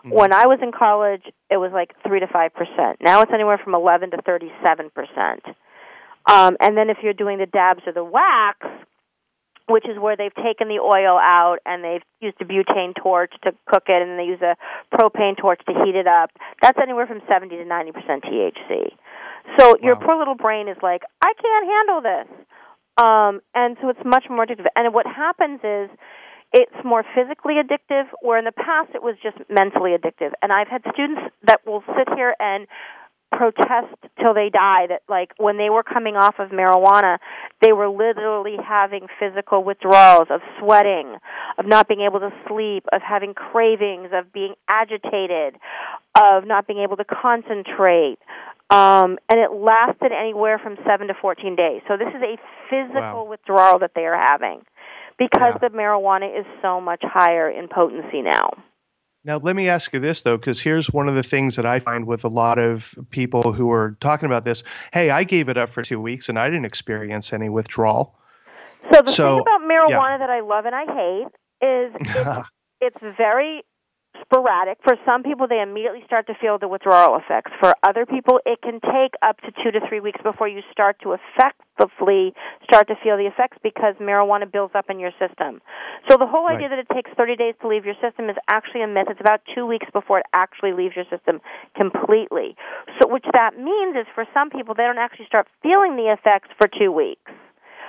Mm-hmm. 0.05 0.11
When 0.11 0.33
I 0.33 0.47
was 0.47 0.59
in 0.63 0.73
college, 0.73 1.23
it 1.51 1.59
was 1.59 1.71
like 1.75 1.93
3 2.03 2.21
to 2.21 2.27
5%. 2.27 2.95
Now 3.03 3.21
it's 3.21 3.31
anywhere 3.33 3.61
from 3.63 3.75
11 3.75 4.13
to 4.13 4.17
37%. 4.17 4.89
Um, 6.31 6.57
and 6.61 6.75
then 6.75 6.89
if 6.89 6.97
you're 7.03 7.13
doing 7.13 7.37
the 7.37 7.47
dabs 7.47 7.83
or 7.87 7.93
the 7.93 8.03
wax, 8.05 8.59
which 9.73 9.89
is 9.89 9.99
where 9.99 10.17
they've 10.17 10.35
taken 10.37 10.69
the 10.69 10.77
oil 10.77 11.17
out 11.17 11.57
and 11.65 11.83
they've 11.83 12.05
used 12.21 12.37
a 12.41 12.45
butane 12.45 12.93
torch 12.95 13.33
to 13.43 13.53
cook 13.67 13.85
it 13.89 14.03
and 14.03 14.19
they 14.21 14.29
use 14.29 14.41
a 14.45 14.55
propane 14.95 15.37
torch 15.37 15.61
to 15.65 15.73
heat 15.73 15.97
it 15.97 16.07
up. 16.07 16.31
That's 16.61 16.77
anywhere 16.77 17.07
from 17.07 17.23
70 17.27 17.57
to 17.57 17.65
90% 17.65 17.97
THC. 18.21 18.93
So 19.59 19.77
your 19.83 19.97
poor 19.97 20.19
little 20.19 20.37
brain 20.37 20.69
is 20.69 20.77
like, 20.83 21.03
I 21.23 21.33
can't 21.41 21.67
handle 21.67 22.01
this. 22.05 22.29
Um, 22.99 23.41
and 23.55 23.77
so 23.81 23.89
it's 23.89 24.05
much 24.05 24.25
more 24.29 24.45
addictive. 24.45 24.67
And 24.77 24.93
what 24.93 25.07
happens 25.07 25.61
is 25.65 25.89
it's 26.53 26.85
more 26.85 27.03
physically 27.17 27.55
addictive, 27.55 28.05
where 28.21 28.39
in 28.39 28.45
the 28.45 28.53
past 28.53 28.91
it 28.95 29.03
was 29.03 29.17
just 29.23 29.39
mentally 29.49 29.97
addictive. 29.97 30.33
And 30.43 30.53
I've 30.53 30.69
had 30.69 30.83
students 30.93 31.23
that 31.45 31.65
will 31.67 31.83
sit 31.97 32.13
here 32.15 32.37
and 32.39 32.67
protest 33.33 33.95
till 34.21 34.35
they 34.35 34.51
die 34.51 34.87
that 34.89 35.03
like 35.09 35.33
when 35.39 35.57
they 35.57 35.71
were 35.71 35.83
coming 35.83 36.15
off 36.17 36.37
of 36.39 36.51
marijuana 36.51 37.19
they 37.61 37.73
were 37.73 37.89
literally 37.89 38.57
having 38.63 39.07
physical 39.19 39.65
withdrawals 39.65 40.29
of 40.31 40.41
sweating 40.61 41.17
of 41.59 41.67
not 41.67 41.89
being 41.89 42.01
able 42.03 42.21
to 42.21 42.31
sleep 42.47 42.85
of 42.93 43.01
having 43.03 43.35
cravings 43.35 44.11
of 44.13 44.33
being 44.33 44.55
agitated 44.69 45.57
of 46.21 46.47
not 46.47 46.67
being 46.67 46.81
able 46.81 46.97
to 46.97 47.05
concentrate 47.05 48.19
um, 48.71 49.19
and 49.29 49.39
it 49.39 49.53
lasted 49.53 50.13
anywhere 50.13 50.59
from 50.59 50.77
7 50.87 51.09
to 51.09 51.15
14 51.21 51.57
days 51.57 51.81
so 51.89 51.97
this 51.97 52.09
is 52.09 52.23
a 52.23 52.37
physical 52.71 53.25
Wow. 53.25 53.31
withdrawal 53.31 53.79
that 53.81 53.93
they 53.95 54.05
are 54.07 54.17
having 54.17 54.61
because 55.19 55.55
Yeah. 55.61 55.69
the 55.69 55.77
marijuana 55.77 56.29
is 56.39 56.47
so 56.61 56.81
much 56.81 57.03
higher 57.03 57.49
in 57.51 57.69
potency 57.69 58.23
now 58.23 58.51
Now, 59.25 59.37
let 59.37 59.55
me 59.55 59.69
ask 59.69 59.93
you 59.93 60.01
this, 60.01 60.23
though, 60.23 60.37
because 60.37 60.61
here's 60.61 60.93
one 60.93 61.09
of 61.09 61.15
the 61.15 61.23
things 61.23 61.55
that 61.55 61.65
I 61.65 61.79
find 61.79 62.07
with 62.07 62.25
a 62.25 62.29
lot 62.29 62.59
of 62.59 62.95
people 63.11 63.53
who 63.53 63.71
are 63.71 63.97
talking 64.01 64.27
about 64.27 64.43
this. 64.43 64.65
Hey, 64.93 65.11
I 65.11 65.23
gave 65.23 65.49
it 65.49 65.57
up 65.57 65.71
for 65.71 65.83
two 65.83 66.01
weeks 66.01 66.29
and 66.29 66.39
I 66.39 66.49
didn't 66.49 66.65
experience 66.65 67.33
any 67.33 67.49
withdrawal. 67.49 68.19
So 68.93 69.03
the 69.03 69.13
So, 69.13 69.37
thing 69.37 69.43
about 69.43 69.61
marijuana 69.61 70.19
that 70.19 70.31
I 70.31 70.41
love 70.41 70.65
and 70.67 70.75
I 70.75 70.87
hate 70.87 71.29
is 71.61 71.93
it's, 72.01 72.49
it's 72.81 73.17
very 73.17 73.63
sporadic. 74.21 74.79
For 74.85 74.97
some 75.05 75.23
people, 75.23 75.47
they 75.49 75.61
immediately 75.61 76.03
start 76.07 76.27
to 76.27 76.35
feel 76.41 76.59
the 76.59 76.69
withdrawal 76.69 77.17
effects. 77.17 77.53
For 77.61 77.73
other 77.83 78.07
people, 78.07 78.41
it 78.45 78.61
can 78.63 78.81
take 78.81 79.15
up 79.23 79.41
to 79.43 79.53
two 79.63 79.71
to 79.73 79.81
three 79.89 80.01
weeks 80.01 80.21
before 80.23 80.49
you 80.49 80.61
start 80.73 80.97
to 81.03 81.17
effectively 81.17 82.35
start 82.65 82.89
to 82.89 82.95
feel 83.03 83.17
the 83.17 83.27
effects 83.27 83.59
because 83.63 83.95
marijuana 84.01 84.51
builds 84.51 84.75
up 84.75 84.91
in 84.91 84.99
your 84.99 85.13
system. 85.19 85.61
So 86.09 86.17
the 86.17 86.27
whole 86.27 86.49
idea 86.49 86.69
that 86.69 86.79
it 86.79 86.89
takes 86.93 87.11
30 87.17 87.37
days 87.37 87.55
to 87.63 87.69
leave 87.69 87.85
your 87.85 87.97
system 88.01 88.29
is 88.29 88.37
actually 88.51 88.83
a 88.83 88.89
myth. 88.89 89.09
It's 89.09 89.21
about 89.21 89.41
two 89.55 89.67
weeks 89.67 89.87
before 89.93 90.19
it 90.19 90.27
actually 90.35 90.73
leaves 90.73 90.97
your 90.97 91.07
system 91.11 91.41
completely. 91.77 92.57
So 93.01 93.09
which 93.09 93.25
that 93.33 93.57
means 93.57 93.97
is 93.97 94.07
for 94.15 94.25
some 94.35 94.51
people, 94.51 94.75
they 94.75 94.85
don't 94.85 94.99
actually 94.99 95.27
start 95.27 95.47
feeling 95.63 95.97
the 95.97 96.13
effects 96.13 96.49
for 96.59 96.69
two 96.69 96.93
weeks. 96.93 97.31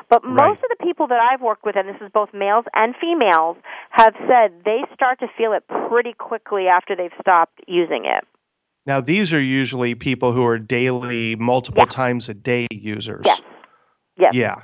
But 0.10 0.24
most 0.24 0.38
Right. 0.38 0.52
of 0.52 0.78
the 0.78 0.84
people 0.84 1.08
that 1.08 1.20
I've 1.20 1.42
worked 1.42 1.66
with, 1.66 1.76
and 1.76 1.88
this 1.88 2.02
is 2.02 2.10
both 2.14 2.34
males 2.34 2.66
and 2.74 2.96
females, 2.96 3.58
have 3.92 4.14
said 4.28 4.64
they 4.66 4.84
start 4.94 5.20
to 5.20 5.28
feel 5.38 5.54
it 5.54 5.64
pretty 5.90 6.14
quickly 6.14 6.68
after 6.68 6.96
they've 6.96 7.14
stopped 7.20 7.62
using 7.68 8.06
it. 8.06 8.26
Now, 8.86 9.00
these 9.00 9.34
are 9.34 9.42
usually 9.42 9.96
people 9.96 10.34
who 10.34 10.46
are 10.46 10.60
daily, 10.60 11.36
multiple 11.38 11.84
Yeah. 11.84 11.90
times 11.90 12.28
a 12.30 12.34
day 12.34 12.68
users. 12.72 13.26
Yes. 13.26 13.42
Yes. 14.18 14.34
Yeah. 14.36 14.56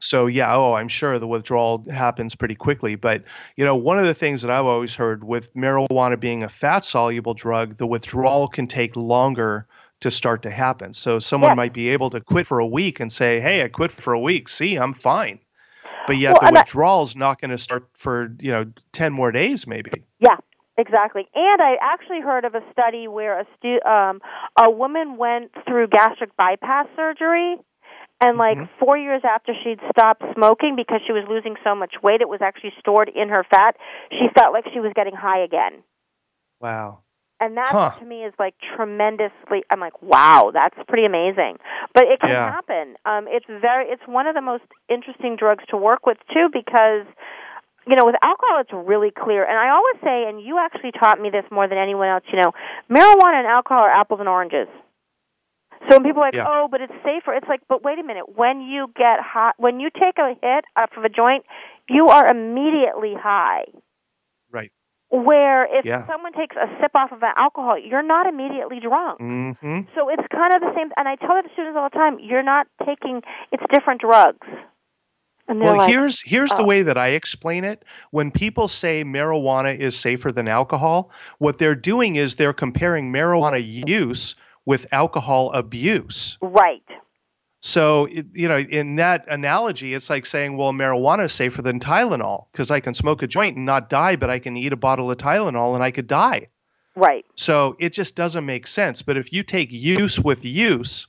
So 0.00 0.26
yeah, 0.26 0.54
oh, 0.54 0.74
I'm 0.74 0.88
sure 0.88 1.18
the 1.18 1.26
withdrawal 1.26 1.84
happens 1.90 2.34
pretty 2.34 2.54
quickly. 2.54 2.94
But 2.94 3.24
you 3.56 3.64
know, 3.64 3.74
one 3.74 3.98
of 3.98 4.04
the 4.04 4.14
things 4.14 4.42
that 4.42 4.50
I've 4.50 4.66
always 4.66 4.94
heard 4.94 5.24
with 5.24 5.52
marijuana 5.54 6.20
being 6.20 6.42
a 6.42 6.48
fat 6.48 6.84
soluble 6.84 7.32
drug, 7.32 7.78
the 7.78 7.86
withdrawal 7.86 8.48
can 8.48 8.66
take 8.66 8.96
longer 8.96 9.66
to 10.04 10.10
start 10.10 10.42
to 10.42 10.50
happen. 10.50 10.94
So 10.94 11.18
someone 11.18 11.50
Yeah. 11.52 11.54
might 11.62 11.72
be 11.72 11.88
able 11.88 12.10
to 12.10 12.20
quit 12.20 12.46
for 12.46 12.58
a 12.60 12.66
week 12.66 13.00
and 13.00 13.10
say, 13.12 13.40
"Hey, 13.40 13.64
I 13.64 13.68
quit 13.68 13.90
for 13.90 14.12
a 14.12 14.20
week. 14.20 14.48
See, 14.48 14.76
I'm 14.76 14.92
fine." 14.94 15.40
But 16.06 16.16
yet 16.18 16.36
Well, 16.40 16.50
the 16.52 16.58
withdrawal 16.58 17.02
is 17.04 17.16
not 17.16 17.40
going 17.40 17.50
to 17.50 17.58
start 17.58 17.84
for 17.94 18.30
you 18.38 18.52
know 18.52 18.64
ten 18.92 19.12
more 19.12 19.32
days, 19.32 19.66
maybe. 19.66 19.90
Yeah, 20.20 20.36
exactly. 20.76 21.26
And 21.34 21.62
I 21.62 21.76
actually 21.80 22.20
heard 22.20 22.44
of 22.44 22.54
a 22.54 22.62
study 22.70 23.08
where 23.08 23.40
a 23.40 23.46
stu- 23.56 23.82
um, 23.88 24.20
a 24.62 24.70
woman 24.70 25.16
went 25.16 25.52
through 25.66 25.88
gastric 25.88 26.36
bypass 26.36 26.86
surgery, 26.94 27.56
and 28.20 28.36
like 28.36 28.58
Mhm. 28.58 28.68
four 28.78 28.98
years 28.98 29.22
after 29.24 29.54
she'd 29.62 29.80
stopped 29.90 30.22
smoking 30.34 30.76
because 30.76 31.00
she 31.06 31.12
was 31.12 31.24
losing 31.26 31.56
so 31.64 31.74
much 31.74 31.94
weight, 32.02 32.20
it 32.20 32.28
was 32.28 32.42
actually 32.42 32.74
stored 32.78 33.08
in 33.08 33.30
her 33.30 33.44
fat. 33.44 33.76
She 34.10 34.28
felt 34.36 34.52
like 34.52 34.66
she 34.74 34.80
was 34.80 34.92
getting 34.94 35.14
high 35.14 35.38
again. 35.38 35.82
Wow. 36.60 37.03
And 37.44 37.58
that 37.58 37.68
Huh. 37.72 37.90
to 38.00 38.06
me 38.06 38.24
is 38.24 38.32
like 38.38 38.54
tremendously. 38.74 39.64
I'm 39.68 39.78
like, 39.78 40.00
wow, 40.00 40.50
that's 40.50 40.74
pretty 40.88 41.04
amazing. 41.04 41.58
But 41.92 42.04
it 42.04 42.18
can 42.18 42.30
Yeah. 42.30 42.48
happen. 42.56 42.96
Um, 43.04 43.26
it's 43.28 43.44
very. 43.46 43.84
It's 43.92 44.00
one 44.06 44.26
of 44.26 44.34
the 44.34 44.40
most 44.40 44.64
interesting 44.88 45.36
drugs 45.36 45.62
to 45.68 45.76
work 45.76 46.06
with 46.06 46.16
too 46.32 46.48
because, 46.50 47.04
you 47.86 47.96
know, 47.96 48.06
with 48.06 48.16
alcohol 48.22 48.60
it's 48.60 48.72
really 48.72 49.10
clear. 49.10 49.44
And 49.44 49.58
I 49.58 49.68
always 49.76 49.96
say, 50.02 50.24
and 50.26 50.40
you 50.40 50.58
actually 50.58 50.92
taught 50.92 51.20
me 51.20 51.28
this 51.28 51.44
more 51.50 51.68
than 51.68 51.76
anyone 51.76 52.08
else. 52.08 52.24
You 52.32 52.40
know, 52.40 52.52
marijuana 52.90 53.40
and 53.44 53.46
alcohol 53.46 53.82
are 53.82 53.90
apples 53.92 54.20
and 54.20 54.28
oranges. 54.28 54.68
So 55.90 55.98
when 55.98 56.02
people 56.02 56.22
are 56.22 56.28
like, 56.28 56.34
Yeah. 56.34 56.46
oh, 56.48 56.66
but 56.70 56.80
it's 56.80 56.94
safer, 57.04 57.34
it's 57.34 57.46
like, 57.46 57.60
but 57.68 57.84
wait 57.84 57.98
a 57.98 58.02
minute. 58.02 58.24
When 58.38 58.62
you 58.62 58.86
get 58.96 59.20
hot, 59.20 59.54
when 59.58 59.80
you 59.80 59.90
take 59.90 60.16
a 60.16 60.32
hit 60.40 60.64
off 60.78 60.96
of 60.96 61.04
a 61.04 61.10
joint, 61.10 61.44
you 61.90 62.06
are 62.08 62.26
immediately 62.26 63.12
high 63.14 63.64
Right. 64.50 64.72
Where 65.14 65.64
if 65.66 65.84
Yeah. 65.84 66.06
someone 66.06 66.32
takes 66.32 66.56
a 66.56 66.66
sip 66.80 66.90
off 66.94 67.12
of 67.12 67.22
an 67.22 67.32
alcohol, 67.36 67.78
you're 67.78 68.02
not 68.02 68.26
immediately 68.26 68.80
drunk. 68.80 69.20
hmm 69.20 69.80
So 69.94 70.08
it's 70.08 70.26
kind 70.32 70.52
of 70.54 70.60
the 70.60 70.72
same. 70.74 70.90
And 70.96 71.06
I 71.06 71.14
tell 71.14 71.40
the 71.40 71.48
students 71.52 71.76
all 71.78 71.88
the 71.88 71.96
time: 71.96 72.18
you're 72.18 72.42
not 72.42 72.66
taking. 72.84 73.22
It's 73.52 73.62
different 73.72 74.00
drugs. 74.00 74.46
And 75.46 75.60
Well, 75.60 75.76
like, 75.76 75.88
here's 75.88 76.20
here's 76.22 76.50
the 76.50 76.62
oh. 76.62 76.66
way 76.66 76.82
that 76.82 76.98
I 76.98 77.08
explain 77.08 77.64
it. 77.64 77.84
When 78.10 78.30
people 78.30 78.66
say 78.66 79.04
marijuana 79.04 79.78
is 79.78 79.96
safer 79.96 80.32
than 80.32 80.48
alcohol, 80.48 81.10
what 81.38 81.58
they're 81.58 81.76
doing 81.76 82.16
is 82.16 82.34
they're 82.34 82.54
comparing 82.54 83.12
marijuana 83.12 83.62
use 83.86 84.34
with 84.66 84.86
alcohol 84.92 85.52
abuse. 85.52 86.38
right, 86.40 86.82
So, 87.66 88.04
it, 88.04 88.26
you 88.34 88.46
know, 88.46 88.58
in 88.58 88.96
that 88.96 89.24
analogy, 89.26 89.94
it's 89.94 90.10
like 90.10 90.26
saying, 90.26 90.58
well, 90.58 90.72
marijuana 90.72 91.24
is 91.24 91.32
safer 91.32 91.62
than 91.62 91.80
Tylenol 91.80 92.44
because 92.52 92.70
I 92.70 92.78
can 92.80 92.92
smoke 92.92 93.22
a 93.22 93.26
joint 93.26 93.56
and 93.56 93.64
not 93.64 93.88
die, 93.88 94.16
but 94.16 94.28
I 94.28 94.38
can 94.38 94.54
eat 94.54 94.74
a 94.74 94.76
bottle 94.76 95.10
of 95.10 95.16
Tylenol 95.16 95.74
and 95.74 95.82
I 95.82 95.90
could 95.90 96.06
die. 96.06 96.48
right, 96.94 97.24
So 97.36 97.74
it 97.80 97.94
just 97.94 98.16
doesn't 98.16 98.44
make 98.44 98.66
sense. 98.66 99.00
But 99.00 99.16
if 99.16 99.32
you 99.32 99.42
take 99.42 99.72
use 99.72 100.20
with 100.20 100.44
use, 100.44 101.06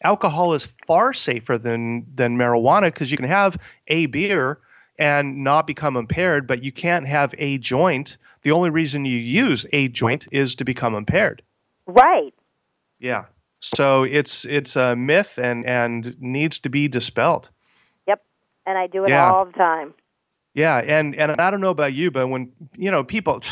alcohol 0.00 0.54
is 0.54 0.68
far 0.86 1.12
safer 1.12 1.58
than 1.58 2.06
than 2.14 2.38
marijuana 2.38 2.82
because 2.82 3.10
you 3.10 3.16
can 3.16 3.26
have 3.26 3.58
a 3.88 4.06
beer 4.06 4.60
and 5.00 5.42
not 5.42 5.66
become 5.66 5.96
impaired, 5.96 6.46
but 6.46 6.62
you 6.62 6.70
can't 6.70 7.08
have 7.08 7.34
a 7.36 7.58
joint. 7.58 8.16
The 8.42 8.52
only 8.52 8.70
reason 8.70 9.06
you 9.06 9.18
use 9.18 9.66
a 9.72 9.88
joint 9.88 10.28
is 10.30 10.54
to 10.54 10.64
become 10.64 10.94
impaired. 10.94 11.42
right. 11.86 12.32
Yeah. 13.00 13.24
So 13.60 14.04
it's 14.04 14.44
it's 14.44 14.76
a 14.76 14.94
myth 14.96 15.38
and 15.38 15.64
and 15.66 16.14
needs 16.20 16.58
to 16.60 16.68
be 16.68 16.88
dispelled. 16.88 17.50
Yep, 18.06 18.22
and 18.66 18.78
I 18.78 18.86
do 18.86 19.04
it 19.04 19.10
Yeah. 19.10 19.32
all 19.32 19.44
the 19.46 19.52
time. 19.52 19.94
Yeah, 20.56 20.78
and 20.78 21.14
and 21.14 21.38
I 21.38 21.50
don't 21.50 21.60
know 21.60 21.68
about 21.70 21.92
you, 21.92 22.10
but 22.10 22.28
when 22.28 22.50
you 22.78 22.90
know 22.90 23.04
people, 23.04 23.42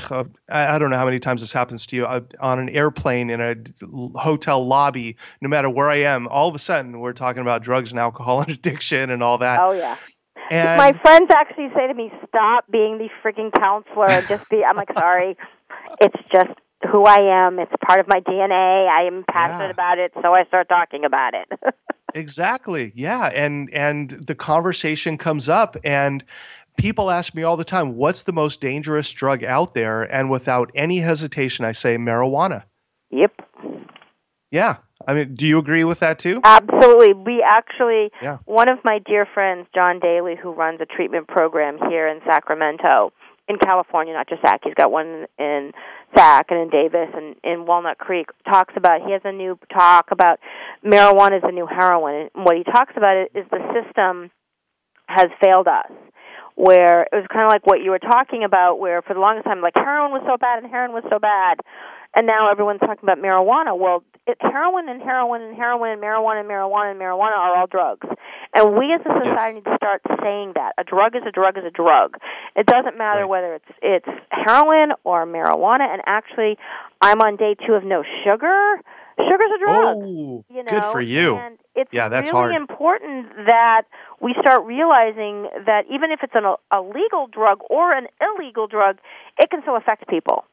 I, 0.49 0.79
don't 0.79 0.89
know 0.91 0.97
how 0.97 1.05
many 1.05 1.19
times 1.19 1.43
this 1.43 1.53
happens 1.53 1.85
to 1.89 1.97
you 1.97 2.07
uh, 2.07 2.21
on 2.41 2.59
an 2.59 2.71
airplane 2.71 3.29
in 3.29 3.43
a 3.43 3.57
hotel 4.19 4.67
lobby. 4.67 5.19
No 5.43 5.51
matter 5.51 5.69
where 5.69 5.91
I 5.91 5.97
am, 5.97 6.27
all 6.29 6.49
of 6.49 6.55
a 6.55 6.59
sudden 6.59 7.01
we're 7.01 7.13
talking 7.13 7.43
about 7.43 7.63
drugs 7.63 7.91
and 7.91 8.01
alcohol 8.01 8.41
and 8.43 8.51
addiction 8.51 9.11
and 9.11 9.23
all 9.23 9.37
that. 9.39 9.61
Oh 9.63 9.73
yeah. 9.73 9.99
and 10.51 10.79
My 10.79 10.93
friends 10.93 11.31
actually 11.35 11.69
say 11.77 11.87
to 11.87 11.93
me, 11.93 12.11
"Stop 12.27 12.65
being 12.71 12.97
the 12.97 13.11
freaking 13.23 13.53
counselor 13.55 14.07
and 14.09 14.27
just 14.27 14.49
be." 14.49 14.65
I'm 14.65 14.77
like, 14.77 14.93
sorry. 14.99 15.37
It's 16.01 16.17
just 16.33 16.59
who 16.91 17.05
I 17.05 17.47
am. 17.47 17.59
It's 17.59 17.73
part 17.87 18.01
of 18.01 18.07
my 18.09 18.21
DNA. 18.21 18.89
I 18.89 19.07
am 19.07 19.25
passionate 19.29 19.67
Yeah. 19.67 19.71
about 19.71 19.99
it, 19.99 20.13
so 20.23 20.35
I 20.35 20.45
start 20.45 20.69
talking 20.69 21.05
about 21.05 21.35
it. 21.35 21.49
Exactly. 22.17 22.93
Yeah, 22.95 23.27
and 23.35 23.69
and 23.73 24.09
the 24.09 24.37
conversation 24.37 25.19
comes 25.19 25.49
up 25.49 25.77
and 25.83 26.23
people 26.77 27.11
ask 27.11 27.35
me 27.35 27.43
all 27.43 27.57
the 27.57 27.65
time, 27.65 27.97
"What's 27.97 28.23
the 28.23 28.33
most 28.33 28.61
dangerous 28.61 29.13
drug 29.13 29.43
out 29.43 29.75
there?" 29.75 30.03
And 30.03 30.31
without 30.31 30.71
any 30.77 30.99
hesitation, 30.99 31.65
I 31.65 31.73
say 31.73 31.97
marijuana. 31.99 32.63
yep. 33.11 33.33
Yeah. 34.53 34.77
I 35.09 35.15
mean, 35.15 35.35
do 35.35 35.45
you 35.45 35.59
agree 35.59 35.83
with 35.83 35.99
that 36.01 36.21
too? 36.21 36.41
Absolutely. 36.45 37.15
We 37.15 37.43
actually, 37.43 38.13
Yeah. 38.23 38.39
one 38.45 38.69
of 38.69 38.79
my 38.85 39.01
dear 39.05 39.27
friends, 39.27 39.67
John 39.75 39.99
Daly, 39.99 40.37
who 40.41 40.53
runs 40.53 40.81
a 40.81 40.87
treatment 40.87 41.27
program 41.27 41.79
here 41.91 42.07
in 42.07 42.21
Sacramento, 42.25 43.13
in 43.49 43.59
California, 43.59 44.15
not 44.15 44.29
just 44.29 44.41
Sac, 44.43 44.61
he's 44.65 44.75
got 44.75 44.91
one 44.91 45.27
in 45.39 45.73
Sac 46.17 46.47
and 46.51 46.61
in 46.61 46.71
Davis 46.71 47.09
and 47.15 47.37
in 47.45 47.67
Walnut 47.67 47.99
Creek, 47.99 48.29
talks 48.49 48.73
about, 48.77 49.03
he 49.05 49.13
has 49.13 49.23
a 49.25 49.33
new 49.33 49.59
talk 49.73 50.09
about 50.11 50.39
marijuana 50.85 51.37
is 51.37 51.43
the 51.43 51.53
new 51.53 51.67
heroin. 51.67 52.31
And 52.35 52.45
what 52.45 52.57
he 52.57 52.65
talks 52.65 52.95
about 52.97 53.27
is 53.35 53.45
the 53.51 53.61
system 53.75 54.31
has 55.07 55.27
failed 55.43 55.69
us. 55.69 55.93
Where 56.57 57.03
it 57.03 57.13
was 57.13 57.27
kind 57.33 57.45
of 57.45 57.51
like 57.51 57.67
what 57.67 57.83
you 57.83 57.91
were 57.91 57.99
talking 57.99 58.45
about, 58.45 58.79
where 58.79 59.03
for 59.03 59.13
the 59.13 59.19
longest 59.19 59.45
time, 59.45 59.61
like 59.61 59.75
heroin 59.75 60.13
was 60.13 60.23
so 60.25 60.37
bad 60.39 60.63
and 60.63 60.71
heroin 60.71 60.95
was 60.95 61.03
so 61.11 61.19
bad, 61.19 61.59
and 62.15 62.29
now 62.29 62.49
everyone's 62.49 62.79
talking 62.79 63.03
about 63.03 63.19
marijuana. 63.19 63.77
Well, 63.77 64.05
it, 64.27 64.39
heroin 64.41 64.89
and 64.89 65.03
heroin 65.03 65.43
and 65.43 65.55
heroin 65.57 65.91
and 65.93 66.01
marijuana 66.01 66.41
and 66.41 66.49
marijuana 66.49 66.91
and 66.93 67.01
marijuana 67.01 67.37
are 67.37 67.57
all 67.57 67.67
drugs, 67.67 68.07
and 68.55 68.77
we 68.77 68.93
as 68.95 69.01
a 69.01 69.13
society 69.23 69.35
Yes. 69.35 69.55
need 69.57 69.65
to 69.65 69.77
start 69.77 70.01
saying 70.23 70.53
that 70.55 70.73
a 70.79 70.85
drug 70.85 71.15
is 71.17 71.23
a 71.27 71.33
drug 71.33 71.59
is 71.59 71.65
a 71.65 71.71
drug. 71.71 72.17
It 72.57 72.67
doesn't 72.67 72.97
matter 72.97 73.21
Right. 73.21 73.29
whether 73.29 73.55
it's 73.55 73.71
it's 73.83 74.09
heroin 74.31 74.93
or 75.05 75.27
marijuana. 75.27 75.87
And 75.93 76.03
actually, 76.07 76.57
I'm 77.01 77.21
on 77.21 77.37
day 77.37 77.55
two 77.67 77.75
of 77.75 77.85
no 77.85 78.03
sugar. 78.25 78.81
Sugar's 79.17 79.51
a 79.55 79.59
drug. 79.59 79.97
Oh, 80.01 80.45
you 80.49 80.63
know, 80.65 80.71
good 80.71 80.85
for 80.87 81.01
you. 81.01 81.37
And 81.37 81.59
it's 81.77 81.91
Yeah, 81.93 82.09
that's 82.09 82.33
really 82.33 82.55
hard. 82.55 82.61
important 82.61 83.47
that 83.47 83.83
we 84.21 84.35
start 84.41 84.65
realizing 84.65 85.49
that 85.67 85.85
even 85.89 86.11
if 86.11 86.21
it's 86.23 86.35
an, 86.35 86.45
a 86.73 86.81
legal 86.81 87.29
drug 87.29 87.61
or 87.71 87.93
an 87.93 88.09
illegal 88.21 88.67
drug, 88.67 88.99
it 89.39 89.51
can 89.51 89.63
still 89.63 89.77
affect 89.77 90.09
people. 90.09 90.45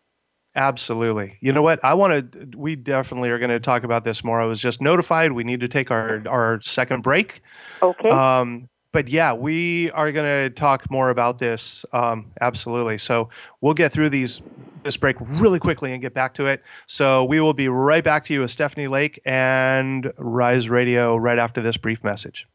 Absolutely. 0.55 1.37
You 1.39 1.53
know 1.53 1.61
what? 1.61 1.83
I 1.83 1.93
want 1.93 2.31
to. 2.31 2.57
We 2.57 2.75
definitely 2.75 3.29
are 3.29 3.39
going 3.39 3.51
to 3.51 3.59
talk 3.59 3.83
about 3.83 4.03
this 4.03 4.23
more. 4.23 4.41
I 4.41 4.45
was 4.45 4.59
just 4.59 4.81
notified 4.81 5.31
we 5.31 5.45
need 5.45 5.61
to 5.61 5.67
take 5.67 5.91
our 5.91 6.21
our 6.27 6.59
second 6.61 7.03
break. 7.03 7.41
Okay. 7.81 8.09
Um, 8.09 8.67
but 8.91 9.07
yeah, 9.07 9.31
we 9.31 9.89
are 9.91 10.11
going 10.11 10.25
to 10.25 10.53
talk 10.53 10.91
more 10.91 11.09
about 11.09 11.37
this. 11.37 11.85
Um, 11.93 12.31
absolutely. 12.41 12.97
So 12.97 13.29
we'll 13.61 13.73
get 13.73 13.93
through 13.93 14.09
these 14.09 14.41
this 14.83 14.97
break 14.97 15.15
really 15.21 15.59
quickly 15.59 15.93
and 15.93 16.01
get 16.01 16.13
back 16.13 16.33
to 16.33 16.47
it. 16.47 16.63
So 16.87 17.23
we 17.23 17.39
will 17.39 17.53
be 17.53 17.69
right 17.69 18.03
back 18.03 18.25
to 18.25 18.33
you 18.33 18.41
with 18.41 18.51
Stephanie 18.51 18.87
Lake 18.87 19.21
and 19.25 20.11
Rise 20.17 20.69
Radio 20.69 21.15
right 21.15 21.39
after 21.39 21.61
this 21.61 21.77
brief 21.77 22.03
message. 22.03 22.47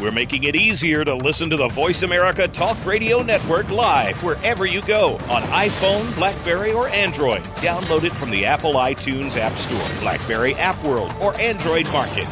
We're 0.00 0.12
making 0.12 0.44
it 0.44 0.54
easier 0.54 1.04
to 1.04 1.12
listen 1.12 1.50
to 1.50 1.56
the 1.56 1.66
Voice 1.66 2.02
America 2.02 2.46
Talk 2.46 2.76
Radio 2.86 3.20
Network 3.20 3.68
live 3.68 4.22
wherever 4.22 4.64
you 4.64 4.80
go 4.82 5.14
on 5.28 5.42
iPhone, 5.42 6.14
Blackberry, 6.14 6.72
or 6.72 6.88
Android. 6.88 7.42
Download 7.56 8.04
it 8.04 8.12
from 8.12 8.30
the 8.30 8.44
Apple 8.44 8.74
iTunes 8.74 9.36
App 9.36 9.52
Store, 9.58 10.00
Blackberry 10.00 10.54
App 10.54 10.80
World, 10.84 11.12
or 11.20 11.34
Android 11.40 11.86
Market. 11.86 12.28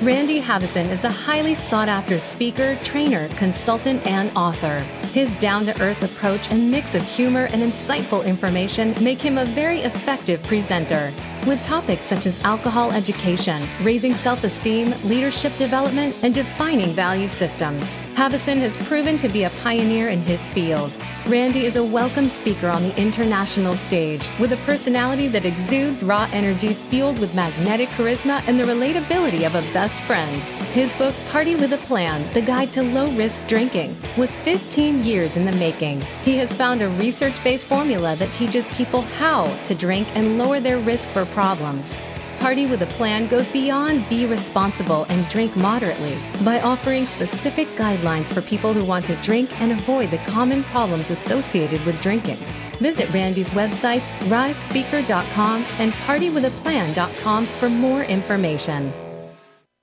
Randy 0.00 0.40
Haveson 0.40 0.88
is 0.88 1.04
a 1.04 1.10
highly 1.10 1.54
sought 1.54 1.88
after 1.88 2.18
speaker, 2.18 2.78
trainer, 2.82 3.28
consultant, 3.36 4.06
and 4.06 4.34
author. 4.34 4.82
His 5.14 5.32
down 5.34 5.64
to 5.66 5.80
earth 5.80 6.02
approach 6.02 6.50
and 6.50 6.72
mix 6.72 6.96
of 6.96 7.02
humor 7.04 7.44
and 7.52 7.62
insightful 7.62 8.26
information 8.26 8.96
make 9.00 9.20
him 9.20 9.38
a 9.38 9.44
very 9.44 9.78
effective 9.82 10.42
presenter. 10.42 11.12
With 11.46 11.62
topics 11.62 12.04
such 12.04 12.26
as 12.26 12.42
alcohol 12.42 12.90
education, 12.90 13.62
raising 13.82 14.16
self 14.16 14.42
esteem, 14.42 14.92
leadership 15.04 15.56
development, 15.56 16.16
and 16.24 16.34
defining 16.34 16.88
value 16.88 17.28
systems, 17.28 17.96
Haveson 18.16 18.56
has 18.56 18.76
proven 18.88 19.16
to 19.18 19.28
be 19.28 19.44
a 19.44 19.50
pioneer 19.62 20.08
in 20.08 20.20
his 20.22 20.48
field. 20.48 20.90
Randy 21.28 21.64
is 21.64 21.76
a 21.76 21.84
welcome 21.84 22.28
speaker 22.28 22.66
on 22.66 22.82
the 22.82 23.00
international 23.00 23.76
stage 23.76 24.28
with 24.40 24.52
a 24.52 24.64
personality 24.66 25.28
that 25.28 25.46
exudes 25.46 26.02
raw 26.02 26.28
energy 26.32 26.74
fueled 26.74 27.20
with 27.20 27.36
magnetic 27.36 27.88
charisma 27.90 28.42
and 28.48 28.58
the 28.58 28.64
relatability 28.64 29.46
of 29.46 29.54
a 29.54 29.62
best 29.72 29.96
friend. 30.00 30.63
His 30.74 30.92
book, 30.96 31.14
Party 31.30 31.54
with 31.54 31.72
a 31.72 31.78
Plan 31.86 32.28
The 32.34 32.42
Guide 32.42 32.72
to 32.72 32.82
Low 32.82 33.06
Risk 33.12 33.46
Drinking, 33.46 33.96
was 34.18 34.34
15 34.34 35.04
years 35.04 35.36
in 35.36 35.44
the 35.44 35.52
making. 35.52 36.02
He 36.24 36.36
has 36.38 36.52
found 36.52 36.82
a 36.82 36.88
research 36.88 37.44
based 37.44 37.66
formula 37.66 38.16
that 38.16 38.32
teaches 38.32 38.66
people 38.66 39.02
how 39.02 39.46
to 39.66 39.74
drink 39.76 40.08
and 40.16 40.36
lower 40.36 40.58
their 40.58 40.80
risk 40.80 41.08
for 41.10 41.26
problems. 41.26 41.96
Party 42.40 42.66
with 42.66 42.82
a 42.82 42.86
Plan 42.86 43.28
goes 43.28 43.46
beyond 43.46 44.08
be 44.08 44.26
responsible 44.26 45.06
and 45.10 45.28
drink 45.28 45.56
moderately 45.56 46.18
by 46.44 46.60
offering 46.60 47.06
specific 47.06 47.68
guidelines 47.76 48.34
for 48.34 48.42
people 48.42 48.74
who 48.74 48.84
want 48.84 49.06
to 49.06 49.14
drink 49.22 49.48
and 49.60 49.70
avoid 49.70 50.10
the 50.10 50.18
common 50.26 50.64
problems 50.64 51.10
associated 51.10 51.80
with 51.86 52.02
drinking. 52.02 52.38
Visit 52.80 53.14
Randy's 53.14 53.50
websites, 53.50 54.16
risespeaker.com 54.26 55.64
and 55.78 55.92
partywithaplan.com 55.92 57.46
for 57.46 57.70
more 57.70 58.02
information. 58.02 58.92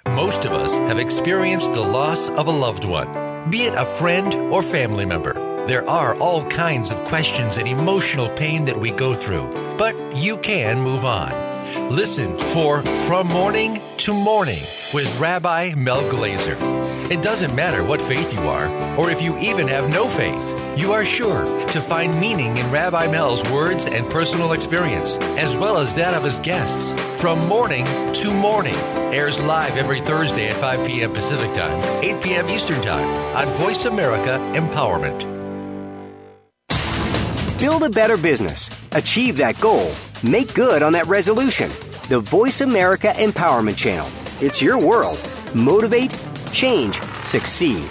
Most 0.07 0.45
of 0.45 0.51
us 0.51 0.77
have 0.79 0.97
experienced 0.97 1.73
the 1.73 1.81
loss 1.81 2.29
of 2.29 2.47
a 2.47 2.51
loved 2.51 2.85
one, 2.85 3.49
be 3.51 3.65
it 3.65 3.75
a 3.75 3.85
friend 3.85 4.33
or 4.51 4.63
family 4.63 5.05
member. 5.05 5.33
There 5.67 5.87
are 5.87 6.15
all 6.19 6.43
kinds 6.47 6.91
of 6.91 7.03
questions 7.03 7.57
and 7.57 7.67
emotional 7.67 8.27
pain 8.29 8.65
that 8.65 8.79
we 8.79 8.91
go 8.91 9.13
through, 9.13 9.53
but 9.77 9.95
you 10.15 10.37
can 10.39 10.81
move 10.81 11.05
on. 11.05 11.31
Listen 11.89 12.37
for 12.39 12.81
From 12.81 13.27
Morning 13.27 13.79
to 13.97 14.13
Morning 14.13 14.61
with 14.91 15.19
Rabbi 15.19 15.75
Mel 15.77 16.01
Glazer. 16.09 16.57
It 17.11 17.21
doesn't 17.21 17.53
matter 17.53 17.83
what 17.83 18.01
faith 18.01 18.33
you 18.33 18.39
are, 18.47 18.69
or 18.97 19.09
if 19.09 19.21
you 19.21 19.37
even 19.37 19.67
have 19.67 19.89
no 19.89 20.07
faith. 20.07 20.79
You 20.79 20.93
are 20.93 21.03
sure 21.03 21.43
to 21.67 21.81
find 21.81 22.17
meaning 22.17 22.55
in 22.55 22.71
Rabbi 22.71 23.11
Mel's 23.11 23.43
words 23.51 23.85
and 23.85 24.09
personal 24.09 24.53
experience, 24.53 25.17
as 25.37 25.57
well 25.57 25.77
as 25.77 25.93
that 25.95 26.13
of 26.13 26.23
his 26.23 26.39
guests. 26.39 26.93
From 27.21 27.45
Morning 27.49 27.83
to 28.13 28.31
Morning 28.31 28.77
airs 29.13 29.41
live 29.41 29.75
every 29.75 29.99
Thursday 29.99 30.47
at 30.47 30.55
5 30.55 30.87
p.m. 30.87 31.11
Pacific 31.11 31.53
Time, 31.53 31.81
8 32.01 32.23
p.m. 32.23 32.49
Eastern 32.49 32.81
Time 32.81 33.09
on 33.35 33.53
Voice 33.55 33.83
America 33.83 34.39
Empowerment. 34.53 35.27
Build 37.59 37.83
a 37.83 37.89
better 37.89 38.15
business, 38.15 38.69
achieve 38.93 39.35
that 39.35 39.59
goal, 39.59 39.91
make 40.23 40.53
good 40.53 40.81
on 40.81 40.93
that 40.93 41.07
resolution. 41.07 41.69
The 42.07 42.21
Voice 42.21 42.61
America 42.61 43.11
Empowerment 43.17 43.75
Channel. 43.75 44.07
It's 44.39 44.61
your 44.61 44.79
world. 44.79 45.19
Motivate, 45.53 46.15
change, 46.51 47.01
succeed. 47.23 47.89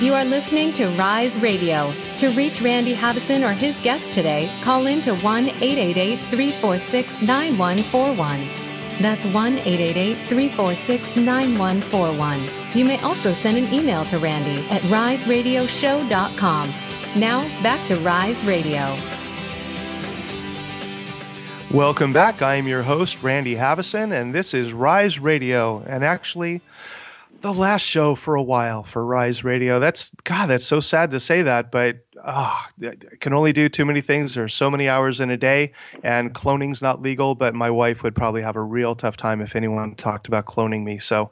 You 0.00 0.12
are 0.12 0.26
listening 0.26 0.74
to 0.74 0.88
Rise 0.90 1.40
Radio. 1.40 1.92
To 2.18 2.28
reach 2.30 2.60
Randy 2.60 2.94
Haveson 2.94 3.48
or 3.48 3.52
his 3.52 3.80
guest 3.80 4.12
today, 4.12 4.50
call 4.60 4.86
in 4.86 5.00
to 5.02 5.16
1 5.16 5.48
888 5.48 6.18
346 6.30 7.22
9141. 7.22 8.46
That's 9.00 9.24
1 9.24 9.58
888 9.58 10.28
346 10.28 11.16
9141. 11.16 12.40
You 12.74 12.84
may 12.84 12.98
also 13.00 13.32
send 13.32 13.56
an 13.56 13.72
email 13.72 14.04
to 14.04 14.18
Randy 14.18 14.60
at 14.68 14.82
riseradioshow.com. 14.82 16.74
Now, 17.16 17.62
back 17.62 17.88
to 17.88 17.96
Rise 17.96 18.44
Radio. 18.44 18.96
Welcome 21.76 22.14
back. 22.14 22.40
I 22.40 22.54
am 22.54 22.66
your 22.66 22.82
host, 22.82 23.22
Randy 23.22 23.54
Haveson, 23.54 24.18
and 24.18 24.34
this 24.34 24.54
is 24.54 24.72
Rise 24.72 25.18
Radio. 25.18 25.84
And 25.86 26.02
actually, 26.04 26.62
the 27.42 27.52
last 27.52 27.82
show 27.82 28.14
for 28.14 28.34
a 28.34 28.42
while 28.42 28.82
for 28.82 29.04
Rise 29.04 29.44
Radio. 29.44 29.78
That's 29.78 30.10
God, 30.24 30.46
that's 30.46 30.64
so 30.64 30.80
sad 30.80 31.10
to 31.10 31.20
say 31.20 31.42
that, 31.42 31.70
but 31.70 31.98
oh, 32.24 32.66
I 32.82 32.94
can 33.20 33.34
only 33.34 33.52
do 33.52 33.68
too 33.68 33.84
many 33.84 34.00
things. 34.00 34.32
There's 34.32 34.54
so 34.54 34.70
many 34.70 34.88
hours 34.88 35.20
in 35.20 35.28
a 35.28 35.36
day, 35.36 35.74
and 36.02 36.32
cloning's 36.32 36.80
not 36.80 37.02
legal. 37.02 37.34
But 37.34 37.54
my 37.54 37.68
wife 37.68 38.02
would 38.02 38.14
probably 38.14 38.40
have 38.40 38.56
a 38.56 38.62
real 38.62 38.94
tough 38.94 39.18
time 39.18 39.42
if 39.42 39.54
anyone 39.54 39.96
talked 39.96 40.28
about 40.28 40.46
cloning 40.46 40.82
me. 40.82 40.96
So 40.96 41.30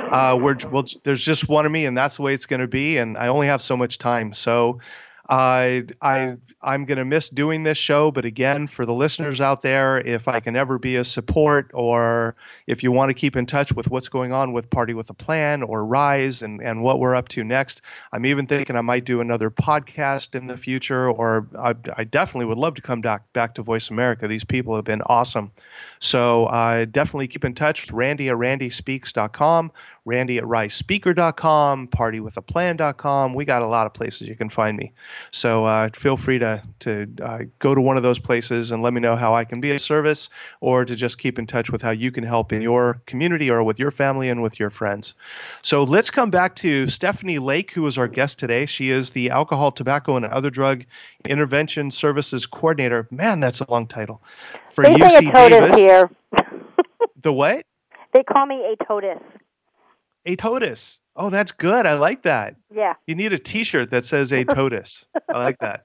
uh, 0.00 0.36
we're 0.42 0.56
well, 0.72 0.86
there's 1.04 1.24
just 1.24 1.48
one 1.48 1.66
of 1.66 1.70
me, 1.70 1.86
and 1.86 1.96
that's 1.96 2.16
the 2.16 2.22
way 2.22 2.34
it's 2.34 2.46
going 2.46 2.58
to 2.58 2.66
be. 2.66 2.96
And 2.96 3.16
I 3.16 3.28
only 3.28 3.46
have 3.46 3.62
so 3.62 3.76
much 3.76 3.98
time, 3.98 4.32
so. 4.32 4.80
I 5.28 5.84
I 6.02 6.36
I'm 6.60 6.86
going 6.86 6.98
to 6.98 7.04
miss 7.04 7.28
doing 7.28 7.62
this 7.62 7.76
show, 7.78 8.10
but 8.10 8.24
again, 8.24 8.66
for 8.66 8.86
the 8.86 8.94
listeners 8.94 9.40
out 9.40 9.62
there, 9.62 10.00
if 10.00 10.28
I 10.28 10.40
can 10.40 10.56
ever 10.56 10.78
be 10.78 10.96
a 10.96 11.04
support 11.04 11.70
or 11.74 12.36
if 12.66 12.82
you 12.82 12.90
want 12.90 13.10
to 13.10 13.14
keep 13.14 13.36
in 13.36 13.44
touch 13.44 13.72
with 13.72 13.90
what's 13.90 14.08
going 14.08 14.32
on 14.32 14.52
with 14.52 14.70
Party 14.70 14.94
with 14.94 15.10
a 15.10 15.14
Plan 15.14 15.62
or 15.62 15.84
Rise 15.84 16.40
and, 16.40 16.62
and 16.62 16.82
what 16.82 17.00
we're 17.00 17.14
up 17.14 17.28
to 17.30 17.44
next, 17.44 17.82
I'm 18.12 18.24
even 18.24 18.46
thinking 18.46 18.76
I 18.76 18.80
might 18.80 19.04
do 19.04 19.20
another 19.20 19.50
podcast 19.50 20.34
in 20.34 20.46
the 20.46 20.56
future, 20.56 21.10
or 21.10 21.46
I, 21.58 21.74
I 21.96 22.04
definitely 22.04 22.46
would 22.46 22.58
love 22.58 22.74
to 22.74 22.82
come 22.82 23.02
back, 23.02 23.30
back 23.34 23.54
to 23.54 23.62
Voice 23.62 23.90
America. 23.90 24.26
These 24.26 24.44
people 24.44 24.74
have 24.74 24.84
been 24.84 25.02
awesome. 25.02 25.52
So 26.04 26.44
uh, 26.46 26.84
definitely 26.84 27.28
keep 27.28 27.46
in 27.46 27.54
touch 27.54 27.86
with 27.86 27.92
Randy 27.92 28.28
at 28.28 28.36
randyspeaks.com, 28.36 29.72
Randy 30.04 30.36
at 30.36 30.44
risespeaker.com, 30.44 31.88
partywithaplan.com. 31.88 33.32
We 33.32 33.46
got 33.46 33.62
a 33.62 33.66
lot 33.66 33.86
of 33.86 33.94
places 33.94 34.28
you 34.28 34.36
can 34.36 34.50
find 34.50 34.76
me. 34.76 34.92
So 35.30 35.64
uh, 35.64 35.88
feel 35.94 36.18
free 36.18 36.38
to, 36.40 36.62
to 36.80 37.10
uh, 37.22 37.38
go 37.58 37.74
to 37.74 37.80
one 37.80 37.96
of 37.96 38.02
those 38.02 38.18
places 38.18 38.70
and 38.70 38.82
let 38.82 38.92
me 38.92 39.00
know 39.00 39.16
how 39.16 39.32
I 39.32 39.46
can 39.46 39.62
be 39.62 39.70
of 39.70 39.80
service 39.80 40.28
or 40.60 40.84
to 40.84 40.94
just 40.94 41.16
keep 41.16 41.38
in 41.38 41.46
touch 41.46 41.70
with 41.70 41.80
how 41.80 41.92
you 41.92 42.10
can 42.10 42.22
help 42.22 42.52
in 42.52 42.60
your 42.60 43.00
community 43.06 43.50
or 43.50 43.64
with 43.64 43.78
your 43.78 43.90
family 43.90 44.28
and 44.28 44.42
with 44.42 44.60
your 44.60 44.68
friends. 44.68 45.14
So 45.62 45.84
let's 45.84 46.10
come 46.10 46.28
back 46.28 46.54
to 46.56 46.86
Stephanie 46.88 47.38
Lake, 47.38 47.70
who 47.70 47.86
is 47.86 47.96
our 47.96 48.08
guest 48.08 48.38
today. 48.38 48.66
She 48.66 48.90
is 48.90 49.08
the 49.08 49.30
Alcohol, 49.30 49.72
Tobacco, 49.72 50.16
and 50.16 50.26
Other 50.26 50.50
Drug 50.50 50.84
Intervention 51.26 51.90
Services 51.90 52.44
Coordinator. 52.44 53.08
Man, 53.10 53.40
that's 53.40 53.60
a 53.60 53.70
long 53.70 53.86
title. 53.86 54.20
For 54.74 54.82
they 54.84 54.94
UC 54.94 55.10
say 55.10 55.18
a 55.26 55.30
TOTUS 55.30 55.48
Davis. 55.50 55.76
here. 55.76 56.10
The 57.22 57.32
what? 57.32 57.64
They 58.12 58.22
call 58.22 58.44
me 58.44 58.62
a 58.66 58.76
TOTUS. 58.84 59.22
A 60.26 60.36
TOTUS. 60.36 60.98
Oh, 61.16 61.30
that's 61.30 61.52
good. 61.52 61.86
I 61.86 61.94
like 61.94 62.22
that. 62.24 62.56
Yeah. 62.74 62.94
You 63.06 63.14
need 63.14 63.32
a 63.32 63.38
T-shirt 63.38 63.90
that 63.92 64.04
says 64.04 64.30
a 64.32 64.44
TOTUS. 64.44 65.04
I 65.34 65.42
like 65.42 65.58
that. 65.60 65.84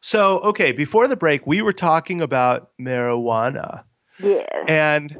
So, 0.00 0.40
okay, 0.40 0.72
before 0.72 1.08
the 1.08 1.16
break, 1.16 1.46
we 1.46 1.62
were 1.62 1.72
talking 1.72 2.20
about 2.20 2.70
marijuana, 2.80 3.84
Yes. 4.22 4.44
and 4.68 5.16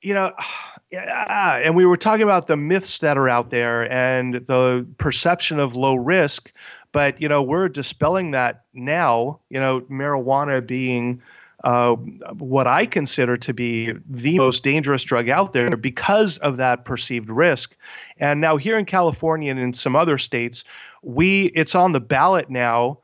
you 0.00 0.14
know, 0.14 0.32
yeah, 0.90 1.56
and 1.58 1.74
we 1.76 1.84
were 1.86 1.96
talking 1.96 2.22
about 2.22 2.46
the 2.46 2.56
myths 2.56 2.98
that 2.98 3.18
are 3.18 3.28
out 3.28 3.50
there 3.50 3.90
and 3.92 4.34
the 4.46 4.86
perception 4.98 5.58
of 5.58 5.74
low 5.74 5.96
risk. 5.96 6.52
But 6.92 7.20
you 7.20 7.28
know, 7.28 7.42
we're 7.42 7.68
dispelling 7.68 8.30
that 8.30 8.64
now. 8.74 9.40
You 9.50 9.60
know, 9.60 9.80
marijuana 9.82 10.64
being 10.66 11.20
uh, 11.64 11.94
what 11.94 12.66
I 12.66 12.86
consider 12.86 13.36
to 13.36 13.54
be 13.54 13.92
the 14.08 14.38
most 14.38 14.64
dangerous 14.64 15.04
drug 15.04 15.28
out 15.28 15.52
there 15.52 15.76
because 15.76 16.38
of 16.38 16.56
that 16.56 16.84
perceived 16.84 17.30
risk. 17.30 17.76
And 18.18 18.40
now 18.40 18.56
here 18.56 18.78
in 18.78 18.84
California 18.84 19.50
and 19.50 19.60
in 19.60 19.72
some 19.72 19.96
other 19.96 20.18
states, 20.18 20.64
we 21.02 21.46
it's 21.54 21.74
on 21.74 21.92
the 21.92 22.00
ballot 22.00 22.50
now 22.50 22.98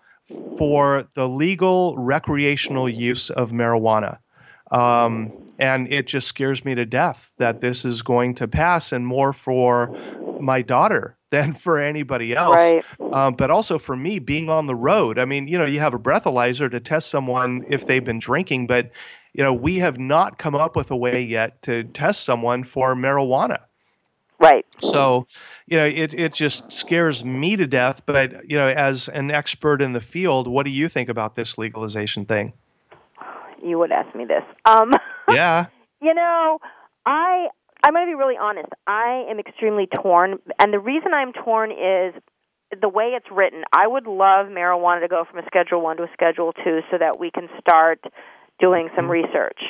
for 0.56 1.06
the 1.14 1.28
legal 1.28 1.96
recreational 1.96 2.88
use 2.88 3.30
of 3.30 3.52
marijuana. 3.52 4.18
Um, 4.70 5.32
and 5.58 5.90
it 5.90 6.06
just 6.06 6.28
scares 6.28 6.64
me 6.64 6.74
to 6.74 6.84
death 6.84 7.32
that 7.38 7.60
this 7.60 7.84
is 7.84 8.02
going 8.02 8.34
to 8.34 8.46
pass 8.46 8.92
and 8.92 9.06
more 9.06 9.32
for 9.32 9.90
my 10.40 10.62
daughter 10.62 11.17
than 11.30 11.52
for 11.52 11.78
anybody 11.78 12.34
else. 12.34 12.56
Right. 12.56 12.84
Um, 13.12 13.34
but 13.34 13.50
also 13.50 13.78
for 13.78 13.96
me 13.96 14.18
being 14.18 14.48
on 14.48 14.66
the 14.66 14.74
road. 14.74 15.18
I 15.18 15.24
mean, 15.24 15.48
you 15.48 15.58
know, 15.58 15.66
you 15.66 15.80
have 15.80 15.94
a 15.94 15.98
breathalyzer 15.98 16.70
to 16.70 16.80
test 16.80 17.10
someone 17.10 17.64
if 17.68 17.86
they've 17.86 18.04
been 18.04 18.18
drinking, 18.18 18.66
but 18.66 18.90
you 19.34 19.44
know, 19.44 19.52
we 19.52 19.76
have 19.76 19.98
not 19.98 20.38
come 20.38 20.54
up 20.54 20.74
with 20.74 20.90
a 20.90 20.96
way 20.96 21.22
yet 21.22 21.62
to 21.62 21.84
test 21.84 22.24
someone 22.24 22.64
for 22.64 22.94
marijuana. 22.94 23.58
Right. 24.40 24.64
So, 24.78 25.26
you 25.66 25.76
know, 25.76 25.84
it, 25.84 26.14
it 26.14 26.32
just 26.32 26.72
scares 26.72 27.24
me 27.24 27.56
to 27.56 27.66
death. 27.66 28.02
But, 28.06 28.48
you 28.48 28.56
know, 28.56 28.68
as 28.68 29.08
an 29.08 29.30
expert 29.30 29.82
in 29.82 29.92
the 29.92 30.00
field, 30.00 30.46
what 30.46 30.64
do 30.64 30.70
you 30.70 30.88
think 30.88 31.08
about 31.08 31.34
this 31.34 31.58
legalization 31.58 32.24
thing? 32.24 32.52
You 33.62 33.78
would 33.78 33.90
ask 33.90 34.14
me 34.14 34.24
this. 34.24 34.44
Um, 34.64 34.92
Yeah. 35.30 35.66
you 36.00 36.14
know, 36.14 36.58
I 37.04 37.48
I'm 37.84 37.92
going 37.94 38.06
to 38.06 38.10
be 38.10 38.14
really 38.14 38.36
honest. 38.40 38.68
I 38.86 39.24
am 39.30 39.38
extremely 39.38 39.86
torn, 39.86 40.38
and 40.58 40.72
the 40.72 40.78
reason 40.78 41.14
I'm 41.14 41.32
torn 41.32 41.70
is 41.70 42.14
the 42.80 42.88
way 42.88 43.14
it's 43.16 43.26
written. 43.30 43.62
I 43.72 43.86
would 43.86 44.06
love 44.06 44.46
marijuana 44.48 45.00
to 45.02 45.08
go 45.08 45.24
from 45.30 45.38
a 45.38 45.46
Schedule 45.46 45.80
One 45.80 45.96
to 45.98 46.02
a 46.04 46.08
Schedule 46.12 46.52
Two, 46.64 46.80
so 46.90 46.98
that 46.98 47.18
we 47.18 47.30
can 47.30 47.48
start 47.60 48.00
doing 48.60 48.88
some 48.96 49.08
research. 49.08 49.60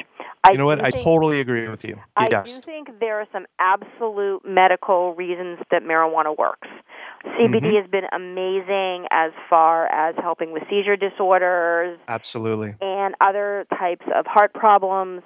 I 0.44 0.48
Mm-hmm. 0.48 0.52
You 0.52 0.58
know 0.58 0.66
what? 0.66 0.80
I 0.80 0.90
think- 0.90 1.04
totally 1.04 1.40
agree 1.40 1.68
with 1.68 1.84
you. 1.84 2.00
I 2.16 2.28
yes. 2.30 2.54
do 2.56 2.62
think 2.62 2.98
there 3.00 3.20
are 3.20 3.26
some 3.32 3.44
absolute 3.58 4.40
medical 4.46 5.14
reasons 5.14 5.58
that 5.70 5.82
marijuana 5.82 6.36
works. 6.36 6.68
CBD 7.36 7.72
Mhm. 7.72 7.82
has 7.82 7.90
been 7.90 8.06
amazing 8.12 9.06
as 9.10 9.32
far 9.50 9.86
as 9.92 10.14
helping 10.16 10.52
with 10.52 10.62
seizure 10.70 10.96
disorders 10.96 11.98
Absolutely. 12.08 12.74
and 12.80 13.14
other 13.20 13.66
types 13.78 14.06
of 14.14 14.24
heart 14.26 14.54
problems. 14.54 15.22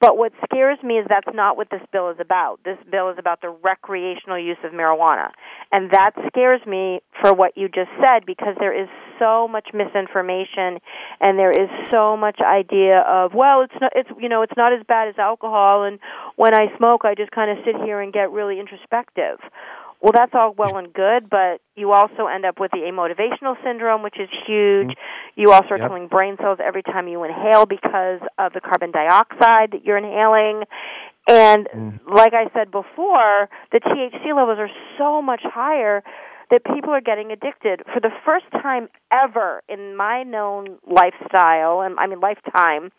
But 0.00 0.16
what 0.16 0.32
scares 0.44 0.78
me 0.82 0.98
is 0.98 1.06
that's 1.08 1.34
not 1.34 1.56
what 1.56 1.70
this 1.70 1.82
bill 1.92 2.10
is 2.10 2.18
about. 2.20 2.60
This 2.64 2.78
bill 2.90 3.10
is 3.10 3.16
about 3.18 3.40
the 3.40 3.48
recreational 3.48 4.38
use 4.38 4.58
of 4.62 4.72
marijuana. 4.72 5.30
And 5.72 5.90
that 5.90 6.12
scares 6.28 6.60
me 6.66 7.00
for 7.20 7.34
what 7.34 7.56
you 7.56 7.68
just 7.68 7.90
said 8.00 8.24
because 8.24 8.54
there 8.60 8.72
is 8.72 8.88
so 9.18 9.48
much 9.48 9.70
misinformation 9.74 10.78
and 11.20 11.36
there 11.36 11.50
is 11.50 11.68
so 11.90 12.16
much 12.16 12.38
idea 12.40 13.00
of, 13.00 13.34
well, 13.34 13.62
it's 13.62 13.74
not 13.80 13.92
it's 13.96 14.10
you 14.20 14.28
know, 14.28 14.42
it's 14.42 14.56
not 14.56 14.72
as 14.72 14.84
bad 14.86 15.08
as 15.08 15.18
alcohol 15.18 15.82
and 15.82 15.98
when 16.36 16.54
I 16.54 16.66
smoke 16.76 17.02
I 17.04 17.16
just 17.16 17.32
kind 17.32 17.50
of 17.50 17.64
sit 17.64 17.74
here 17.82 18.00
and 18.00 18.12
get 18.12 18.30
really 18.30 18.60
introspective. 18.60 19.40
Well, 20.00 20.12
that's 20.14 20.32
all 20.32 20.54
well 20.56 20.76
and 20.76 20.92
good, 20.92 21.28
but 21.28 21.60
you 21.74 21.92
also 21.92 22.26
end 22.26 22.44
up 22.44 22.60
with 22.60 22.70
the 22.70 22.86
amotivational 22.86 23.56
syndrome, 23.64 24.02
which 24.02 24.18
is 24.18 24.28
huge. 24.46 24.88
Mm-hmm. 24.88 25.40
You 25.40 25.52
also 25.52 25.70
are 25.72 25.78
yep. 25.78 25.88
killing 25.88 26.06
brain 26.06 26.36
cells 26.40 26.58
every 26.64 26.82
time 26.84 27.08
you 27.08 27.24
inhale 27.24 27.66
because 27.66 28.20
of 28.38 28.52
the 28.52 28.60
carbon 28.60 28.92
dioxide 28.92 29.72
that 29.72 29.84
you're 29.84 29.98
inhaling. 29.98 30.62
And 31.28 31.68
mm. 31.68 32.00
like 32.06 32.32
I 32.32 32.46
said 32.54 32.70
before, 32.70 33.48
the 33.72 33.80
THC 33.80 34.34
levels 34.34 34.58
are 34.58 34.70
so 34.98 35.20
much 35.20 35.42
higher 35.42 36.02
that 36.50 36.64
people 36.64 36.90
are 36.90 37.00
getting 37.00 37.32
addicted. 37.32 37.82
For 37.92 38.00
the 38.00 38.10
first 38.24 38.46
time 38.52 38.88
ever 39.12 39.62
in 39.68 39.96
my 39.96 40.22
known 40.22 40.78
lifestyle, 40.86 41.82
and 41.82 41.98
I 41.98 42.06
mean 42.06 42.20
lifetime, 42.20 42.92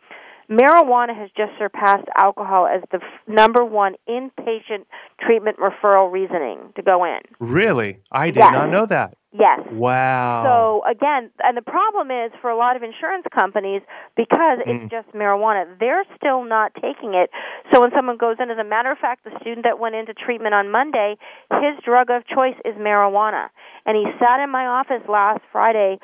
marijuana 0.49 1.15
has 1.15 1.29
just 1.37 1.51
surpassed 1.57 2.07
alcohol 2.15 2.67
as 2.67 2.81
the 2.91 2.97
f- 2.97 3.27
number 3.27 3.63
one 3.63 3.95
inpatient 4.07 4.85
treatment 5.21 5.57
referral 5.57 6.11
reasoning 6.11 6.73
to 6.75 6.81
go 6.81 7.05
in. 7.05 7.19
Really? 7.39 7.99
I 8.11 8.27
did 8.27 8.37
yes. 8.37 8.51
not 8.51 8.69
know 8.69 8.85
that. 8.87 9.15
Yes. 9.31 9.59
Wow. 9.71 10.41
So 10.43 10.89
again, 10.89 11.29
and 11.43 11.55
the 11.55 11.61
problem 11.61 12.09
is 12.09 12.31
for 12.41 12.49
a 12.49 12.57
lot 12.57 12.75
of 12.75 12.81
insurance 12.81 13.25
companies 13.37 13.83
because 14.17 14.57
mm. 14.57 14.65
it's 14.65 14.89
just 14.89 15.07
marijuana, 15.13 15.69
they're 15.79 16.03
still 16.17 16.43
not 16.45 16.73
taking 16.73 17.13
it. 17.13 17.29
So 17.71 17.81
when 17.81 17.91
someone 17.95 18.17
goes 18.17 18.37
in, 18.39 18.49
as 18.49 18.57
a 18.57 18.63
matter 18.63 18.91
of 18.91 18.97
fact, 18.97 19.25
the 19.25 19.31
student 19.39 19.65
that 19.65 19.77
went 19.77 19.93
into 19.93 20.15
treatment 20.15 20.55
on 20.55 20.71
Monday, 20.71 21.15
his 21.51 21.77
drug 21.85 22.09
of 22.09 22.25
choice 22.25 22.57
is 22.65 22.73
marijuana, 22.75 23.49
and 23.85 23.95
he 23.95 24.05
sat 24.17 24.41
in 24.41 24.49
my 24.49 24.65
office 24.65 25.05
last 25.07 25.41
Friday 25.51 25.99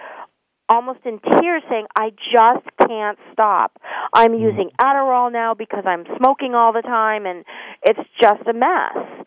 almost 0.69 0.99
in 1.05 1.19
tears 1.19 1.63
saying, 1.69 1.85
I 1.95 2.09
just 2.09 2.65
can't 2.87 3.17
stop. 3.33 3.79
I'm 4.13 4.31
mm. 4.31 4.41
using 4.41 4.69
Adderall 4.81 5.31
now 5.31 5.53
because 5.53 5.83
I'm 5.85 6.05
smoking 6.17 6.55
all 6.55 6.73
the 6.73 6.81
time 6.81 7.25
and 7.25 7.45
it's 7.83 7.99
just 8.21 8.41
a 8.47 8.53
mess. 8.53 9.25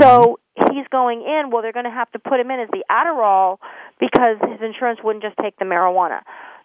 So 0.00 0.38
mm-hmm. 0.58 0.74
he's 0.74 0.86
going 0.90 1.22
in, 1.22 1.50
well, 1.50 1.62
they're 1.62 1.72
going 1.72 1.84
to 1.84 1.90
have 1.90 2.10
to 2.12 2.18
put 2.18 2.40
him 2.40 2.50
in 2.50 2.60
as 2.60 2.68
the 2.70 2.84
Adderall 2.90 3.58
because 4.00 4.36
his 4.40 4.60
insurance 4.62 5.00
wouldn't 5.02 5.22
just 5.22 5.36
take 5.42 5.56
the 5.58 5.64
marijuana. 5.64 6.20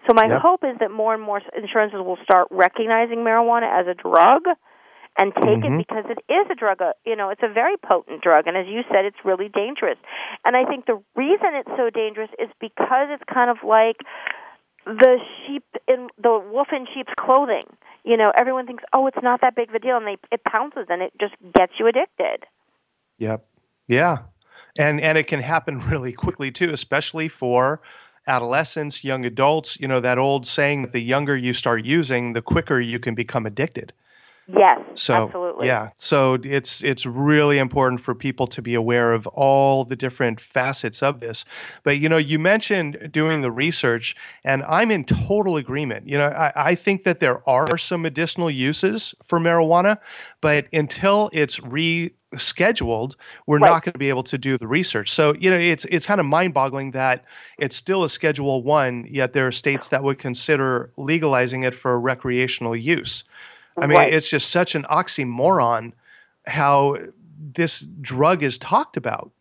So 0.08 0.14
my 0.14 0.28
yep. 0.28 0.42
hope 0.42 0.64
is 0.64 0.78
that 0.80 0.92
more 0.92 1.14
and 1.14 1.24
more 1.24 1.42
insurances 1.56 2.00
will 2.00 2.18
start 2.24 2.48
recognizing 2.52 3.20
marijuana 3.20 3.72
as 3.72 3.88
a 3.88 3.94
drug 3.94 4.44
and 5.18 5.34
take 5.36 5.62
mm-hmm. 5.62 5.80
it 5.80 5.88
because 5.88 6.06
it 6.10 6.20
is 6.32 6.48
a 6.52 6.56
drug. 6.56 6.82
Uh, 6.82 6.94
you 7.06 7.16
know, 7.16 7.30
it's 7.30 7.44
a 7.44 7.52
very 7.52 7.78
potent 7.78 8.22
drug, 8.22 8.48
and 8.48 8.58
as 8.58 8.66
you 8.68 8.82
said, 8.92 9.06
it's 9.06 9.18
really 9.24 9.50
dangerous. 9.50 9.98
And 10.46 10.56
I 10.56 10.66
think 10.66 10.86
the 10.86 11.02
reason 11.16 11.54
it's 11.54 11.70
so 11.78 11.90
dangerous 11.90 12.30
is 12.40 12.50
because 12.60 13.08
it's 13.10 13.24
kind 13.32 13.50
of 13.50 13.58
like 13.68 13.98
the 14.86 15.18
sheep 15.46 15.64
in 15.88 16.10
the 16.22 16.42
wolf 16.52 16.68
in 16.72 16.86
sheep's 16.94 17.14
clothing. 17.20 17.64
You 18.04 18.18
know, 18.18 18.32
everyone 18.38 18.66
thinks, 18.68 18.84
oh, 18.94 19.08
it's 19.08 19.22
not 19.22 19.42
that 19.42 19.56
big 19.56 19.70
of 19.70 19.76
a 19.76 19.80
deal, 19.80 19.98
and 19.98 20.08
they 20.08 20.18
it 20.32 20.44
pounces 20.44 20.88
and 20.90 21.02
it 21.02 21.14
just 21.20 21.36
gets 21.56 21.74
you 21.80 21.88
addicted. 21.88 22.46
Yep. 23.20 23.46
Yeah. 23.88 24.18
And 24.78 25.00
and 25.00 25.18
it 25.18 25.28
can 25.28 25.40
happen 25.40 25.80
really 25.90 26.14
quickly 26.14 26.52
too, 26.52 26.72
especially 26.74 27.28
for 27.28 27.82
adolescents, 28.28 29.04
young 29.04 29.26
adults. 29.26 29.80
You 29.80 29.88
know 29.88 30.00
that 30.00 30.18
old 30.18 30.46
saying 30.46 30.82
that 30.82 30.92
the 30.92 31.02
younger 31.02 31.36
you 31.38 31.54
start 31.54 31.86
using, 31.86 32.34
the 32.34 32.42
quicker 32.42 32.80
you 32.80 33.00
can 33.00 33.16
become 33.16 33.46
addicted. 33.46 33.94
Yes, 34.48 34.82
so, 34.96 35.26
absolutely. 35.26 35.68
Yeah, 35.68 35.92
so 35.96 36.38
it's 36.44 36.84
it's 36.84 37.06
really 37.06 37.60
important 37.60 38.02
for 38.02 38.14
people 38.14 38.46
to 38.48 38.62
be 38.62 38.76
aware 38.76 39.14
of 39.14 39.26
all 39.28 39.86
the 39.86 39.96
different 39.96 40.42
facets 40.42 41.02
of 41.02 41.22
this. 41.22 41.46
But 41.84 42.00
you 42.00 42.10
know, 42.10 42.18
you 42.18 42.40
mentioned 42.40 43.10
doing 43.10 43.40
the 43.40 43.52
research, 43.52 44.18
and 44.44 44.64
I'm 44.64 44.92
in 44.92 45.06
total 45.06 45.56
agreement. 45.56 46.10
You 46.10 46.18
know, 46.18 46.28
I, 46.28 46.52
I 46.56 46.76
think 46.76 47.06
that 47.06 47.22
there 47.22 47.48
are 47.48 47.78
some 47.78 48.02
medicinal 48.02 48.52
uses 48.52 49.16
for 49.24 49.40
marijuana, 49.40 49.98
but 50.42 50.68
until 50.74 51.30
it's 51.32 51.60
rescheduled, 51.62 53.16
we're 53.48 53.60
right. 53.60 53.70
not 53.70 53.86
going 53.86 53.94
to 53.94 54.00
be 54.00 54.10
able 54.10 54.24
to 54.24 54.38
do 54.38 54.58
the 54.58 54.68
research. 54.68 55.10
So 55.10 55.36
you 55.40 55.50
know, 55.50 55.58
it's 55.58 55.86
it's 55.86 56.06
kind 56.06 56.20
of 56.20 56.26
mind-boggling 56.26 56.92
that 56.92 57.24
it's 57.60 57.78
still 57.78 58.04
a 58.04 58.10
Schedule 58.10 58.62
One, 58.62 59.06
yet 59.10 59.32
there 59.32 59.48
are 59.48 59.54
states 59.54 59.88
that 59.88 60.04
would 60.04 60.18
consider 60.18 60.92
legalizing 60.98 61.64
it 61.64 61.74
for 61.74 61.98
recreational 61.98 62.76
use. 62.76 63.24
I 63.78 63.88
mean, 63.88 63.98
right. 63.98 64.14
it's 64.14 64.30
just 64.30 64.52
such 64.52 64.76
an 64.76 64.84
oxymoron 64.84 65.94
how 66.46 66.98
this 67.40 67.82
drug 68.02 68.44
is 68.44 68.58
talked 68.58 68.98
about. 68.98 69.32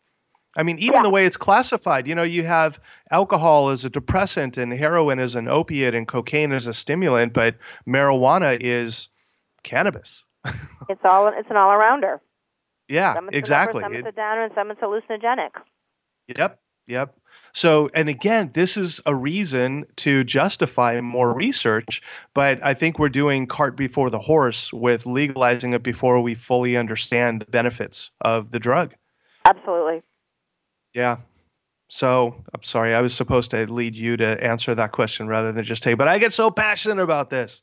I 0.56 0.62
mean, 0.62 0.78
even 0.78 0.96
yeah. 0.96 1.02
the 1.02 1.10
way 1.10 1.24
it's 1.24 1.36
classified, 1.36 2.06
you 2.06 2.14
know, 2.14 2.22
you 2.22 2.44
have 2.44 2.78
alcohol 3.10 3.70
as 3.70 3.84
a 3.84 3.90
depressant 3.90 4.58
and 4.58 4.72
heroin 4.72 5.18
as 5.18 5.34
an 5.34 5.48
opiate 5.48 5.94
and 5.94 6.06
cocaine 6.06 6.52
as 6.52 6.66
a 6.66 6.74
stimulant, 6.74 7.32
but 7.32 7.56
marijuana 7.86 8.58
is 8.60 9.08
cannabis. 9.62 10.24
it's 10.88 11.00
all 11.04 11.28
it's 11.28 11.48
an 11.48 11.56
all 11.56 11.70
arounder. 11.70 12.20
Yeah, 12.88 13.14
some 13.14 13.30
exactly. 13.32 13.82
Some 13.82 13.94
it's 13.94 14.06
a 14.06 14.12
downer 14.12 14.44
and 14.44 14.52
some 14.54 14.70
it's 14.70 14.80
hallucinogenic. 14.80 15.50
Yep, 16.36 16.60
yep. 16.86 17.16
So, 17.54 17.90
and 17.94 18.08
again, 18.08 18.50
this 18.54 18.76
is 18.76 19.00
a 19.04 19.14
reason 19.14 19.84
to 19.96 20.24
justify 20.24 21.00
more 21.00 21.34
research, 21.34 22.00
but 22.34 22.64
I 22.64 22.72
think 22.72 22.98
we're 22.98 23.10
doing 23.10 23.46
cart 23.46 23.76
before 23.76 24.08
the 24.08 24.18
horse 24.18 24.72
with 24.72 25.04
legalizing 25.04 25.74
it 25.74 25.82
before 25.82 26.20
we 26.22 26.34
fully 26.34 26.76
understand 26.76 27.42
the 27.42 27.46
benefits 27.46 28.10
of 28.22 28.50
the 28.50 28.58
drug. 28.58 28.94
Absolutely. 29.44 30.02
Yeah. 30.94 31.18
So, 31.88 32.34
I'm 32.54 32.62
sorry, 32.62 32.94
I 32.94 33.02
was 33.02 33.14
supposed 33.14 33.50
to 33.50 33.70
lead 33.70 33.94
you 33.94 34.16
to 34.16 34.42
answer 34.42 34.74
that 34.74 34.92
question 34.92 35.28
rather 35.28 35.52
than 35.52 35.62
just 35.62 35.82
take, 35.82 35.98
but 35.98 36.08
I 36.08 36.18
get 36.18 36.32
so 36.32 36.50
passionate 36.50 37.02
about 37.02 37.28
this. 37.28 37.60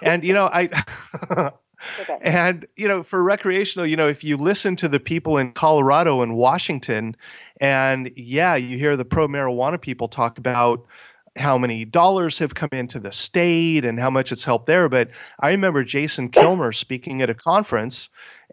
and, 0.00 0.24
you 0.24 0.32
know, 0.32 0.48
I. 0.50 1.52
Okay. 2.00 2.18
And 2.22 2.66
you 2.76 2.88
know, 2.88 3.02
for 3.02 3.22
recreational, 3.22 3.86
you 3.86 3.96
know, 3.96 4.08
if 4.08 4.24
you 4.24 4.36
listen 4.36 4.76
to 4.76 4.88
the 4.88 5.00
people 5.00 5.38
in 5.38 5.52
Colorado 5.52 6.22
and 6.22 6.36
Washington, 6.36 7.16
and 7.60 8.10
yeah, 8.16 8.54
you 8.54 8.78
hear 8.78 8.96
the 8.96 9.04
pro 9.04 9.28
marijuana 9.28 9.80
people 9.80 10.08
talk 10.08 10.38
about 10.38 10.86
how 11.36 11.58
many 11.58 11.84
dollars 11.84 12.38
have 12.38 12.54
come 12.54 12.70
into 12.72 12.98
the 12.98 13.12
state 13.12 13.84
and 13.84 14.00
how 14.00 14.10
much 14.10 14.32
it's 14.32 14.44
helped 14.44 14.66
there. 14.66 14.88
But 14.88 15.10
I 15.38 15.50
remember 15.50 15.84
Jason 15.84 16.30
Kilmer 16.30 16.72
speaking 16.72 17.20
at 17.22 17.30
a 17.30 17.34
conference, 17.34 18.08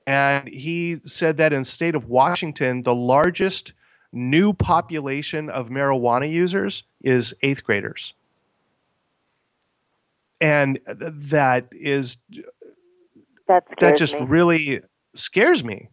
and 0.06 0.48
he 0.48 1.00
said 1.06 1.38
that 1.38 1.54
in 1.54 1.62
the 1.62 1.66
state 1.66 1.96
of 1.96 2.10
Washington, 2.10 2.84
the 2.84 2.96
largest 2.96 3.74
new 4.12 4.54
population 4.54 5.50
of 5.50 5.70
marijuana 5.70 6.30
users 6.30 6.84
is 7.02 7.34
eighth 7.42 7.64
graders. 7.64 8.14
And 10.42 10.80
that 10.88 11.68
is 11.72 12.18
that, 13.48 13.64
that 13.80 13.98
just 13.98 14.20
me. 14.20 14.26
really 14.26 14.82
scares 15.16 15.64
me. 15.64 15.90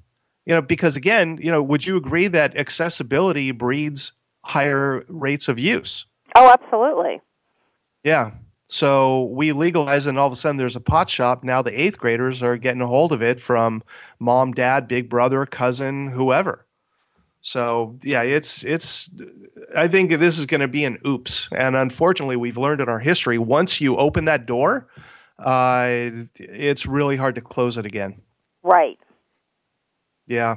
You 0.47 0.55
know, 0.55 0.63
because 0.63 0.97
again, 0.97 1.39
you 1.41 1.51
know, 1.51 1.63
would 1.63 1.87
you 1.87 1.97
agree 1.97 2.27
that 2.29 2.57
accessibility 2.57 3.51
breeds 3.51 4.13
higher 4.45 5.05
rates 5.09 5.49
of 5.49 5.59
use? 5.59 6.07
Oh, 6.35 6.51
absolutely. 6.51 7.21
Yeah. 8.03 8.33
So 8.67 9.25
we 9.25 9.53
legalize, 9.53 10.07
and 10.07 10.19
all 10.19 10.27
of 10.27 10.33
a 10.33 10.37
sudden 10.37 10.57
there's 10.57 10.77
a 10.77 10.81
pot 10.81 11.11
shop. 11.11 11.43
Now 11.43 11.61
the 11.61 11.79
eighth 11.79 11.99
graders 11.99 12.43
are 12.43 12.57
getting 12.57 12.81
a 12.81 12.87
hold 12.87 13.13
of 13.13 13.21
it 13.21 13.41
from 13.41 13.83
mom, 14.21 14.53
dad, 14.53 14.87
big 14.87 15.09
brother, 15.09 15.45
cousin, 15.45 16.09
whoever. 16.09 16.67
So 17.43 17.99
yeah, 18.03 18.23
it's 18.23 18.65
it's. 18.65 19.11
I 19.75 19.89
think 19.89 20.11
this 20.11 20.39
is 20.39 20.47
going 20.47 20.61
to 20.61 20.69
be 20.69 20.85
an 20.85 20.99
oops, 21.07 21.49
and 21.53 21.75
unfortunately, 21.75 22.37
we've 22.37 22.59
learned 22.59 22.81
in 22.81 22.89
our 22.89 22.99
history 22.99 23.39
once 23.39 23.81
you 23.81 23.97
open 23.97 24.27
that 24.27 24.47
door, 24.47 24.87
uh, 25.41 26.11
it's 26.39 26.87
really 26.87 27.17
hard 27.17 27.35
to 27.37 27.41
close 27.41 27.77
it 27.77 27.87
again. 27.87 28.21
Right. 28.63 28.99
Yeah. 30.27 30.57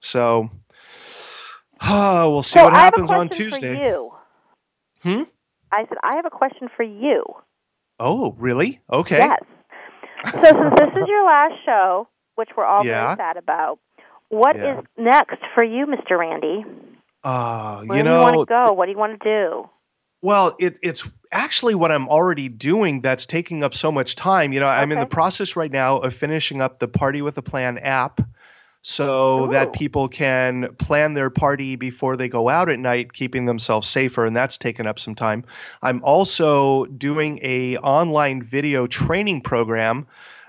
So, 0.00 0.50
oh, 1.82 2.30
we'll 2.32 2.42
see 2.42 2.58
so 2.58 2.64
what 2.64 2.72
happens 2.72 3.10
on 3.10 3.28
Tuesday. 3.28 3.86
you. 3.86 4.12
Hmm. 5.02 5.22
I 5.72 5.86
said 5.88 5.98
I 6.02 6.16
have 6.16 6.26
a 6.26 6.30
question 6.30 6.68
for 6.76 6.82
you. 6.82 7.24
Oh, 7.98 8.34
really? 8.38 8.80
Okay. 8.90 9.18
Yes. 9.18 9.42
So 10.26 10.40
since 10.40 10.74
this 10.78 10.96
is 10.96 11.06
your 11.06 11.24
last 11.24 11.54
show, 11.64 12.08
which 12.36 12.50
we're 12.56 12.64
all 12.64 12.84
yeah. 12.84 13.06
very 13.06 13.16
sad 13.16 13.36
about, 13.36 13.78
what 14.28 14.56
yeah. 14.56 14.78
is 14.78 14.84
next 14.96 15.38
for 15.54 15.62
you, 15.62 15.86
Mr. 15.86 16.18
Randy? 16.18 16.64
Uh, 17.22 17.82
Where 17.84 17.98
you 17.98 18.04
do 18.04 18.08
know, 18.08 18.16
you 18.16 18.36
want 18.36 18.48
to 18.48 18.54
go? 18.54 18.72
What 18.72 18.86
do 18.86 18.92
you 18.92 18.98
want 18.98 19.12
to 19.12 19.18
do? 19.18 19.68
Well, 20.24 20.56
it, 20.58 20.78
it's 20.80 21.06
actually 21.32 21.74
what 21.74 21.92
I'm 21.92 22.08
already 22.08 22.48
doing 22.48 23.00
that's 23.00 23.26
taking 23.26 23.62
up 23.62 23.74
so 23.74 23.92
much 23.92 24.16
time. 24.16 24.54
You 24.54 24.60
know, 24.60 24.68
I'm 24.68 24.90
in 24.90 24.98
the 24.98 25.04
process 25.04 25.54
right 25.54 25.70
now 25.70 25.98
of 25.98 26.14
finishing 26.14 26.62
up 26.62 26.78
the 26.78 26.88
Party 26.88 27.20
with 27.20 27.36
a 27.36 27.42
Plan 27.42 27.76
app 27.76 28.22
so 28.80 29.44
Ooh. 29.44 29.50
that 29.50 29.74
people 29.74 30.08
can 30.08 30.74
plan 30.76 31.12
their 31.12 31.28
party 31.28 31.76
before 31.76 32.16
they 32.16 32.30
go 32.30 32.48
out 32.48 32.70
at 32.70 32.78
night, 32.78 33.12
keeping 33.12 33.44
themselves 33.44 33.86
safer, 33.86 34.24
and 34.24 34.34
that's 34.34 34.56
taken 34.56 34.86
up 34.86 34.98
some 34.98 35.14
time. 35.14 35.44
I'm 35.82 36.02
also 36.02 36.86
doing 36.86 37.38
a 37.42 37.76
online 37.78 38.40
video 38.40 38.86
training 38.86 39.42
program 39.42 40.06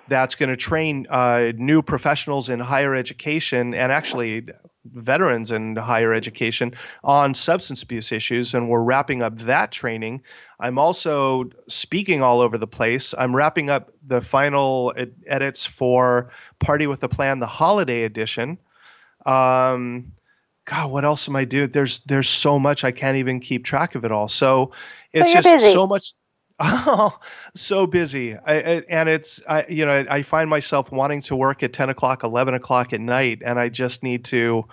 that's 0.07 0.35
going 0.35 0.49
to 0.49 0.57
train 0.57 1.07
uh, 1.09 1.51
new 1.55 1.81
professionals 1.81 2.49
in 2.49 2.59
higher 2.59 2.95
education 2.95 3.73
and 3.73 3.91
actually 3.91 4.47
veterans 4.93 5.51
in 5.51 5.75
higher 5.75 6.13
education 6.13 6.73
on 7.03 7.33
substance 7.33 7.81
abuse 7.81 8.11
issues, 8.11 8.53
and 8.53 8.69
we're 8.69 8.83
wrapping 8.83 9.21
up 9.21 9.37
that 9.39 9.71
training. 9.71 10.21
I'm 10.59 10.77
also 10.77 11.45
speaking 11.67 12.21
all 12.21 12.39
over 12.39 12.57
the 12.57 12.67
place. 12.67 13.13
I'm 13.17 13.35
wrapping 13.35 13.69
up 13.69 13.91
the 14.05 14.21
final 14.21 14.93
ed- 14.95 15.15
edits 15.27 15.65
for 15.65 16.31
Party 16.59 16.87
with 16.87 17.03
a 17.03 17.09
Plan, 17.09 17.39
the 17.39 17.47
holiday 17.47 18.03
edition. 18.03 18.57
Um, 19.25 20.11
God, 20.65 20.91
what 20.91 21.05
else 21.05 21.27
am 21.27 21.35
I 21.35 21.45
doing? 21.45 21.69
There's 21.69 21.99
there's 21.99 22.29
so 22.29 22.57
much 22.57 22.83
I 22.83 22.91
can't 22.91 23.17
even 23.17 23.39
keep 23.39 23.65
track 23.65 23.95
of 23.95 24.03
it 24.05 24.11
all. 24.11 24.27
So 24.27 24.71
it's 25.13 25.33
you're 25.33 25.41
just 25.41 25.63
busy. 25.63 25.73
so 25.73 25.87
much. 25.87 26.13
Oh, 26.59 27.17
so 27.53 27.85
busy. 27.85 28.35
I, 28.35 28.55
I, 28.55 28.83
and 28.89 29.09
it's 29.09 29.41
I 29.47 29.65
you 29.67 29.85
know 29.85 29.91
I, 29.93 30.17
I 30.17 30.21
find 30.21 30.49
myself 30.49 30.91
wanting 30.91 31.21
to 31.23 31.35
work 31.35 31.63
at 31.63 31.73
ten 31.73 31.89
o'clock, 31.89 32.23
eleven 32.23 32.53
o'clock 32.53 32.93
at 32.93 33.01
night, 33.01 33.41
and 33.45 33.59
I 33.59 33.69
just 33.69 34.03
need 34.03 34.23
to, 34.25 34.65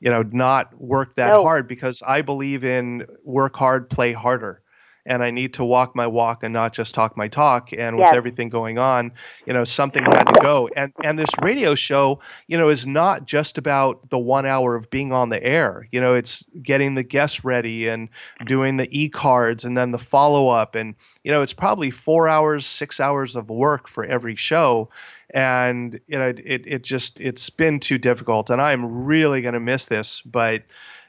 you 0.00 0.10
know, 0.10 0.22
not 0.22 0.78
work 0.80 1.14
that 1.14 1.32
No. 1.32 1.42
hard 1.42 1.68
because 1.68 2.02
I 2.06 2.22
believe 2.22 2.64
in 2.64 3.06
work 3.24 3.56
hard, 3.56 3.88
play 3.88 4.12
harder. 4.12 4.61
And 5.06 5.22
I 5.22 5.30
need 5.30 5.54
to 5.54 5.64
walk 5.64 5.94
my 5.96 6.06
walk 6.06 6.42
and 6.42 6.52
not 6.52 6.72
just 6.72 6.94
talk 6.94 7.16
my 7.16 7.28
talk. 7.28 7.72
And 7.72 7.98
with 7.98 8.12
Yes. 8.12 8.12
everything 8.12 8.48
going 8.48 8.78
on, 8.78 9.12
you 9.46 9.52
know, 9.52 9.64
something 9.64 10.04
had 10.06 10.28
to 10.28 10.36
go. 10.36 10.68
And 10.76 10.92
and 11.02 11.18
this 11.18 11.38
radio 11.38 11.74
show, 11.74 12.20
you 12.46 12.56
know, 12.56 12.68
is 12.68 12.86
not 12.86 13.26
just 13.26 13.58
about 13.58 14.10
the 14.10 14.18
one 14.18 14.46
hour 14.46 14.74
of 14.74 14.90
being 14.90 15.12
on 15.12 15.28
the 15.30 15.42
air. 15.42 15.86
You 15.90 16.00
know, 16.00 16.14
it's 16.14 16.44
getting 16.62 16.94
the 16.94 17.02
guests 17.02 17.44
ready 17.44 17.88
and 17.88 18.08
doing 18.44 18.76
the 18.76 18.88
e 18.96 19.08
cards 19.08 19.64
and 19.64 19.76
then 19.76 19.90
the 19.90 19.98
follow 19.98 20.48
up. 20.48 20.74
And 20.74 20.94
you 21.24 21.30
know, 21.30 21.42
it's 21.42 21.52
probably 21.52 21.90
four 21.90 22.28
hours, 22.28 22.66
six 22.66 23.00
hours 23.00 23.34
of 23.36 23.50
work 23.50 23.88
for 23.88 24.04
every 24.04 24.36
show. 24.36 24.88
And 25.34 25.98
you 26.06 26.18
know, 26.18 26.28
it 26.28 26.62
it 26.66 26.82
just 26.82 27.20
it's 27.20 27.50
been 27.50 27.80
too 27.80 27.98
difficult. 27.98 28.50
And 28.50 28.60
I'm 28.60 29.04
really 29.04 29.40
going 29.40 29.54
to 29.54 29.60
miss 29.60 29.86
this, 29.86 30.20
but 30.22 30.62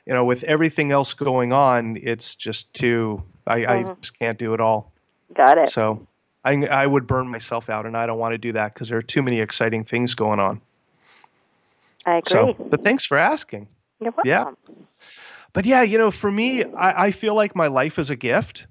you 0.05 0.13
know, 0.13 0.25
with 0.25 0.43
everything 0.43 0.91
else 0.91 1.13
going 1.13 1.53
on, 1.53 1.97
it's 2.01 2.35
just 2.35 2.73
too. 2.73 3.23
I, 3.47 3.65
I 3.65 3.83
Mhm. 3.83 4.01
just 4.01 4.17
can't 4.19 4.37
do 4.37 4.53
it 4.53 4.61
all. 4.61 4.91
Got 5.33 5.57
it. 5.57 5.69
So 5.69 6.07
I, 6.43 6.53
I 6.65 6.85
would 6.85 7.07
burn 7.07 7.27
myself 7.27 7.69
out, 7.69 7.85
and 7.85 7.95
I 7.95 8.05
don't 8.05 8.19
want 8.19 8.33
to 8.33 8.37
do 8.37 8.51
that 8.53 8.73
because 8.73 8.89
there 8.89 8.97
are 8.97 9.01
too 9.01 9.21
many 9.21 9.39
exciting 9.39 9.83
things 9.83 10.15
going 10.15 10.39
on. 10.39 10.61
I 12.05 12.15
agree. 12.17 12.31
So, 12.31 12.55
but 12.69 12.81
thanks 12.81 13.05
for 13.05 13.17
asking. 13.17 13.67
You're 13.99 14.13
welcome. 14.23 14.29
yeah. 14.29 14.45
But 15.53 15.65
yeah, 15.65 15.83
you 15.83 15.97
know, 15.97 16.11
for 16.11 16.31
me, 16.31 16.63
I, 16.63 17.05
I 17.05 17.11
feel 17.11 17.35
like 17.35 17.55
my 17.55 17.67
life 17.67 17.99
is 17.99 18.09
a 18.09 18.15
gift, 18.15 18.67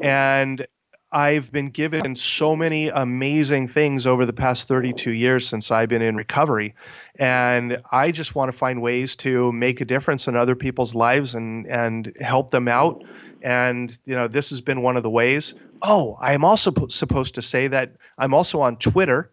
and 0.00 0.66
I've 1.12 1.50
been 1.50 1.70
given 1.70 2.14
so 2.14 2.54
many 2.54 2.88
amazing 2.88 3.66
things 3.66 4.06
over 4.06 4.24
the 4.24 4.32
past 4.32 4.68
32 4.68 5.10
years 5.10 5.48
since 5.48 5.72
I've 5.72 5.88
been 5.88 6.02
in 6.02 6.16
recovery, 6.16 6.76
and 7.16 7.82
I 7.90 8.12
just 8.12 8.36
want 8.36 8.52
to 8.52 8.56
find 8.56 8.80
ways 8.80 9.16
to 9.16 9.50
make 9.50 9.80
a 9.80 9.84
difference 9.84 10.28
in 10.28 10.36
other 10.36 10.54
people's 10.54 10.94
lives 10.94 11.34
and 11.34 11.66
and 11.66 12.12
help 12.20 12.52
them 12.52 12.68
out. 12.68 13.02
And 13.42 13.96
you 14.04 14.14
know, 14.14 14.28
this 14.28 14.50
has 14.50 14.60
been 14.60 14.82
one 14.82 14.96
of 14.96 15.02
the 15.02 15.10
ways. 15.10 15.54
Oh, 15.82 16.16
I 16.20 16.34
am 16.34 16.44
also 16.44 16.70
po- 16.70 16.88
supposed 16.88 17.34
to 17.34 17.42
say 17.42 17.66
that 17.66 17.96
I'm 18.16 18.32
also 18.32 18.60
on 18.60 18.76
Twitter, 18.76 19.32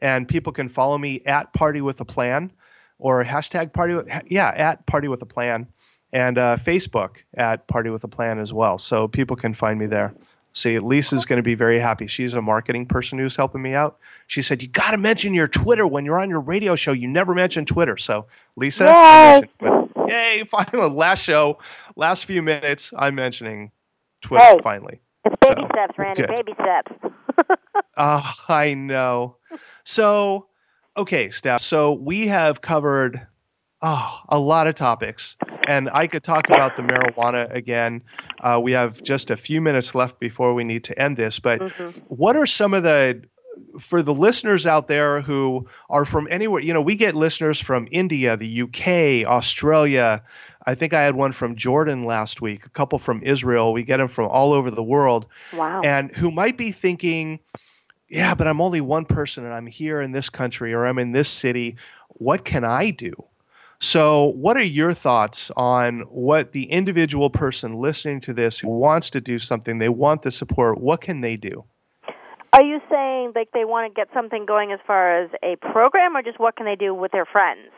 and 0.00 0.26
people 0.26 0.52
can 0.52 0.70
follow 0.70 0.96
me 0.96 1.20
at 1.26 1.52
Party 1.52 1.82
with 1.82 2.00
a 2.00 2.06
Plan, 2.06 2.50
or 2.98 3.22
hashtag 3.22 3.74
Party 3.74 3.94
with 3.94 4.08
yeah 4.28 4.52
at 4.56 4.86
Party 4.86 5.08
with 5.08 5.20
a 5.20 5.26
Plan 5.26 5.68
and 6.10 6.38
uh, 6.38 6.56
Facebook 6.56 7.18
at 7.34 7.68
Party 7.68 7.90
with 7.90 8.02
a 8.04 8.08
Plan 8.08 8.38
as 8.38 8.50
well. 8.50 8.78
So 8.78 9.08
people 9.08 9.36
can 9.36 9.52
find 9.52 9.78
me 9.78 9.84
there. 9.84 10.14
See, 10.54 10.78
Lisa's 10.78 11.24
going 11.24 11.36
to 11.36 11.42
be 11.42 11.54
very 11.54 11.78
happy. 11.78 12.06
She's 12.08 12.34
a 12.34 12.42
marketing 12.42 12.86
person 12.86 13.18
who's 13.18 13.36
helping 13.36 13.62
me 13.62 13.74
out. 13.74 13.98
She 14.26 14.42
said, 14.42 14.60
"You 14.62 14.68
got 14.68 14.90
to 14.90 14.98
mention 14.98 15.32
your 15.34 15.46
Twitter 15.46 15.86
when 15.86 16.04
you're 16.04 16.18
on 16.18 16.30
your 16.30 16.40
radio 16.40 16.74
show. 16.74 16.92
You 16.92 17.08
never 17.08 17.34
mention 17.34 17.64
Twitter." 17.64 17.96
So, 17.96 18.26
Lisa, 18.56 18.84
Yay! 18.84 19.42
Twitter. 19.58 19.84
Yay! 20.08 20.44
Finally, 20.48 20.90
last 20.90 21.22
show, 21.22 21.58
last 21.96 22.24
few 22.24 22.42
minutes, 22.42 22.92
I'm 22.96 23.14
mentioning 23.14 23.70
Twitter. 24.22 24.42
Hey. 24.44 24.58
Finally. 24.62 25.00
It's 25.24 25.36
baby 25.40 25.60
So, 25.60 25.68
steps, 25.68 25.98
Randy. 25.98 26.22
good. 26.22 26.28
Baby 26.28 26.54
steps. 26.54 26.92
Oh, 27.96 28.32
I 28.48 28.74
know. 28.74 29.36
So, 29.84 30.46
okay, 30.96 31.30
Steph. 31.30 31.60
So 31.62 31.92
we 31.94 32.26
have 32.28 32.60
covered 32.60 33.26
oh, 33.82 34.20
a 34.28 34.38
lot 34.38 34.66
of 34.66 34.74
topics, 34.74 35.36
and 35.68 35.88
I 35.92 36.06
could 36.06 36.22
talk 36.22 36.48
about 36.48 36.76
the 36.76 36.82
marijuana 36.82 37.52
again. 37.54 38.02
Uh, 38.40 38.60
we 38.62 38.72
have 38.72 39.02
just 39.02 39.30
a 39.30 39.36
few 39.36 39.60
minutes 39.60 39.94
left 39.94 40.20
before 40.20 40.54
we 40.54 40.64
need 40.64 40.84
to 40.84 40.98
end 40.98 41.16
this, 41.16 41.38
but 41.40 41.60
Mhm. 41.60 41.94
what 42.08 42.36
are 42.36 42.46
some 42.46 42.74
of 42.74 42.82
the 42.82 43.22
for 43.80 44.02
the 44.02 44.14
listeners 44.14 44.66
out 44.66 44.86
there 44.86 45.20
who 45.20 45.66
are 45.90 46.04
from 46.04 46.28
anywhere 46.30 46.62
you 46.62 46.72
know 46.72 46.80
we 46.80 46.94
get 46.94 47.16
listeners 47.16 47.58
from 47.58 47.88
india 47.90 48.36
the 48.36 48.62
uk 48.62 49.26
australia 49.28 50.22
i 50.64 50.76
think 50.76 50.94
i 50.94 51.02
had 51.02 51.16
one 51.16 51.32
from 51.32 51.56
jordan 51.56 52.04
last 52.04 52.40
week 52.40 52.64
a 52.64 52.68
couple 52.70 53.00
from 53.00 53.20
israel 53.22 53.72
we 53.72 53.82
get 53.82 53.96
them 53.96 54.06
from 54.06 54.28
all 54.28 54.52
over 54.52 54.70
the 54.70 54.82
world 54.82 55.26
Wow. 55.52 55.80
and 55.82 56.14
who 56.14 56.30
might 56.30 56.56
be 56.56 56.70
thinking, 56.70 57.40
yeah, 58.08 58.34
but 58.36 58.46
I'm 58.46 58.60
only 58.60 58.80
one 58.80 59.04
person 59.04 59.44
and 59.44 59.52
I'm 59.52 59.66
here 59.66 60.00
in 60.00 60.12
this 60.12 60.30
country 60.30 60.72
or 60.72 60.86
I'm 60.86 60.98
in 60.98 61.10
this 61.12 61.28
city. 61.28 61.76
What 62.10 62.44
can 62.44 62.64
I 62.64 62.90
do? 62.90 63.12
So, 63.80 64.26
what 64.30 64.56
are 64.56 64.62
your 64.62 64.92
thoughts 64.92 65.52
on 65.56 66.00
what 66.10 66.50
the 66.50 66.64
individual 66.64 67.30
person 67.30 67.74
listening 67.74 68.20
to 68.22 68.32
this 68.32 68.58
who 68.58 68.68
wants 68.68 69.10
to 69.10 69.20
do 69.20 69.38
something, 69.38 69.78
they 69.78 69.88
want 69.88 70.22
the 70.22 70.32
support, 70.32 70.80
what 70.80 71.00
can 71.00 71.20
they 71.20 71.36
do? 71.36 71.64
Are 72.52 72.64
you 72.64 72.80
saying 72.90 73.32
like 73.36 73.50
they 73.52 73.64
want 73.64 73.92
to 73.92 73.94
get 73.94 74.08
something 74.12 74.46
going 74.46 74.72
as 74.72 74.80
far 74.84 75.22
as 75.22 75.30
a 75.44 75.56
program, 75.56 76.16
or 76.16 76.22
just 76.22 76.40
what 76.40 76.56
can 76.56 76.66
they 76.66 76.74
do 76.74 76.92
with 76.92 77.12
their 77.12 77.26
friends? 77.26 77.70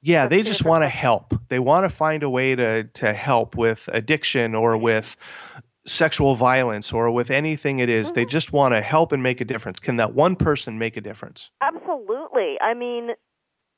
Yeah, 0.00 0.26
they 0.26 0.42
just 0.42 0.64
want 0.64 0.82
to 0.82 0.88
help. 0.88 1.34
They 1.48 1.58
want 1.58 1.88
to 1.88 1.96
find 1.96 2.22
a 2.22 2.30
way 2.30 2.54
to 2.54 2.84
to 2.84 3.12
help 3.12 3.56
with 3.56 3.88
addiction 3.92 4.54
or 4.54 4.74
mm-hmm. 4.74 4.84
with 4.84 5.16
sexual 5.86 6.36
violence 6.36 6.92
or 6.92 7.10
with 7.10 7.32
anything 7.32 7.80
it 7.80 7.88
is. 7.88 8.12
They 8.12 8.22
mm-hmm. 8.22 8.30
just 8.30 8.52
want 8.52 8.74
to 8.74 8.80
help 8.80 9.10
and 9.10 9.22
make 9.22 9.40
a 9.40 9.44
difference. 9.44 9.80
Can 9.80 9.96
that 9.96 10.14
one 10.14 10.36
person 10.36 10.78
make 10.78 10.96
a 10.96 11.00
difference? 11.00 11.50
Absolutely. 11.60 12.60
I 12.60 12.74
mean, 12.74 13.10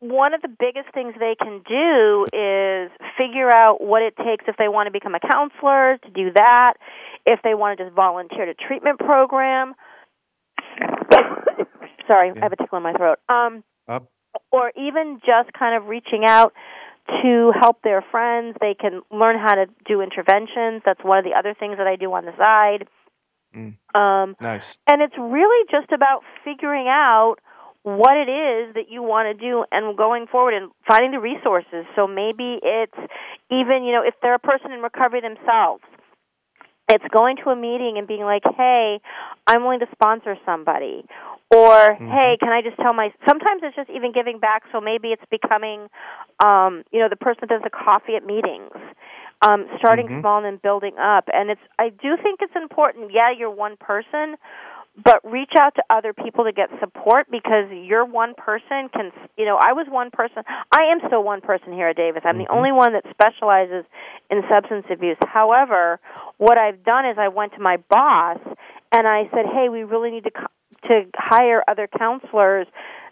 one 0.01 0.35
of 0.35 0.43
the 0.43 0.49
biggest 0.49 0.93
things 0.93 1.15
they 1.19 1.35
can 1.41 1.63
do 1.67 2.25
is 2.33 2.91
figure 3.17 3.51
out 3.51 3.81
what 3.81 4.03
it 4.03 4.17
takes 4.17 4.45
if 4.49 4.57
they 4.57 4.69
want 4.69 4.87
to 4.87 4.93
become 4.93 5.15
a 5.15 5.21
counselor 5.21 5.99
to 5.99 6.11
do 6.11 6.31
that, 6.35 6.75
if 7.27 7.41
they 7.43 7.55
want 7.55 7.79
to 7.79 7.85
just 7.85 7.95
volunteer 7.95 8.45
to 8.47 8.55
treatment 8.55 8.99
program. 8.99 9.75
Sorry, 12.07 12.33
I 12.37 12.39
have 12.41 12.53
a 12.53 12.57
tickle 12.57 12.77
in 12.77 12.83
my 12.83 12.93
throat. 12.93 13.19
Um, 13.29 13.65
Up. 13.89 14.11
or 14.51 14.73
even 14.77 15.21
just 15.25 15.53
kind 15.59 15.75
of 15.75 15.89
reaching 15.89 16.25
out 16.27 16.53
to 17.23 17.53
help 17.59 17.83
their 17.83 18.03
friends. 18.11 18.57
They 18.61 18.75
can 18.75 19.03
learn 19.11 19.39
how 19.39 19.55
to 19.55 19.67
do 19.87 20.01
interventions. 20.01 20.83
That's 20.85 21.03
one 21.03 21.19
of 21.19 21.25
the 21.25 21.33
other 21.39 21.55
things 21.59 21.77
that 21.79 21.87
I 21.87 21.97
do 21.97 22.13
on 22.13 22.25
the 22.25 22.33
side. 22.37 22.89
Mm. 23.55 23.77
Um, 23.95 24.37
Nice. 24.41 24.77
and 24.87 25.01
it's 25.01 25.15
really 25.17 25.65
just 25.71 25.93
about 25.93 26.23
figuring 26.45 26.89
out 26.89 27.37
what 27.85 28.17
it 28.17 28.29
is 28.29 28.75
that 28.75 28.91
you 28.91 29.03
want 29.03 29.29
to 29.29 29.35
do 29.37 29.65
and 29.71 29.97
going 29.97 30.27
forward 30.27 30.55
and 30.55 30.73
finding 30.89 31.13
the 31.13 31.21
resources. 31.21 31.87
So 31.97 32.09
maybe 32.09 32.59
it's 32.63 32.99
even, 33.51 33.85
you 33.85 33.93
know, 33.93 34.03
if 34.03 34.15
they're 34.23 34.35
a 34.35 34.39
person 34.41 34.73
in 34.73 34.81
recovery 34.81 35.21
themselves, 35.21 35.85
it's 36.89 37.05
going 37.17 37.37
to 37.45 37.51
a 37.51 37.57
meeting 37.57 37.97
and 37.99 38.07
being 38.07 38.25
like, 38.25 38.43
"Hey, 38.57 39.01
I'm 39.47 39.63
willing 39.63 39.81
to 39.81 39.89
sponsor 39.93 40.37
somebody." 40.45 41.05
Or, 41.55 41.95
"Hey, 41.95 42.37
can 42.41 42.51
I 42.51 42.63
just 42.63 42.77
tell 42.77 42.93
my 42.93 43.13
sometimes 43.29 43.63
it's 43.63 43.77
just 43.77 43.91
even 43.91 44.13
giving 44.13 44.39
back, 44.39 44.65
so 44.73 44.81
maybe 44.81 45.13
it's 45.13 45.25
becoming 45.31 45.89
um, 46.45 46.85
you 46.91 47.01
know, 47.01 47.09
the 47.09 47.17
person 47.17 47.41
that 47.43 47.49
does 47.51 47.63
the 47.63 47.71
coffee 47.71 48.17
at 48.17 48.25
meetings. 48.27 48.73
Um, 49.43 49.69
starting 49.79 50.09
Mhm. 50.09 50.21
small 50.21 50.39
and 50.39 50.47
then 50.47 50.57
building 50.57 50.97
up. 50.99 51.29
And 51.33 51.51
it's 51.51 51.61
I 51.79 51.91
do 51.91 52.17
think 52.17 52.41
it's 52.41 52.57
important. 52.57 53.13
Yeah, 53.13 53.31
you're 53.31 53.51
one 53.51 53.77
person, 53.77 54.37
but 55.03 55.19
reach 55.25 55.51
out 55.59 55.75
to 55.75 55.83
other 55.91 56.13
people 56.13 56.45
to 56.45 56.53
get 56.53 56.71
support 56.79 57.27
because 57.31 57.67
you're 57.71 58.05
one 58.05 58.35
person 58.35 58.89
can 58.93 59.11
you 59.37 59.45
know 59.45 59.59
i 59.61 59.73
was 59.73 59.87
one 59.91 60.11
person 60.11 60.43
i 60.71 60.93
am 60.93 61.01
still 61.07 61.23
one 61.23 61.41
person 61.41 61.73
here 61.73 61.89
at 61.89 61.97
davis. 61.97 62.23
I'm 62.25 62.39
the 62.39 62.45
mm-hmm. 62.45 62.57
only 62.57 62.73
one 62.73 62.93
that 62.93 63.05
specializes 63.11 63.85
in 64.31 64.43
substance 64.53 64.87
abuse. 64.91 65.17
However 65.27 65.99
what 66.39 66.59
i've 66.59 66.85
done 66.85 67.07
is 67.07 67.17
i 67.19 67.29
went 67.29 67.53
to 67.55 67.61
my 67.61 67.79
boss 67.89 68.39
and 68.93 69.07
i 69.07 69.25
said 69.35 69.47
hey 69.53 69.69
we 69.69 69.83
really 69.83 70.11
need 70.11 70.25
to 70.25 70.31
to 70.89 71.05
hire 71.17 71.65
other 71.67 71.89
counselors 71.99 72.67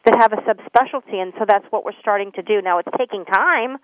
that 0.05 0.17
have 0.19 0.33
a 0.33 0.43
subspecialty. 0.43 1.17
And 1.17 1.33
so 1.39 1.45
that's 1.49 1.65
what 1.71 1.85
we're 1.85 1.99
starting 2.01 2.33
to 2.33 2.43
do. 2.43 2.61
Now 2.61 2.79
it's 2.79 2.89
taking 2.99 3.25
time 3.25 3.79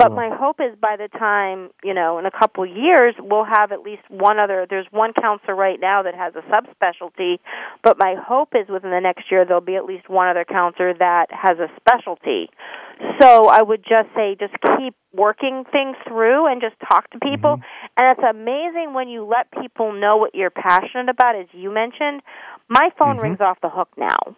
but 0.00 0.16
my 0.16 0.30
hope 0.32 0.60
is 0.60 0.76
by 0.80 0.96
the 0.96 1.08
time, 1.08 1.70
you 1.84 1.92
know, 1.92 2.18
in 2.18 2.24
a 2.24 2.30
couple 2.30 2.64
years, 2.64 3.14
we'll 3.18 3.44
have 3.44 3.72
at 3.72 3.82
least 3.82 4.02
one 4.08 4.38
other. 4.38 4.66
There's 4.68 4.86
one 4.90 5.12
counselor 5.12 5.54
right 5.54 5.78
now 5.78 6.02
that 6.02 6.14
has 6.14 6.32
a 6.34 6.42
subspecialty, 6.50 7.38
but 7.84 7.98
my 7.98 8.14
hope 8.16 8.54
is 8.54 8.68
within 8.68 8.90
the 8.90 9.00
next 9.00 9.30
year 9.30 9.44
there'll 9.44 9.60
be 9.60 9.76
at 9.76 9.84
least 9.84 10.08
one 10.08 10.28
other 10.28 10.44
counselor 10.44 10.94
that 10.94 11.26
has 11.30 11.58
a 11.58 11.68
specialty. 11.76 12.48
So 13.20 13.48
I 13.48 13.62
would 13.62 13.82
just 13.82 14.08
say 14.14 14.36
just 14.38 14.54
keep 14.78 14.94
working 15.12 15.64
things 15.70 15.96
through 16.08 16.46
and 16.50 16.60
just 16.60 16.76
talk 16.90 17.10
to 17.10 17.18
people. 17.18 17.60
And 17.98 18.16
it's 18.16 18.26
amazing 18.28 18.94
when 18.94 19.08
you 19.08 19.24
let 19.24 19.50
people 19.60 19.92
know 19.92 20.16
what 20.16 20.34
you're 20.34 20.50
passionate 20.50 21.08
about, 21.08 21.36
as 21.36 21.46
you 21.52 21.70
mentioned. 21.70 22.22
My 22.68 22.90
phone 22.98 23.16
Mhm. 23.16 23.22
rings 23.22 23.40
off 23.40 23.60
the 23.60 23.70
hook 23.70 23.88
now 23.96 24.36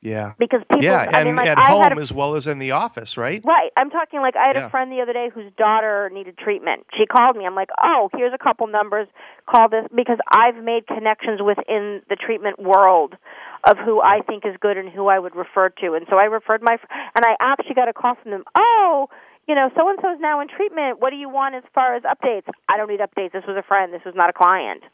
Yeah. 0.00 0.34
because 0.38 0.60
people. 0.70 0.84
Yeah, 0.84 1.06
I 1.10 1.20
and 1.20 1.26
mean, 1.30 1.36
like 1.36 1.48
at 1.48 1.58
I 1.58 1.66
home 1.70 1.98
a 1.98 2.00
as 2.00 2.12
well 2.12 2.36
as 2.36 2.46
in 2.46 2.58
the 2.58 2.70
office, 2.72 3.16
right? 3.16 3.42
Right. 3.44 3.72
I'm 3.76 3.90
talking 3.90 4.20
like 4.20 4.36
I 4.36 4.46
had 4.48 4.56
Yeah. 4.56 4.66
a 4.66 4.70
friend 4.70 4.92
the 4.92 5.00
other 5.00 5.12
day 5.12 5.28
whose 5.32 5.50
daughter 5.58 6.08
needed 6.12 6.38
treatment. 6.38 6.86
She 6.96 7.06
called 7.06 7.36
me. 7.36 7.44
I'm 7.46 7.54
like, 7.56 7.70
"Oh, 7.82 8.08
here's 8.16 8.32
a 8.32 8.38
couple 8.38 8.66
numbers. 8.68 9.08
Call 9.46 9.68
this 9.68 9.84
because 9.94 10.18
I've 10.30 10.56
made 10.56 10.86
connections 10.86 11.42
within 11.42 12.02
the 12.08 12.16
treatment 12.16 12.60
world 12.60 13.16
of 13.64 13.76
who 13.78 14.00
I 14.00 14.20
think 14.20 14.46
is 14.46 14.54
good 14.60 14.76
and 14.76 14.88
who 14.88 15.08
I 15.08 15.18
would 15.18 15.34
refer 15.34 15.68
to." 15.70 15.94
And 15.94 16.06
so 16.08 16.16
I 16.16 16.24
referred 16.24 16.62
my 16.62 16.78
and 17.16 17.24
I 17.26 17.34
actually 17.40 17.74
got 17.74 17.88
a 17.88 17.92
call 17.92 18.14
from 18.22 18.30
them. 18.30 18.44
"Oh, 18.54 19.08
you 19.48 19.54
know, 19.56 19.70
so 19.76 19.88
and 19.88 19.98
so 20.00 20.12
is 20.12 20.20
now 20.20 20.40
in 20.40 20.46
treatment. 20.48 21.00
What 21.00 21.10
do 21.10 21.16
you 21.16 21.28
want 21.28 21.56
as 21.56 21.64
far 21.74 21.96
as 21.96 22.04
updates? 22.04 22.46
I 22.68 22.76
don't 22.76 22.88
need 22.88 23.00
updates. 23.00 23.32
This 23.32 23.46
was 23.48 23.56
a 23.56 23.62
friend. 23.62 23.92
This 23.92 24.04
was 24.04 24.14
not 24.14 24.30
a 24.30 24.32
client. 24.32 24.84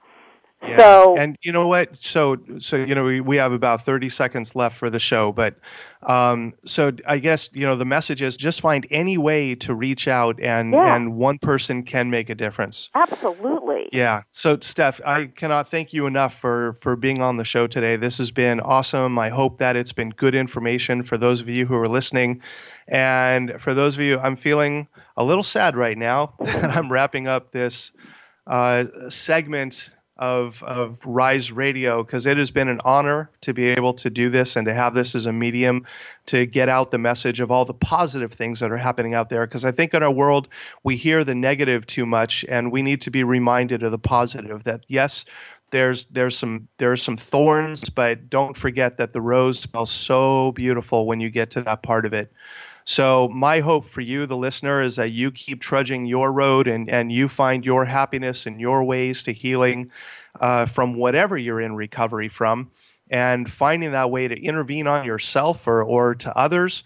Yeah. 0.62 0.76
So 0.78 1.16
and 1.18 1.36
you 1.42 1.52
know 1.52 1.66
what? 1.68 2.02
So 2.02 2.36
so 2.60 2.76
you 2.76 2.94
know 2.94 3.04
we, 3.04 3.20
we 3.20 3.36
have 3.36 3.52
about 3.52 3.82
30 3.82 4.08
seconds 4.08 4.54
left 4.54 4.76
for 4.78 4.88
the 4.88 4.98
show, 4.98 5.30
but 5.32 5.56
um, 6.04 6.54
so 6.64 6.92
I 7.06 7.18
guess 7.18 7.50
you 7.52 7.66
know 7.66 7.76
the 7.76 7.84
message 7.84 8.22
is 8.22 8.36
just 8.36 8.60
find 8.62 8.86
any 8.90 9.18
way 9.18 9.56
to 9.56 9.74
reach 9.74 10.08
out 10.08 10.40
and 10.40 10.72
Yeah. 10.72 10.94
and 10.94 11.16
one 11.16 11.38
person 11.38 11.82
can 11.82 12.08
make 12.08 12.30
a 12.30 12.34
difference. 12.34 12.88
absolutely. 12.94 13.90
Yeah. 13.92 14.22
So 14.30 14.56
Steph, 14.60 15.00
I 15.04 15.26
cannot 15.26 15.68
thank 15.68 15.92
you 15.92 16.06
enough 16.06 16.34
for 16.34 16.74
for 16.74 16.96
being 16.96 17.20
on 17.20 17.36
the 17.36 17.44
show 17.44 17.66
today. 17.66 17.96
This 17.96 18.16
has 18.18 18.30
been 18.30 18.60
awesome. 18.60 19.18
I 19.18 19.28
hope 19.28 19.58
that 19.58 19.76
it's 19.76 19.92
been 19.92 20.10
good 20.10 20.34
information 20.34 21.02
for 21.02 21.18
those 21.18 21.42
of 21.42 21.48
you 21.48 21.66
who 21.66 21.74
are 21.76 21.88
listening. 21.88 22.40
And 22.88 23.60
for 23.60 23.74
those 23.74 23.96
of 23.96 24.00
you, 24.02 24.18
I'm 24.18 24.36
feeling 24.36 24.88
a 25.16 25.24
little 25.24 25.42
sad 25.44 25.76
right 25.76 25.98
now 25.98 26.34
that 26.40 26.70
I'm 26.70 26.90
wrapping 26.90 27.26
up 27.28 27.50
this 27.50 27.92
uh, 28.46 28.84
segment 29.10 29.90
of 30.16 30.62
of 30.62 31.04
Rise 31.04 31.50
Radio 31.50 32.04
because 32.04 32.24
it 32.24 32.38
has 32.38 32.50
been 32.50 32.68
an 32.68 32.78
honor 32.84 33.30
to 33.40 33.52
be 33.52 33.66
able 33.66 33.94
to 33.94 34.08
do 34.10 34.30
this 34.30 34.54
and 34.54 34.64
to 34.66 34.74
have 34.74 34.94
this 34.94 35.14
as 35.14 35.26
a 35.26 35.32
medium 35.32 35.84
to 36.26 36.46
get 36.46 36.68
out 36.68 36.92
the 36.92 36.98
message 36.98 37.40
of 37.40 37.50
all 37.50 37.64
the 37.64 37.74
positive 37.74 38.32
things 38.32 38.60
that 38.60 38.70
are 38.70 38.76
happening 38.76 39.14
out 39.14 39.28
there. 39.28 39.46
Because 39.46 39.64
I 39.64 39.72
think 39.72 39.92
in 39.92 40.02
our 40.02 40.12
world 40.12 40.48
we 40.84 40.96
hear 40.96 41.24
the 41.24 41.34
negative 41.34 41.86
too 41.86 42.06
much, 42.06 42.44
and 42.48 42.70
we 42.70 42.82
need 42.82 43.00
to 43.02 43.10
be 43.10 43.24
reminded 43.24 43.82
of 43.82 43.90
the 43.90 43.98
positive. 43.98 44.64
That 44.64 44.84
yes, 44.88 45.24
there's 45.70 46.04
there's 46.06 46.38
some 46.38 46.68
there's 46.78 47.02
some 47.02 47.16
thorns, 47.16 47.88
but 47.90 48.30
don't 48.30 48.56
forget 48.56 48.96
that 48.98 49.12
the 49.12 49.20
rose 49.20 49.58
smells 49.58 49.90
so 49.90 50.52
beautiful 50.52 51.06
when 51.06 51.20
you 51.20 51.30
get 51.30 51.50
to 51.50 51.62
that 51.62 51.82
part 51.82 52.06
of 52.06 52.12
it. 52.12 52.32
So 52.84 53.28
my 53.28 53.60
hope 53.60 53.86
for 53.86 54.02
you, 54.02 54.26
the 54.26 54.36
listener, 54.36 54.82
is 54.82 54.96
that 54.96 55.10
you 55.10 55.30
keep 55.30 55.60
trudging 55.60 56.04
your 56.04 56.32
road 56.32 56.66
and, 56.66 56.88
and 56.90 57.10
you 57.10 57.28
find 57.28 57.64
your 57.64 57.84
happiness 57.84 58.46
and 58.46 58.60
your 58.60 58.84
ways 58.84 59.22
to 59.22 59.32
healing 59.32 59.90
uh, 60.40 60.66
from 60.66 60.94
whatever 60.94 61.36
you're 61.36 61.60
in 61.60 61.74
recovery 61.74 62.28
from, 62.28 62.70
and 63.10 63.50
finding 63.50 63.92
that 63.92 64.10
way 64.10 64.28
to 64.28 64.38
intervene 64.38 64.86
on 64.86 65.06
yourself 65.06 65.66
or, 65.66 65.82
or 65.82 66.14
to 66.16 66.36
others, 66.36 66.82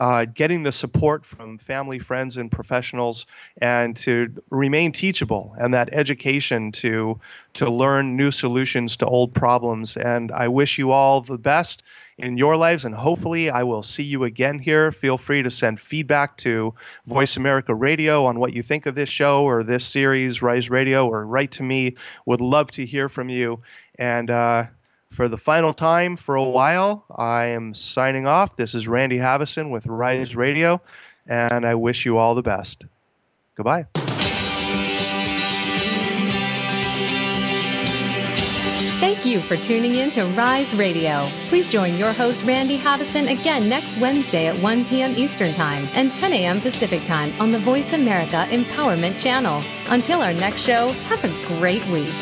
uh, 0.00 0.24
getting 0.24 0.62
the 0.62 0.72
support 0.72 1.26
from 1.26 1.58
family, 1.58 1.98
friends, 1.98 2.38
and 2.38 2.50
professionals, 2.50 3.26
and 3.58 3.94
to 3.96 4.32
remain 4.48 4.90
teachable 4.90 5.54
and 5.58 5.74
that 5.74 5.90
education 5.92 6.72
to 6.72 7.20
to 7.52 7.70
learn 7.70 8.16
new 8.16 8.30
solutions 8.30 8.96
to 8.96 9.06
old 9.06 9.34
problems. 9.34 9.98
And 9.98 10.32
I 10.32 10.48
wish 10.48 10.78
you 10.78 10.92
all 10.92 11.20
the 11.20 11.38
best 11.38 11.82
in 12.22 12.38
your 12.38 12.56
lives, 12.56 12.84
and 12.84 12.94
hopefully, 12.94 13.50
I 13.50 13.64
will 13.64 13.82
see 13.82 14.04
you 14.04 14.24
again 14.24 14.58
here. 14.58 14.92
Feel 14.92 15.18
free 15.18 15.42
to 15.42 15.50
send 15.50 15.80
feedback 15.80 16.36
to 16.38 16.72
Voice 17.06 17.36
America 17.36 17.74
Radio 17.74 18.24
on 18.24 18.38
what 18.38 18.52
you 18.52 18.62
think 18.62 18.86
of 18.86 18.94
this 18.94 19.08
show 19.08 19.44
or 19.44 19.62
this 19.62 19.84
series, 19.84 20.40
Rise 20.40 20.70
Radio, 20.70 21.06
or 21.06 21.26
write 21.26 21.50
to 21.52 21.62
me. 21.62 21.96
Would 22.26 22.40
love 22.40 22.70
to 22.72 22.86
hear 22.86 23.08
from 23.08 23.28
you. 23.28 23.60
And 23.98 24.30
uh, 24.30 24.66
for 25.10 25.28
the 25.28 25.36
final 25.36 25.74
time, 25.74 26.16
for 26.16 26.36
a 26.36 26.44
while, 26.44 27.04
I 27.10 27.46
am 27.46 27.74
signing 27.74 28.26
off. 28.26 28.56
This 28.56 28.74
is 28.74 28.86
Randy 28.86 29.18
Haveson 29.18 29.70
with 29.70 29.86
Rise 29.86 30.36
Radio, 30.36 30.80
and 31.26 31.66
I 31.66 31.74
wish 31.74 32.06
you 32.06 32.18
all 32.18 32.34
the 32.34 32.42
best. 32.42 32.84
Goodbye. 33.56 33.86
Thank 39.02 39.26
you 39.26 39.40
for 39.40 39.56
tuning 39.56 39.96
in 39.96 40.12
to 40.12 40.26
Rise 40.26 40.76
Radio. 40.76 41.28
Please 41.48 41.68
join 41.68 41.98
your 41.98 42.12
host, 42.12 42.44
Randy 42.44 42.78
Haveson, 42.78 43.32
again 43.32 43.68
next 43.68 43.96
Wednesday 43.96 44.46
at 44.46 44.56
1 44.56 44.84
p.m. 44.84 45.16
Eastern 45.16 45.52
Time 45.54 45.88
and 45.94 46.14
10 46.14 46.32
a.m. 46.32 46.60
Pacific 46.60 47.02
Time 47.04 47.32
on 47.40 47.50
the 47.50 47.58
Voice 47.58 47.94
America 47.94 48.46
Empowerment 48.50 49.18
Channel. 49.18 49.60
Until 49.88 50.22
our 50.22 50.32
next 50.32 50.60
show, 50.60 50.92
have 50.92 51.24
a 51.24 51.58
great 51.58 51.84
week. 51.88 52.14